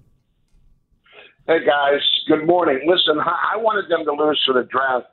Hey 1.48 1.60
guys, 1.66 2.00
good 2.28 2.46
morning. 2.46 2.82
Listen, 2.86 3.20
I 3.20 3.58
wanted 3.58 3.90
them 3.92 4.06
to 4.06 4.14
lose 4.14 4.42
for 4.46 4.54
the 4.54 4.64
draft, 4.64 5.08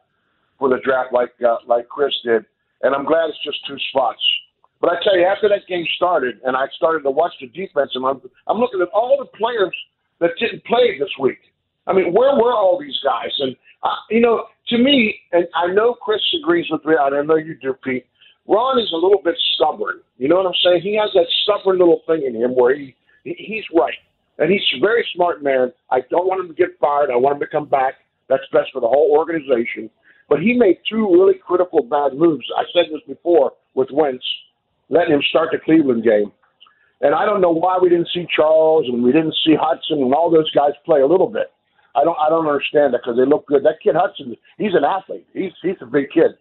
for 0.59 0.69
the 0.69 0.79
draft 0.85 1.13
like 1.13 1.33
uh, 1.45 1.57
like 1.67 1.89
Chris 1.89 2.13
did, 2.25 2.45
and 2.83 2.95
I'm 2.95 3.05
glad 3.05 3.31
it's 3.31 3.45
just 3.45 3.59
two 3.67 3.77
spots. 3.91 4.21
But 4.81 4.93
I 4.93 5.03
tell 5.05 5.17
you, 5.17 5.27
after 5.27 5.49
that 5.49 5.69
game 5.69 5.85
started, 5.97 6.41
and 6.45 6.57
I 6.57 6.67
started 6.77 7.03
to 7.03 7.11
watch 7.11 7.33
the 7.41 7.49
defense, 7.49 7.91
and 7.95 8.05
I'm 8.05 8.21
I'm 8.47 8.59
looking 8.59 8.81
at 8.81 8.89
all 8.89 9.19
the 9.19 9.37
players 9.37 9.77
that 10.21 10.31
didn't 10.39 10.65
play 10.65 10.99
this 10.99 11.11
week. 11.21 11.39
I 11.87 11.93
mean, 11.93 12.13
where 12.13 12.35
were 12.35 12.53
all 12.53 12.79
these 12.81 12.99
guys? 13.05 13.33
And 13.39 13.57
uh, 13.83 13.97
you 14.09 14.21
know, 14.21 14.45
to 14.69 14.79
me, 14.79 15.21
and 15.33 15.47
I 15.55 15.73
know 15.73 15.95
Chris 15.95 16.21
agrees 16.43 16.67
with 16.71 16.85
me, 16.85 16.95
and 16.99 17.15
I 17.15 17.23
know 17.23 17.37
you 17.37 17.57
do, 17.61 17.75
Pete. 17.85 18.07
Ron 18.49 18.79
is 18.79 18.91
a 18.93 18.97
little 18.97 19.21
bit 19.23 19.37
stubborn. 19.55 20.01
You 20.19 20.29
know 20.29 20.37
what 20.37 20.47
I'm 20.47 20.61
saying? 20.65 20.83
He 20.83 20.97
has 20.97 21.11
that 21.15 21.27
stubborn 21.45 21.79
little 21.79 22.01
thing 22.07 22.25
in 22.27 22.35
him 22.35 22.55
where 22.55 22.75
he, 22.75 22.95
he 23.25 23.35
he's 23.37 23.65
right. 23.75 23.95
And 24.39 24.51
he's 24.51 24.63
a 24.77 24.81
very 24.81 25.07
smart 25.15 25.43
man. 25.43 25.73
I 25.91 26.01
don't 26.11 26.27
want 26.27 26.41
him 26.41 26.49
to 26.49 26.55
get 26.55 26.79
fired. 26.81 27.11
I 27.11 27.17
want 27.17 27.37
him 27.37 27.41
to 27.41 27.47
come 27.47 27.69
back. 27.69 27.95
That's 28.29 28.43
best 28.53 28.71
for 28.73 28.81
the 28.81 28.89
whole 28.89 29.11
organization. 29.13 29.91
But 30.29 30.41
he 30.41 30.55
made 30.55 30.79
two 30.89 31.11
really 31.13 31.35
critical 31.35 31.83
bad 31.83 32.15
moves. 32.15 32.47
I 32.57 32.63
said 32.73 32.87
this 32.91 33.03
before 33.07 33.53
with 33.75 33.89
Wentz, 33.93 34.25
letting 34.91 35.15
him 35.15 35.23
start 35.31 35.49
the 35.53 35.59
Cleveland 35.59 36.05
game. 36.05 36.31
And 37.01 37.15
I 37.15 37.25
don't 37.25 37.41
know 37.41 37.51
why 37.51 37.79
we 37.81 37.89
didn't 37.89 38.09
see 38.13 38.27
Charles 38.35 38.87
and 38.87 39.03
we 39.03 39.13
didn't 39.13 39.35
see 39.45 39.57
Hudson 39.59 40.03
and 40.03 40.13
all 40.13 40.31
those 40.31 40.51
guys 40.53 40.73
play 40.85 41.01
a 41.01 41.07
little 41.07 41.29
bit. 41.29 41.51
I 41.97 42.05
don't 42.05 42.17
I 42.21 42.29
don't 42.29 42.47
understand 42.47 42.93
that 42.95 43.01
because 43.03 43.17
they 43.17 43.27
look 43.27 43.47
good. 43.47 43.65
That 43.65 43.81
kid 43.83 43.97
Hudson, 43.97 44.37
he's 44.59 44.75
an 44.75 44.85
athlete. 44.85 45.27
He's 45.33 45.53
he's 45.63 45.81
a 45.81 45.87
big 45.87 46.11
kid. 46.13 46.33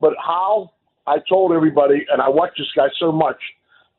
But 0.00 0.14
how 0.24 0.70
I 1.06 1.16
told 1.28 1.52
everybody, 1.52 2.06
and 2.10 2.22
I 2.22 2.28
watch 2.28 2.52
this 2.56 2.68
guy 2.74 2.88
so 2.98 3.10
much, 3.10 3.36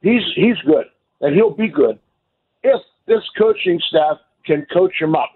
he's 0.01 0.23
he's 0.35 0.57
good 0.65 0.85
and 1.21 1.35
he'll 1.35 1.53
be 1.53 1.67
good 1.67 1.99
if 2.63 2.81
this 3.07 3.23
coaching 3.37 3.79
staff 3.87 4.17
can 4.45 4.65
coach 4.73 4.93
him 4.99 5.15
up. 5.15 5.31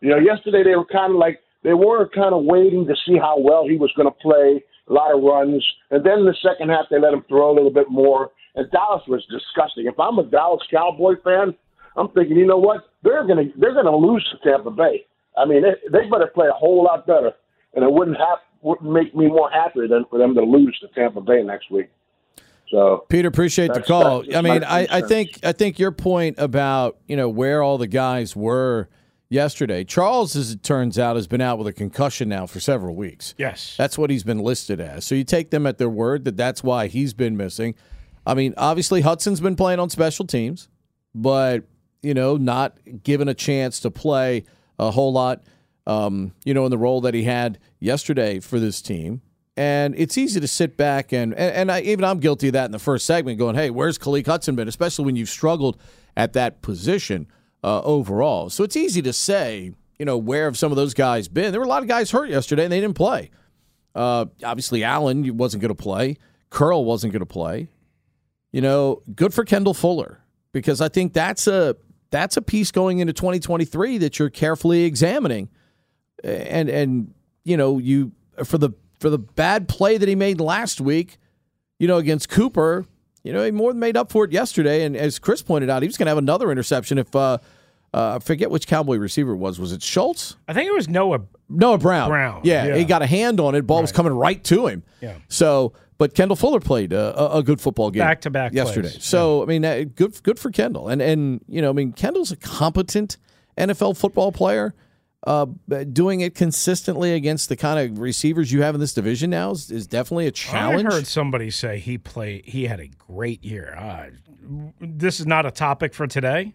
You 0.00 0.10
know, 0.10 0.18
yesterday 0.18 0.62
they 0.62 0.76
were 0.76 0.86
kind 0.86 1.12
of 1.12 1.18
like 1.18 1.40
they 1.62 1.74
were 1.74 2.08
kind 2.08 2.34
of 2.34 2.44
waiting 2.44 2.86
to 2.86 2.94
see 3.06 3.16
how 3.18 3.38
well 3.38 3.66
he 3.66 3.76
was 3.76 3.90
going 3.96 4.08
to 4.08 4.18
play, 4.20 4.62
a 4.88 4.92
lot 4.92 5.14
of 5.14 5.22
runs, 5.22 5.64
and 5.90 6.04
then 6.04 6.20
in 6.20 6.24
the 6.26 6.36
second 6.42 6.68
half 6.70 6.86
they 6.90 6.98
let 6.98 7.12
him 7.12 7.24
throw 7.28 7.50
a 7.50 7.54
little 7.54 7.72
bit 7.72 7.90
more. 7.90 8.30
And 8.56 8.70
Dallas 8.70 9.02
was 9.08 9.24
disgusting. 9.26 9.86
If 9.86 9.98
I'm 9.98 10.18
a 10.18 10.24
Dallas 10.24 10.62
Cowboy 10.70 11.14
fan, 11.24 11.54
I'm 11.96 12.08
thinking, 12.10 12.36
you 12.36 12.46
know 12.46 12.58
what? 12.58 12.88
They're 13.02 13.26
gonna 13.26 13.44
they're 13.56 13.74
gonna 13.74 13.96
lose 13.96 14.26
to 14.32 14.48
Tampa 14.48 14.70
Bay. 14.70 15.06
I 15.36 15.44
mean, 15.44 15.62
they, 15.62 15.74
they 15.90 16.08
better 16.08 16.28
play 16.32 16.48
a 16.48 16.52
whole 16.52 16.84
lot 16.84 17.06
better, 17.06 17.32
and 17.74 17.84
it 17.84 17.90
wouldn't 17.90 18.16
have 18.18 18.38
wouldn't 18.62 18.90
make 18.90 19.14
me 19.14 19.26
more 19.26 19.50
happy 19.50 19.86
than 19.86 20.04
for 20.08 20.18
them 20.18 20.34
to 20.34 20.42
lose 20.42 20.78
to 20.80 20.88
Tampa 20.88 21.20
Bay 21.20 21.42
next 21.42 21.70
week. 21.70 21.90
So 22.70 23.04
Peter, 23.08 23.28
appreciate 23.28 23.74
the 23.74 23.82
call. 23.82 24.24
I 24.34 24.40
mean, 24.40 24.64
I, 24.64 24.86
I 24.90 25.00
think 25.02 25.38
I 25.42 25.52
think 25.52 25.78
your 25.78 25.92
point 25.92 26.36
about 26.38 26.98
you 27.06 27.16
know 27.16 27.28
where 27.28 27.62
all 27.62 27.78
the 27.78 27.86
guys 27.86 28.34
were 28.34 28.88
yesterday. 29.28 29.84
Charles, 29.84 30.36
as 30.36 30.50
it 30.50 30.62
turns 30.62 30.98
out, 30.98 31.16
has 31.16 31.26
been 31.26 31.40
out 31.40 31.58
with 31.58 31.66
a 31.66 31.72
concussion 31.72 32.28
now 32.28 32.46
for 32.46 32.60
several 32.60 32.94
weeks. 32.94 33.34
Yes. 33.38 33.74
That's 33.76 33.98
what 33.98 34.10
he's 34.10 34.24
been 34.24 34.38
listed 34.38 34.80
as. 34.80 35.04
So 35.04 35.14
you 35.14 35.24
take 35.24 35.50
them 35.50 35.66
at 35.66 35.78
their 35.78 35.88
word 35.88 36.24
that 36.24 36.36
that's 36.36 36.62
why 36.62 36.86
he's 36.86 37.14
been 37.14 37.36
missing. 37.36 37.74
I 38.26 38.34
mean, 38.34 38.54
obviously 38.56 39.02
Hudson's 39.02 39.40
been 39.40 39.56
playing 39.56 39.80
on 39.80 39.90
special 39.90 40.26
teams, 40.26 40.68
but 41.14 41.64
you 42.02 42.14
know, 42.14 42.36
not 42.36 42.78
given 43.02 43.28
a 43.28 43.34
chance 43.34 43.80
to 43.80 43.90
play 43.90 44.44
a 44.78 44.90
whole 44.90 45.12
lot. 45.12 45.42
Um, 45.86 46.32
you 46.46 46.54
know, 46.54 46.64
in 46.64 46.70
the 46.70 46.78
role 46.78 47.02
that 47.02 47.12
he 47.12 47.24
had 47.24 47.58
yesterday 47.78 48.40
for 48.40 48.58
this 48.58 48.80
team. 48.80 49.20
And 49.54 49.94
it's 49.98 50.16
easy 50.16 50.40
to 50.40 50.48
sit 50.48 50.78
back 50.78 51.12
and 51.12 51.34
and, 51.34 51.54
and 51.54 51.72
I, 51.72 51.82
even 51.82 52.06
I'm 52.06 52.20
guilty 52.20 52.48
of 52.48 52.54
that 52.54 52.64
in 52.64 52.72
the 52.72 52.78
first 52.78 53.06
segment, 53.06 53.38
going, 53.38 53.54
"Hey, 53.54 53.68
where's 53.68 53.98
Khaleke 53.98 54.26
Hudson 54.26 54.56
been?" 54.56 54.66
Especially 54.66 55.04
when 55.04 55.14
you've 55.14 55.28
struggled 55.28 55.78
at 56.16 56.32
that 56.32 56.62
position 56.62 57.26
uh, 57.64 57.80
overall. 57.80 58.50
So 58.50 58.62
it's 58.62 58.76
easy 58.76 59.00
to 59.02 59.12
say, 59.12 59.72
you 59.98 60.04
know, 60.04 60.18
where 60.18 60.44
have 60.44 60.58
some 60.58 60.70
of 60.70 60.76
those 60.76 60.92
guys 60.92 61.28
been? 61.28 61.50
There 61.50 61.60
were 61.60 61.66
a 61.66 61.68
lot 61.68 61.82
of 61.82 61.88
guys 61.88 62.10
hurt 62.10 62.28
yesterday, 62.28 62.64
and 62.64 62.72
they 62.72 62.80
didn't 62.80 62.96
play. 62.96 63.30
Uh, 63.94 64.26
obviously, 64.44 64.84
Allen 64.84 65.36
wasn't 65.38 65.62
going 65.62 65.74
to 65.74 65.82
play. 65.82 66.18
Curl 66.50 66.84
wasn't 66.84 67.14
going 67.14 67.20
to 67.20 67.26
play. 67.26 67.70
You 68.52 68.60
know, 68.60 69.02
good 69.14 69.32
for 69.32 69.44
Kendall 69.44 69.72
Fuller 69.72 70.20
because 70.52 70.80
I 70.80 70.88
think 70.88 71.14
that's 71.14 71.46
a 71.46 71.76
that's 72.10 72.36
a 72.36 72.42
piece 72.42 72.70
going 72.70 72.98
into 72.98 73.12
2023 73.12 73.98
that 73.98 74.18
you're 74.18 74.30
carefully 74.30 74.84
examining, 74.84 75.48
and 76.22 76.68
and 76.68 77.14
you 77.44 77.56
know 77.56 77.78
you 77.78 78.12
for 78.44 78.58
the 78.58 78.70
for 79.00 79.10
the 79.10 79.18
bad 79.18 79.68
play 79.68 79.96
that 79.96 80.08
he 80.08 80.14
made 80.14 80.38
last 80.38 80.80
week, 80.80 81.18
you 81.78 81.88
know 81.88 81.96
against 81.96 82.28
Cooper, 82.28 82.84
you 83.24 83.32
know 83.32 83.42
he 83.42 83.50
more 83.50 83.72
than 83.72 83.80
made 83.80 83.96
up 83.96 84.12
for 84.12 84.24
it 84.24 84.32
yesterday. 84.32 84.84
And 84.84 84.96
as 84.96 85.18
Chris 85.18 85.42
pointed 85.42 85.70
out, 85.70 85.82
he 85.82 85.88
was 85.88 85.96
going 85.96 86.06
to 86.06 86.10
have 86.10 86.18
another 86.18 86.52
interception 86.52 86.98
if 86.98 87.14
uh, 87.16 87.38
uh, 87.94 88.16
I 88.16 88.18
forget 88.18 88.50
which 88.50 88.66
Cowboy 88.66 88.96
receiver 88.96 89.32
it 89.32 89.36
was. 89.36 89.58
Was 89.60 89.72
it 89.72 89.82
Schultz? 89.82 90.36
I 90.48 90.52
think 90.52 90.68
it 90.68 90.74
was 90.74 90.88
Noah. 90.88 91.20
Noah 91.48 91.78
Brown. 91.78 92.08
Brown, 92.08 92.40
Yeah, 92.44 92.66
yeah. 92.66 92.76
he 92.76 92.84
got 92.84 93.02
a 93.02 93.06
hand 93.06 93.38
on 93.40 93.54
it. 93.54 93.66
Ball 93.66 93.80
was 93.82 93.92
coming 93.92 94.12
right 94.12 94.42
to 94.44 94.66
him. 94.66 94.82
Yeah. 95.00 95.14
So, 95.28 95.72
but 95.98 96.14
Kendall 96.14 96.36
Fuller 96.36 96.58
played 96.60 96.92
a, 96.92 97.36
a- 97.36 97.42
good 97.42 97.60
football 97.60 97.90
game 97.90 98.00
Back-to-back 98.00 98.52
yesterday. 98.52 98.88
plays. 98.90 99.04
So, 99.04 99.42
I 99.42 99.46
mean, 99.46 99.64
uh, 99.64 99.84
good 99.94 100.20
good 100.22 100.38
for 100.38 100.50
Kendall. 100.50 100.88
And 100.88 101.00
and 101.00 101.44
you 101.48 101.62
know, 101.62 101.70
I 101.70 101.72
mean, 101.72 101.92
Kendall's 101.92 102.32
a 102.32 102.36
competent 102.36 103.16
NFL 103.58 103.96
football 103.96 104.32
player. 104.32 104.74
Uh, 105.26 105.46
doing 105.90 106.20
it 106.20 106.34
consistently 106.34 107.14
against 107.14 107.48
the 107.48 107.56
kind 107.56 107.78
of 107.92 107.98
receivers 107.98 108.52
you 108.52 108.60
have 108.60 108.74
in 108.74 108.80
this 108.80 108.92
division 108.92 109.30
now 109.30 109.52
is, 109.52 109.70
is 109.70 109.86
definitely 109.86 110.26
a 110.26 110.30
challenge. 110.30 110.86
I 110.86 110.96
heard 110.96 111.06
somebody 111.06 111.50
say 111.50 111.78
he 111.78 111.96
played. 111.96 112.44
He 112.44 112.66
had 112.66 112.78
a 112.78 112.88
great 112.88 113.42
year. 113.42 113.74
Uh, 113.74 114.10
this 114.80 115.20
is 115.20 115.26
not 115.26 115.46
a 115.46 115.50
topic 115.50 115.94
for 115.94 116.06
today, 116.06 116.52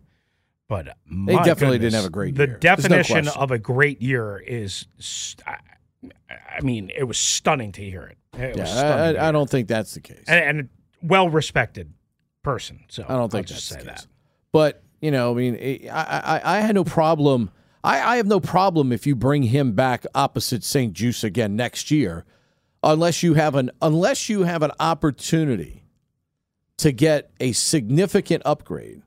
but 0.70 0.96
They 1.10 1.34
definitely 1.34 1.80
goodness, 1.80 1.94
didn't 1.94 1.94
have 1.96 2.06
a 2.06 2.10
great 2.12 2.38
year. 2.38 2.48
The 2.48 2.54
definition 2.54 3.26
question. 3.26 3.42
of 3.42 3.52
a 3.52 3.58
great 3.58 4.02
year 4.02 4.38
is. 4.38 4.86
st- 5.00 5.46
I, 5.48 6.62
mean, 6.62 6.92
it 6.96 7.04
was 7.06 7.18
stunning 7.18 7.72
to 7.74 7.82
hear 7.82 8.04
it. 8.04 8.18
It 8.40 8.56
yeah, 8.56 8.62
was 8.62 8.78
I, 8.78 9.30
I, 9.30 9.32
don't 9.32 9.50
think 9.50 9.68
that's 9.68 9.96
the 9.96 10.00
case. 10.00 10.24
and, 10.28 10.60
and 10.60 10.70
well 11.02 11.28
respected 11.28 11.92
person. 12.44 12.86
So 12.88 13.04
I 13.10 13.14
don't 13.16 13.32
think 13.32 13.48
I'll 13.48 13.56
just 13.56 13.68
say 13.68 13.82
that. 13.84 14.06
But 14.52 14.84
you 15.02 15.12
know, 15.12 15.32
I 15.32 15.34
mean, 15.34 15.90
I, 15.92 16.42
I, 16.44 16.58
I 16.58 16.60
had 16.62 16.76
no 16.76 16.84
problem. 16.84 17.50
I, 17.84 18.14
I 18.14 18.18
have 18.18 18.28
no 18.28 18.40
problem 18.40 18.92
if 18.92 19.08
you 19.08 19.16
bring 19.16 19.44
him 19.44 19.72
back 19.72 20.06
opposite 20.14 20.64
St-Juste 20.64 21.24
again 21.24 21.56
next 21.56 21.90
year, 21.90 22.26
unless 22.84 23.24
you 23.24 23.34
have 23.34 23.56
an 23.56 23.72
unless 23.82 24.30
you 24.30 24.44
have 24.44 24.62
an 24.62 24.72
opportunity 24.80 25.84
to 26.78 26.92
get 26.92 27.32
a 27.40 27.54
significant 27.54 28.44
upgrade. 28.46 29.02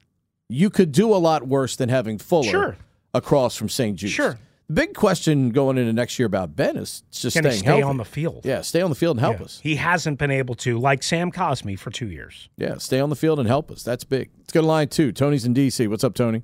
You 0.52 0.70
could 0.70 0.92
do 0.92 1.14
a 1.14 1.16
lot 1.16 1.46
worse 1.46 1.76
than 1.76 1.88
having 1.88 2.18
Fuller 2.18 2.50
Sure. 2.50 2.76
across 3.14 3.56
from 3.56 3.68
St-Juste. 3.68 4.14
Sure. 4.14 4.38
The 4.68 4.74
big 4.74 4.94
question 4.94 5.50
going 5.50 5.76
into 5.78 5.92
next 5.92 6.18
year 6.18 6.26
about 6.26 6.54
Ben 6.56 6.76
is 6.76 7.02
just 7.10 7.34
Can 7.36 7.44
he 7.44 7.50
staying 7.50 7.60
stay 7.60 7.66
healthy. 7.66 7.82
on 7.82 7.96
the 7.96 8.04
field? 8.04 8.42
yeah, 8.44 8.60
stay 8.62 8.80
on 8.80 8.88
the 8.90 8.96
field 8.96 9.16
and 9.16 9.20
help 9.20 9.38
Yeah. 9.38 9.44
us. 9.44 9.60
He 9.62 9.76
hasn't 9.76 10.18
been 10.18 10.30
able 10.30 10.54
to, 10.56 10.78
like 10.78 11.02
Sam 11.02 11.30
Cosmi, 11.32 11.78
for 11.78 11.90
two 11.90 12.08
years. 12.08 12.48
Yeah, 12.56 12.78
stay 12.78 13.00
on 13.00 13.10
the 13.10 13.16
field 13.16 13.38
and 13.38 13.48
help 13.48 13.70
us. 13.70 13.82
That's 13.82 14.04
big. 14.04 14.30
Let's 14.38 14.52
go 14.52 14.60
to 14.60 14.66
line 14.66 14.88
two. 14.88 15.10
Tony's 15.12 15.44
in 15.44 15.52
DC. 15.54 15.86
What's 15.88 16.04
up, 16.04 16.14
Tony? 16.14 16.42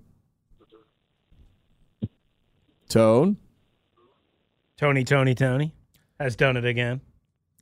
Tone. 2.89 3.37
Tony, 4.79 5.05
Tony, 5.05 5.35
Tony 5.35 5.75
has 6.19 6.37
done 6.37 6.57
it 6.57 6.65
again. 6.65 7.01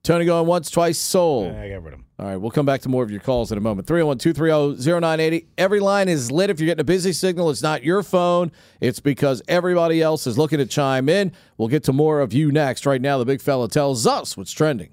Tony 0.07 0.25
going 0.25 0.47
once, 0.47 0.71
twice, 0.71 0.99
sold. 0.99 1.53
I 1.53 1.69
got 1.69 1.83
rid 1.83 1.95
of 1.95 1.99
him. 1.99 2.07
All 2.21 2.27
right, 2.27 2.37
we'll 2.37 2.53
come 2.53 2.65
back 2.65 2.81
to 2.83 2.89
more 2.89 3.03
of 3.03 3.11
your 3.11 3.19
calls 3.19 3.51
in 3.51 3.59
a 3.59 3.61
moment. 3.61 3.89
301 3.89 4.19
230 4.19 5.01
0980. 5.01 5.49
Every 5.59 5.81
line 5.81 6.09
is 6.09 6.31
lit. 6.31 6.49
If 6.49 6.61
you're 6.61 6.69
getting 6.69 6.83
a 6.83 6.85
busy 6.85 7.13
signal, 7.13 7.51
it's 7.51 7.61
not 7.61 7.83
your 7.83 8.05
phone. 8.05 8.53
It's 8.81 9.01
because 9.01 9.43
everybody 9.49 10.01
else 10.01 10.29
is 10.29 10.39
looking 10.39 10.59
to 10.59 10.67
chime 10.67 11.09
in. 11.09 11.33
We'll 11.59 11.67
get 11.67 11.83
to 11.85 11.93
more 11.93 12.21
of 12.21 12.33
you 12.33 12.53
next. 12.53 12.87
Right 12.87 13.01
now, 13.01 13.19
the 13.19 13.25
big 13.25 13.41
fella 13.41 13.69
tells 13.69 14.07
us 14.07 14.37
what's 14.37 14.53
trending. 14.53 14.91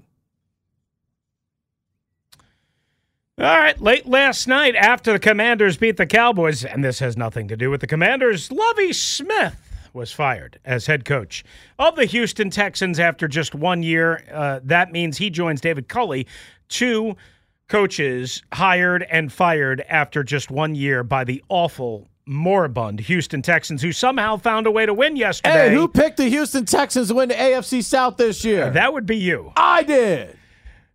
All 3.38 3.60
right, 3.60 3.80
late 3.80 4.08
last 4.08 4.48
night 4.48 4.76
after 4.76 5.14
the 5.14 5.20
Commanders 5.20 5.78
beat 5.78 5.98
the 5.98 6.08
Cowboys, 6.08 6.66
and 6.66 6.84
this 6.84 6.98
has 7.00 7.16
nothing 7.16 7.48
to 7.50 7.56
do 7.56 7.70
with 7.70 7.82
the 7.82 7.88
Commanders, 7.88 8.52
Lovie 8.52 8.94
Smith 8.94 9.73
was 9.94 10.12
fired 10.12 10.60
as 10.66 10.88
head 10.88 11.06
coach 11.06 11.44
of 11.80 11.96
the 11.96 12.06
Houston 12.06 12.50
Texans 12.50 13.00
after 13.00 13.28
just 13.28 13.54
one 13.56 13.84
year. 13.84 14.24
Uh, 14.32 14.60
that 14.64 14.92
means 14.92 15.18
he 15.18 15.30
joins 15.30 15.62
David 15.62 15.88
Culley, 15.88 16.28
two 16.68 17.16
coaches 17.70 18.44
hired 18.54 19.04
and 19.04 19.32
fired 19.32 19.82
after 19.88 20.24
just 20.24 20.52
one 20.52 20.76
year 20.76 21.04
by 21.04 21.24
the 21.24 21.44
awful, 21.50 22.08
moribund 22.26 23.00
Houston 23.02 23.42
Texans, 23.42 23.82
who 23.82 23.92
somehow 23.92 24.38
found 24.38 24.68
a 24.68 24.72
way 24.72 24.86
to 24.86 24.94
win 24.94 25.16
yesterday. 25.16 25.70
Hey, 25.70 25.76
who 25.76 25.88
picked 25.88 26.18
the 26.18 26.30
Houston 26.30 26.66
Texans 26.66 27.10
to 27.10 27.16
win 27.16 27.30
the 27.30 27.36
AFC 27.36 27.84
South 27.84 28.18
this 28.18 28.46
year? 28.46 28.70
that 28.70 28.94
would 28.94 29.06
be 29.06 29.18
you. 29.18 29.52
I 29.56 29.84
did. 29.84 30.38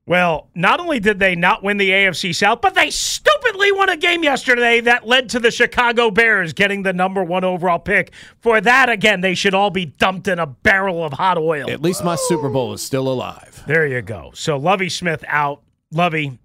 Well, 0.08 0.48
not 0.54 0.80
only 0.80 1.00
did 1.00 1.18
they 1.18 1.34
not 1.34 1.62
win 1.62 1.76
the 1.76 1.90
AFC 1.90 2.34
South, 2.34 2.62
but 2.62 2.74
they 2.74 2.88
stupidly 2.88 3.70
won 3.72 3.90
a 3.90 3.96
game 3.96 4.24
yesterday 4.24 4.80
that 4.80 5.06
led 5.06 5.28
to 5.28 5.38
the 5.38 5.50
Chicago 5.50 6.10
Bears 6.10 6.54
getting 6.54 6.82
the 6.82 6.94
number 6.94 7.22
one 7.22 7.44
overall 7.44 7.78
pick. 7.78 8.14
For 8.40 8.58
that, 8.58 8.88
again, 8.88 9.20
they 9.20 9.34
should 9.34 9.52
all 9.52 9.68
be 9.68 9.84
dumped 9.84 10.26
in 10.26 10.38
a 10.38 10.46
barrel 10.46 11.04
of 11.04 11.12
hot 11.12 11.36
oil. 11.36 11.68
At 11.68 11.82
least 11.82 12.02
my 12.02 12.16
Super 12.16 12.48
Bowl 12.48 12.72
is 12.72 12.80
still 12.80 13.06
alive. 13.06 13.62
There 13.66 13.86
you 13.86 14.00
go. 14.00 14.30
So 14.32 14.56
Lovie 14.56 14.88
Smith 14.88 15.22
out. 15.28 15.60
Lovie, 15.92 16.38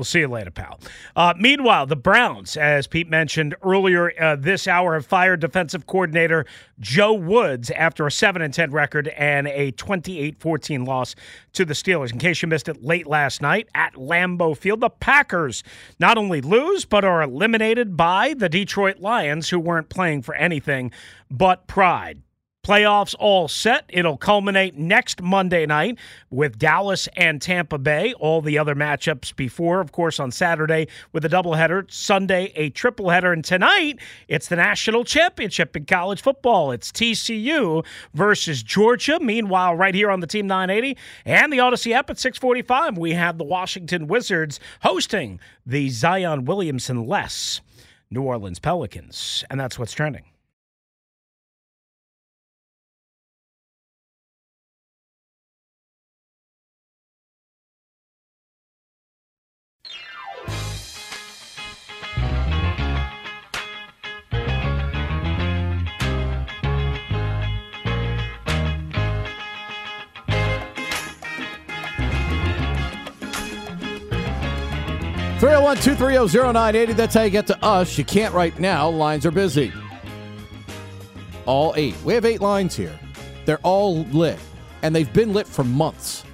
we'll 0.00 0.06
see 0.06 0.20
you 0.20 0.28
later, 0.28 0.50
pal. 0.50 0.80
Uh, 1.14 1.34
meanwhile, 1.38 1.84
the 1.84 1.94
Browns, 1.94 2.56
as 2.56 2.86
Pete 2.86 3.10
mentioned 3.10 3.54
earlier 3.62 4.10
uh, 4.18 4.34
this 4.34 4.66
hour, 4.66 4.94
have 4.94 5.04
fired 5.04 5.40
defensive 5.40 5.86
coordinator 5.86 6.46
Joe 6.78 7.12
Woods 7.12 7.70
after 7.72 8.06
a 8.06 8.10
7 8.10 8.40
and 8.40 8.54
10 8.54 8.70
record 8.70 9.08
and 9.08 9.46
a 9.48 9.72
28 9.72 10.40
14 10.40 10.86
loss 10.86 11.14
to 11.52 11.66
the 11.66 11.74
Steelers. 11.74 12.12
In 12.12 12.18
case 12.18 12.40
you 12.40 12.48
missed 12.48 12.66
it 12.66 12.82
late 12.82 13.06
last 13.06 13.42
night 13.42 13.68
at 13.74 13.92
Lambeau 13.92 14.56
Field, 14.56 14.80
the 14.80 14.88
Packers 14.88 15.62
not 15.98 16.16
only 16.16 16.40
lose, 16.40 16.86
but 16.86 17.04
are 17.04 17.20
eliminated 17.20 17.94
by 17.94 18.32
the 18.32 18.48
Detroit 18.48 19.00
Lions, 19.00 19.50
who 19.50 19.60
weren't 19.60 19.90
playing 19.90 20.22
for 20.22 20.34
anything 20.34 20.92
but 21.30 21.66
pride. 21.66 22.22
Playoffs 22.70 23.16
all 23.18 23.48
set. 23.48 23.84
It'll 23.88 24.16
culminate 24.16 24.76
next 24.76 25.20
Monday 25.20 25.66
night 25.66 25.98
with 26.30 26.56
Dallas 26.56 27.08
and 27.16 27.42
Tampa 27.42 27.78
Bay. 27.78 28.12
All 28.12 28.40
the 28.40 28.58
other 28.58 28.76
matchups 28.76 29.34
before, 29.34 29.80
of 29.80 29.90
course, 29.90 30.20
on 30.20 30.30
Saturday 30.30 30.86
with 31.12 31.24
a 31.24 31.28
doubleheader, 31.28 31.90
Sunday 31.90 32.52
a 32.54 32.70
tripleheader, 32.70 33.32
and 33.32 33.44
tonight 33.44 33.98
it's 34.28 34.46
the 34.46 34.54
national 34.54 35.02
championship 35.02 35.74
in 35.74 35.84
college 35.84 36.22
football. 36.22 36.70
It's 36.70 36.92
TCU 36.92 37.84
versus 38.14 38.62
Georgia. 38.62 39.18
Meanwhile, 39.18 39.74
right 39.74 39.92
here 39.92 40.08
on 40.08 40.20
the 40.20 40.28
Team 40.28 40.46
980 40.46 40.96
and 41.24 41.52
the 41.52 41.58
Audacy 41.58 41.90
app 41.90 42.08
at 42.08 42.20
645, 42.20 42.96
we 42.96 43.14
have 43.14 43.36
the 43.36 43.42
Washington 43.42 44.06
Wizards 44.06 44.60
hosting 44.82 45.40
the 45.66 45.88
Zion 45.88 46.44
Williamson 46.44 47.04
less 47.04 47.62
New 48.12 48.22
Orleans 48.22 48.60
Pelicans, 48.60 49.42
and 49.50 49.58
that's 49.58 49.76
what's 49.76 49.92
trending. 49.92 50.22
201-230-0980. 75.78 76.96
That's 76.96 77.14
how 77.14 77.22
you 77.22 77.30
get 77.30 77.46
to 77.48 77.64
us. 77.64 77.96
You 77.98 78.04
can't 78.04 78.34
right 78.34 78.58
now. 78.58 78.88
Lines 78.88 79.24
are 79.26 79.30
busy. 79.30 79.72
All 81.46 81.72
eight. 81.76 81.94
We 82.04 82.14
have 82.14 82.24
eight 82.24 82.40
lines 82.40 82.76
here. 82.76 82.98
They're 83.44 83.58
all 83.58 84.02
lit, 84.04 84.38
and 84.82 84.94
they've 84.94 85.12
been 85.12 85.32
lit 85.32 85.46
for 85.46 85.64
months. 85.64 86.24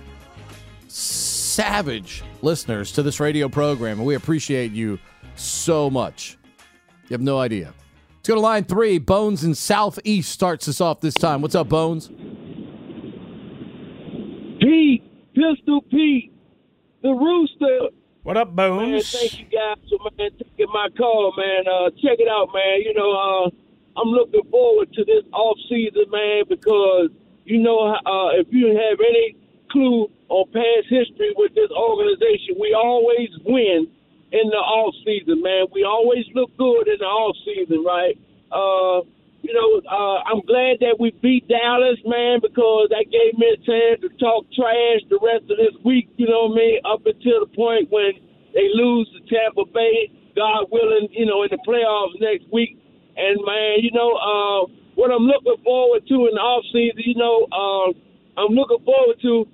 Savage 0.89 2.23
listeners 2.43 2.93
to 2.93 3.03
this 3.03 3.21
radio 3.21 3.49
program, 3.49 3.99
and 3.99 4.07
we 4.07 4.15
appreciate 4.15 4.73
you 4.73 4.99
so 5.37 5.89
much. 5.89 6.37
You 7.09 7.15
have 7.15 7.23
no 7.23 7.39
idea. 7.39 7.73
Let's 8.17 8.29
go 8.29 8.35
to 8.35 8.41
line 8.41 8.65
three. 8.65 8.99
Bones 8.99 9.45
in 9.45 9.55
Southeast 9.55 10.31
starts 10.31 10.69
us 10.69 10.81
off 10.81 11.01
this 11.01 11.15
time. 11.15 11.41
What's 11.41 11.55
up, 11.55 11.69
Bones? 11.69 12.09
Pete, 14.61 15.05
Pistol 15.35 15.83
Pete, 15.91 16.33
the 17.03 17.11
Rooster. 17.11 17.91
What 18.27 18.37
up, 18.37 18.53
Man, 18.57 18.99
thank 19.07 19.39
you 19.39 19.47
guys 19.47 19.79
for 19.87 20.11
man 20.19 20.35
taking 20.35 20.67
my 20.75 20.89
call, 20.99 21.33
man. 21.39 21.63
Uh, 21.63 21.95
check 22.03 22.19
it 22.19 22.27
out, 22.27 22.51
man. 22.53 22.83
You 22.83 22.93
know, 22.93 23.15
uh, 23.15 24.01
I'm 24.03 24.09
looking 24.09 24.43
forward 24.51 24.93
to 24.95 25.05
this 25.05 25.23
off 25.33 25.57
season, 25.71 26.11
man, 26.11 26.43
because 26.49 27.11
you 27.45 27.63
know, 27.63 27.95
uh, 27.95 28.35
if 28.35 28.49
you 28.51 28.67
have 28.75 28.99
any 28.99 29.37
clue 29.71 30.11
on 30.29 30.51
past 30.51 30.91
history 30.91 31.39
with 31.39 31.55
this 31.55 31.71
organization, 31.71 32.59
we 32.59 32.75
always 32.75 33.31
win 33.47 33.87
in 34.33 34.47
the 34.51 34.59
off 34.59 34.97
season, 35.07 35.41
man. 35.41 35.71
We 35.71 35.85
always 35.85 36.27
look 36.35 36.51
good 36.59 36.89
in 36.89 36.99
the 36.99 37.07
off 37.07 37.37
season, 37.47 37.85
right? 37.87 38.19
Uh, 38.51 39.07
you 39.47 39.55
know, 39.55 39.79
uh, 39.87 40.27
I'm 40.27 40.43
glad 40.43 40.83
that 40.83 40.99
we 40.99 41.15
beat 41.23 41.47
Dallas, 41.47 42.03
man, 42.03 42.43
because 42.43 42.91
that 42.91 43.07
gave 43.15 43.39
me 43.39 43.47
a 43.55 43.59
chance 43.63 44.03
to 44.03 44.11
talk 44.19 44.43
trash 44.59 45.07
the 45.07 45.23
rest 45.23 45.47
of 45.47 45.55
this 45.55 45.79
week, 45.87 46.11
you 46.19 46.27
know 46.27 46.51
what 46.51 46.59
I 46.59 46.67
mean, 46.67 46.77
up 46.83 47.07
until 47.07 47.47
the 47.47 47.51
point 47.55 47.87
when 47.95 48.11
they 48.51 48.67
lose 48.75 49.07
to 49.15 49.23
Tampa 49.31 49.63
Bay, 49.71 50.11
God 50.35 50.67
willing, 50.75 51.07
you 51.15 51.31
know, 51.31 51.47
in 51.47 51.51
the 51.55 51.63
playoffs 51.63 52.19
next 52.19 52.51
week. 52.51 52.75
And, 53.15 53.39
man, 53.47 53.87
you 53.87 53.95
know, 53.95 54.19
uh, 54.19 54.67
what 54.99 55.15
I'm 55.15 55.31
looking 55.31 55.63
forward 55.63 56.03
to 56.11 56.17
in 56.27 56.35
the 56.35 56.43
offseason, 56.43 57.07
you 57.07 57.15
know, 57.15 57.47
uh, 57.55 57.95
I'm 58.43 58.51
looking 58.51 58.83
forward 58.83 59.23
to 59.23 59.47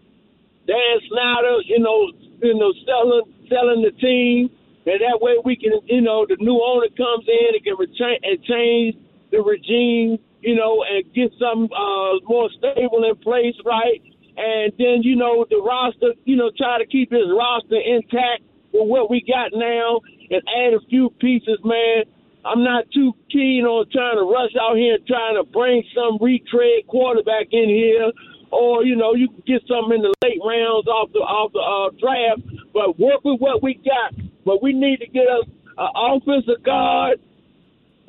Dan 0.64 0.96
Snyder, 1.04 1.60
you 1.68 1.84
know, 1.84 2.08
you 2.40 2.56
know, 2.56 2.72
selling 2.88 3.28
selling 3.52 3.84
the 3.84 3.92
team, 4.00 4.48
and 4.86 4.98
that 4.98 5.20
way 5.20 5.36
we 5.44 5.54
can, 5.54 5.78
you 5.86 6.00
know, 6.00 6.24
the 6.26 6.40
new 6.40 6.58
owner 6.58 6.88
comes 6.96 7.28
in 7.28 7.54
and 7.54 7.62
can 7.62 7.76
retain 7.78 8.18
and 8.24 8.42
change 8.42 8.96
the 9.32 9.40
regime, 9.40 10.20
you 10.40 10.54
know, 10.54 10.84
and 10.84 11.02
get 11.12 11.32
some 11.40 11.66
uh, 11.72 12.20
more 12.28 12.48
stable 12.56 13.02
in 13.02 13.16
place, 13.16 13.56
right? 13.64 14.00
And 14.36 14.72
then, 14.78 15.02
you 15.02 15.16
know, 15.16 15.44
the 15.48 15.60
roster, 15.60 16.14
you 16.24 16.36
know, 16.36 16.50
try 16.56 16.78
to 16.78 16.86
keep 16.86 17.10
his 17.10 17.26
roster 17.26 17.80
intact 17.80 18.44
with 18.72 18.88
what 18.88 19.10
we 19.10 19.24
got 19.26 19.50
now 19.52 20.00
and 20.30 20.40
add 20.46 20.74
a 20.74 20.80
few 20.88 21.10
pieces, 21.20 21.58
man. 21.64 22.04
I'm 22.44 22.64
not 22.64 22.84
too 22.92 23.12
keen 23.30 23.64
on 23.64 23.86
trying 23.92 24.16
to 24.16 24.26
rush 24.26 24.52
out 24.60 24.76
here 24.76 24.94
and 24.94 25.06
trying 25.06 25.36
to 25.36 25.44
bring 25.44 25.84
some 25.94 26.18
retread 26.20 26.86
quarterback 26.88 27.48
in 27.52 27.68
here, 27.68 28.10
or 28.50 28.84
you 28.84 28.96
know, 28.96 29.14
you 29.14 29.28
can 29.28 29.42
get 29.46 29.62
something 29.68 29.94
in 29.94 30.02
the 30.02 30.14
late 30.26 30.42
rounds 30.42 30.88
off 30.88 31.12
the 31.12 31.20
off 31.20 31.52
the 31.54 31.62
uh, 31.62 31.94
draft. 32.02 32.42
But 32.74 32.98
work 32.98 33.22
with 33.22 33.38
what 33.38 33.62
we 33.62 33.74
got. 33.74 34.18
But 34.44 34.60
we 34.60 34.72
need 34.72 34.98
to 35.00 35.06
get 35.06 35.28
us 35.28 35.46
an 35.78 35.88
offensive 35.94 36.64
guard, 36.64 37.20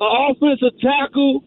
an 0.00 0.10
offensive 0.30 0.78
tackle, 0.80 1.44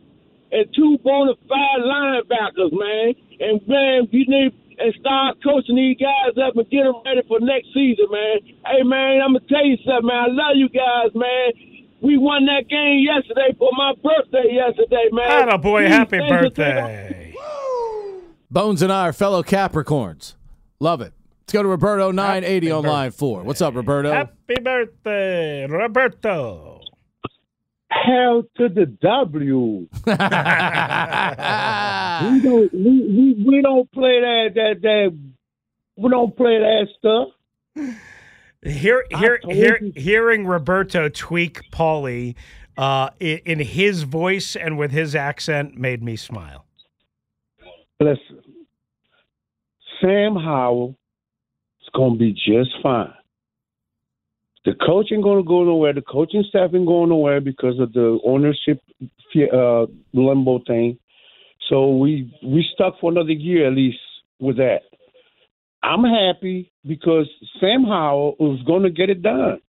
and 0.51 0.65
two 0.75 0.97
bona 1.03 1.33
fide 1.47 1.81
linebackers, 1.83 2.71
man. 2.71 3.13
And 3.39 3.61
man, 3.67 4.07
you 4.11 4.25
need 4.27 4.53
and 4.79 4.93
start 4.99 5.37
coaching 5.43 5.75
these 5.75 5.97
guys 5.97 6.37
up 6.37 6.55
and 6.55 6.69
get 6.69 6.83
them 6.83 6.93
ready 7.03 7.21
for 7.27 7.39
next 7.39 7.67
season, 7.73 8.05
man. 8.11 8.37
Hey, 8.65 8.83
man, 8.83 9.21
I'm 9.25 9.33
gonna 9.33 9.45
tell 9.49 9.65
you 9.65 9.75
something, 9.85 10.05
man. 10.07 10.17
I 10.17 10.27
love 10.29 10.55
you 10.55 10.69
guys, 10.69 11.09
man. 11.15 11.51
We 11.99 12.15
won 12.17 12.45
that 12.45 12.69
game 12.69 12.99
yesterday 13.03 13.55
for 13.57 13.69
my 13.75 13.93
birthday 14.03 14.53
yesterday, 14.53 15.09
man. 15.11 15.49
Atta 15.49 15.57
boy, 15.57 15.81
Please, 15.85 15.91
happy 15.91 16.17
thanks 16.19 16.29
for 16.29 16.49
taking- 16.49 16.53
birthday. 16.53 17.33
Bones 18.51 18.81
and 18.81 18.93
I 18.93 19.09
are 19.09 19.13
fellow 19.13 19.41
Capricorns. 19.43 20.35
Love 20.79 21.01
it. 21.01 21.11
Let's 21.41 21.53
go 21.53 21.63
to 21.63 21.69
Roberto 21.69 22.11
980 22.11 22.71
on 22.71 22.83
line 22.83 23.11
four. 23.11 23.41
What's 23.43 23.61
up, 23.61 23.73
Roberto? 23.75 24.11
Happy 24.11 24.55
birthday, 24.61 25.65
Roberto. 25.65 26.76
Hell 27.89 28.43
to 28.57 28.69
the 28.69 28.85
W. 28.85 29.87
We 32.17 32.41
don't 32.41 32.73
we, 32.73 33.05
we, 33.07 33.45
we 33.47 33.61
don't 33.61 33.91
play 33.91 34.19
that 34.19 34.49
that 34.55 34.81
that 34.81 35.17
we 35.95 36.09
don't 36.09 36.35
play 36.35 36.57
that 36.57 36.87
stuff. 36.97 37.29
Hear, 38.63 39.05
hear, 39.11 39.39
hear, 39.47 39.79
hearing 39.95 40.47
Roberto 40.47 41.09
tweak 41.09 41.61
Paulie 41.71 42.35
uh, 42.75 43.09
in, 43.19 43.39
in 43.45 43.59
his 43.59 44.03
voice 44.03 44.55
and 44.55 44.77
with 44.77 44.91
his 44.91 45.15
accent 45.15 45.77
made 45.77 46.01
me 46.03 46.15
smile. 46.15 46.65
Listen, 47.99 48.41
Sam 50.01 50.35
Howell 50.35 50.95
is 51.81 51.89
going 51.93 52.13
to 52.13 52.19
be 52.19 52.33
just 52.33 52.71
fine. 52.81 53.13
The 54.67 54.75
coaching 54.85 55.19
ain't 55.19 55.23
going 55.23 55.41
to 55.41 55.47
go 55.47 55.63
nowhere. 55.63 55.93
The 55.93 56.01
coaching 56.01 56.43
staff 56.49 56.71
ain't 56.73 56.85
going 56.85 57.07
nowhere 57.07 57.39
because 57.39 57.79
of 57.79 57.93
the 57.93 58.19
ownership 58.25 58.81
uh, 59.53 59.85
limbo 60.11 60.59
thing. 60.67 60.99
So 61.69 61.95
we 61.95 62.37
we 62.43 62.67
stuck 62.73 62.99
for 62.99 63.09
another 63.09 63.31
year 63.31 63.65
at 63.67 63.73
least 63.73 63.97
with 64.41 64.57
that. 64.57 64.79
I'm 65.81 66.03
happy 66.03 66.69
because 66.85 67.29
Sam 67.61 67.85
Howell 67.85 68.35
was 68.41 68.61
going 68.67 68.83
to 68.83 68.89
get 68.89 69.09
it 69.09 69.21
done, 69.21 69.61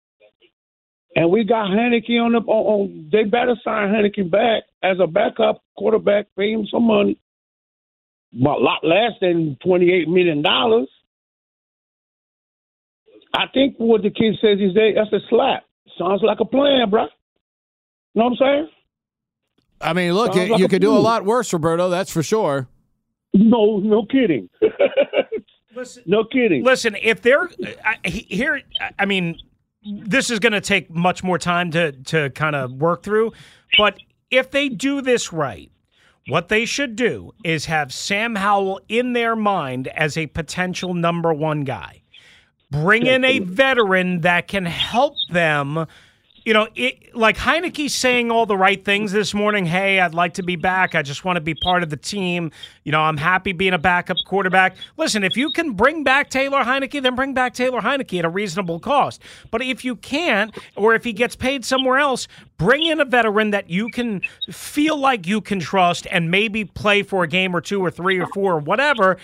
and 1.15 1.29
we 1.29 1.43
got 1.43 1.69
Heinicke 1.69 2.19
on 2.19 2.31
the. 2.31 2.39
On, 2.39 2.47
on, 2.47 3.09
they 3.11 3.23
better 3.23 3.53
sign 3.63 3.89
Heinicke 3.89 4.31
back 4.31 4.63
as 4.81 4.97
a 4.99 5.05
backup 5.05 5.61
quarterback, 5.77 6.25
pay 6.35 6.53
him 6.53 6.65
some 6.71 6.87
money 6.87 7.19
a 8.33 8.39
lot 8.39 8.83
less 8.83 9.11
than 9.21 9.57
twenty-eight 9.63 10.09
million 10.09 10.41
dollars. 10.41 10.89
I 13.37 13.45
think 13.53 13.75
what 13.77 14.01
the 14.01 14.09
kid 14.09 14.35
says 14.41 14.59
is 14.59 14.73
that 14.73 14.93
that's 14.95 15.13
a 15.13 15.25
slap. 15.29 15.63
Sounds 15.97 16.21
like 16.23 16.39
a 16.39 16.45
plan, 16.45 16.89
bro. 16.89 17.03
You 17.03 17.09
know 18.15 18.25
what 18.25 18.31
I'm 18.31 18.37
saying? 18.37 18.69
I 19.79 19.93
mean, 19.93 20.13
look, 20.13 20.33
Sounds 20.33 20.47
you, 20.47 20.51
like 20.53 20.59
you 20.59 20.65
a 20.65 20.69
could 20.69 20.81
do 20.81 20.91
a 20.91 20.97
lot 20.97 21.23
worse, 21.23 21.53
Roberto. 21.53 21.89
That's 21.89 22.11
for 22.11 22.23
sure. 22.23 22.67
No, 23.33 23.77
no 23.77 24.05
kidding. 24.05 24.49
Listen, 25.75 26.03
no 26.07 26.23
kidding. 26.23 26.63
listen 26.63 26.95
if 27.03 27.21
they're 27.21 27.51
I, 27.85 27.97
here, 28.03 28.63
I 28.97 29.05
mean, 29.05 29.37
this 29.83 30.31
is 30.31 30.39
going 30.39 30.53
to 30.53 30.61
take 30.61 30.89
much 30.89 31.23
more 31.23 31.37
time 31.37 31.69
to 31.71 31.91
to 31.91 32.31
kind 32.31 32.55
of 32.55 32.73
work 32.73 33.03
through. 33.03 33.33
But 33.77 33.99
if 34.31 34.49
they 34.49 34.69
do 34.69 35.01
this 35.01 35.31
right, 35.31 35.71
what 36.29 36.47
they 36.47 36.65
should 36.65 36.95
do 36.95 37.31
is 37.43 37.65
have 37.65 37.93
Sam 37.93 38.35
Howell 38.35 38.81
in 38.89 39.13
their 39.13 39.35
mind 39.35 39.87
as 39.89 40.17
a 40.17 40.25
potential 40.25 40.95
number 40.95 41.31
one 41.31 41.63
guy. 41.63 42.01
Bring 42.69 43.05
in 43.05 43.23
a 43.23 43.39
veteran 43.39 44.21
that 44.21 44.47
can 44.47 44.65
help 44.65 45.15
them. 45.31 45.85
You 46.43 46.53
know, 46.53 46.67
it, 46.75 47.13
like 47.13 47.35
Heinicke's 47.37 47.93
saying 47.93 48.31
all 48.31 48.45
the 48.45 48.55
right 48.55 48.83
things 48.83 49.11
this 49.11 49.33
morning. 49.33 49.65
Hey, 49.65 49.99
I'd 49.99 50.13
like 50.13 50.35
to 50.35 50.43
be 50.43 50.55
back. 50.55 50.95
I 50.95 51.01
just 51.01 51.25
want 51.25 51.35
to 51.35 51.41
be 51.41 51.53
part 51.53 51.83
of 51.83 51.89
the 51.89 51.97
team. 51.97 52.51
You 52.85 52.93
know, 52.93 53.01
I'm 53.01 53.17
happy 53.17 53.51
being 53.51 53.73
a 53.73 53.77
backup 53.77 54.17
quarterback. 54.25 54.77
Listen, 54.95 55.25
if 55.25 55.35
you 55.35 55.49
can 55.51 55.73
bring 55.73 56.05
back 56.05 56.29
Taylor 56.29 56.63
Heinicke, 56.63 57.01
then 57.01 57.15
bring 57.15 57.33
back 57.33 57.53
Taylor 57.53 57.81
Heinicke 57.81 58.19
at 58.19 58.25
a 58.25 58.29
reasonable 58.29 58.79
cost. 58.79 59.21
But 59.51 59.61
if 59.61 59.83
you 59.83 59.97
can't, 59.97 60.57
or 60.77 60.93
if 60.93 61.03
he 61.03 61.11
gets 61.11 61.35
paid 61.35 61.65
somewhere 61.65 61.99
else, 61.99 62.29
bring 62.57 62.85
in 62.85 63.01
a 63.01 63.05
veteran 63.05 63.51
that 63.51 63.69
you 63.69 63.89
can 63.89 64.21
feel 64.49 64.97
like 64.97 65.27
you 65.27 65.41
can 65.41 65.59
trust 65.59 66.07
and 66.11 66.31
maybe 66.31 66.63
play 66.63 67.03
for 67.03 67.23
a 67.23 67.27
game 67.27 67.53
or 67.55 67.59
two 67.59 67.81
or 67.83 67.91
three 67.91 68.19
or 68.19 68.27
four 68.27 68.53
or 68.53 68.59
whatever 68.59 69.17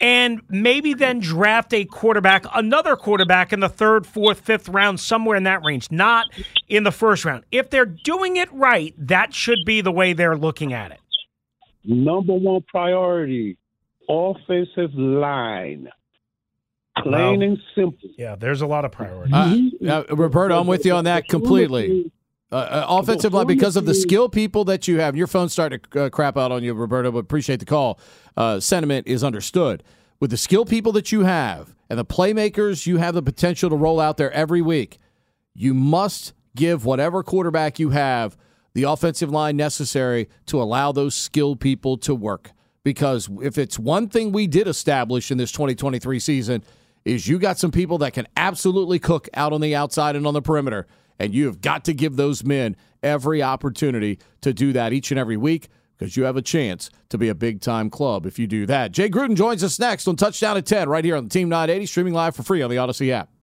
and 0.00 0.42
maybe 0.48 0.94
then 0.94 1.20
draft 1.20 1.72
a 1.72 1.84
quarterback, 1.84 2.44
another 2.54 2.96
quarterback 2.96 3.52
in 3.52 3.60
the 3.60 3.68
third, 3.68 4.06
fourth, 4.06 4.40
fifth 4.40 4.68
round, 4.68 5.00
somewhere 5.00 5.36
in 5.36 5.44
that 5.44 5.64
range, 5.64 5.90
not 5.90 6.26
in 6.68 6.84
the 6.84 6.92
first 6.92 7.24
round. 7.24 7.44
If 7.50 7.70
they're 7.70 7.86
doing 7.86 8.36
it 8.36 8.52
right, 8.52 8.94
that 8.98 9.34
should 9.34 9.64
be 9.64 9.80
the 9.80 9.92
way 9.92 10.12
they're 10.12 10.36
looking 10.36 10.72
at 10.72 10.92
it. 10.92 11.00
Number 11.84 12.34
one 12.34 12.62
priority, 12.62 13.56
offensive 14.08 14.94
line. 14.94 15.88
Plain 17.02 17.12
Well, 17.12 17.42
and 17.42 17.58
simple. 17.74 18.08
Yeah, 18.16 18.36
there's 18.36 18.62
a 18.62 18.66
lot 18.66 18.86
of 18.86 18.92
priorities. 18.92 19.34
Uh, 19.34 20.04
uh, 20.10 20.16
Roberto, 20.16 20.58
I'm 20.58 20.66
with 20.66 20.86
you 20.86 20.92
on 20.92 21.04
that 21.04 21.28
completely. 21.28 22.10
Uh, 22.52 22.56
uh, 22.56 22.86
offensive 22.88 23.34
line 23.34 23.46
because 23.46 23.76
of 23.76 23.86
the 23.86 23.94
skill 23.94 24.28
people 24.28 24.64
that 24.64 24.86
you 24.86 25.00
have. 25.00 25.16
Your 25.16 25.26
phone's 25.26 25.52
starting 25.52 25.80
to 25.90 26.04
uh, 26.04 26.10
crap 26.10 26.36
out 26.36 26.52
on 26.52 26.62
you, 26.62 26.74
Roberto, 26.74 27.10
but 27.10 27.18
appreciate 27.18 27.58
the 27.58 27.66
call. 27.66 27.98
Uh, 28.36 28.60
sentiment 28.60 29.08
is 29.08 29.24
understood. 29.24 29.82
With 30.20 30.30
the 30.30 30.36
skill 30.36 30.64
people 30.64 30.92
that 30.92 31.10
you 31.10 31.22
have 31.22 31.74
and 31.90 31.98
the 31.98 32.04
playmakers 32.04 32.86
you 32.86 32.98
have 32.98 33.14
the 33.14 33.22
potential 33.22 33.68
to 33.70 33.76
roll 33.76 33.98
out 33.98 34.16
there 34.16 34.30
every 34.30 34.62
week, 34.62 34.98
you 35.54 35.74
must 35.74 36.34
give 36.54 36.84
whatever 36.84 37.22
quarterback 37.24 37.78
you 37.80 37.90
have 37.90 38.36
the 38.74 38.84
offensive 38.84 39.30
line 39.30 39.56
necessary 39.56 40.28
to 40.46 40.60
allow 40.60 40.92
those 40.92 41.14
skilled 41.14 41.60
people 41.60 41.96
to 41.98 42.14
work. 42.14 42.52
Because 42.84 43.28
if 43.42 43.58
it's 43.58 43.78
one 43.78 44.08
thing 44.08 44.30
we 44.30 44.46
did 44.46 44.68
establish 44.68 45.32
in 45.32 45.38
this 45.38 45.50
2023 45.50 46.20
season, 46.20 46.62
is 47.04 47.26
you 47.26 47.38
got 47.38 47.58
some 47.58 47.70
people 47.70 47.98
that 47.98 48.12
can 48.12 48.28
absolutely 48.36 48.98
cook 48.98 49.28
out 49.34 49.52
on 49.52 49.60
the 49.60 49.74
outside 49.74 50.14
and 50.14 50.26
on 50.26 50.34
the 50.34 50.42
perimeter. 50.42 50.86
And 51.18 51.34
you 51.34 51.46
have 51.46 51.60
got 51.60 51.84
to 51.86 51.94
give 51.94 52.16
those 52.16 52.44
men 52.44 52.76
every 53.02 53.42
opportunity 53.42 54.18
to 54.42 54.52
do 54.52 54.72
that 54.72 54.92
each 54.92 55.10
and 55.10 55.18
every 55.18 55.36
week 55.36 55.68
because 55.96 56.16
you 56.16 56.24
have 56.24 56.36
a 56.36 56.42
chance 56.42 56.90
to 57.08 57.18
be 57.18 57.28
a 57.28 57.34
big 57.34 57.60
time 57.60 57.88
club 57.90 58.26
if 58.26 58.38
you 58.38 58.46
do 58.46 58.66
that. 58.66 58.92
Jay 58.92 59.08
Gruden 59.08 59.36
joins 59.36 59.64
us 59.64 59.78
next 59.78 60.06
on 60.06 60.16
Touchdown 60.16 60.56
at 60.56 60.66
10 60.66 60.88
right 60.88 61.04
here 61.04 61.16
on 61.16 61.24
the 61.24 61.30
Team 61.30 61.48
980, 61.48 61.86
streaming 61.86 62.12
live 62.12 62.36
for 62.36 62.42
free 62.42 62.62
on 62.62 62.70
the 62.70 62.76
Audacy 62.76 63.10
app. 63.10 63.30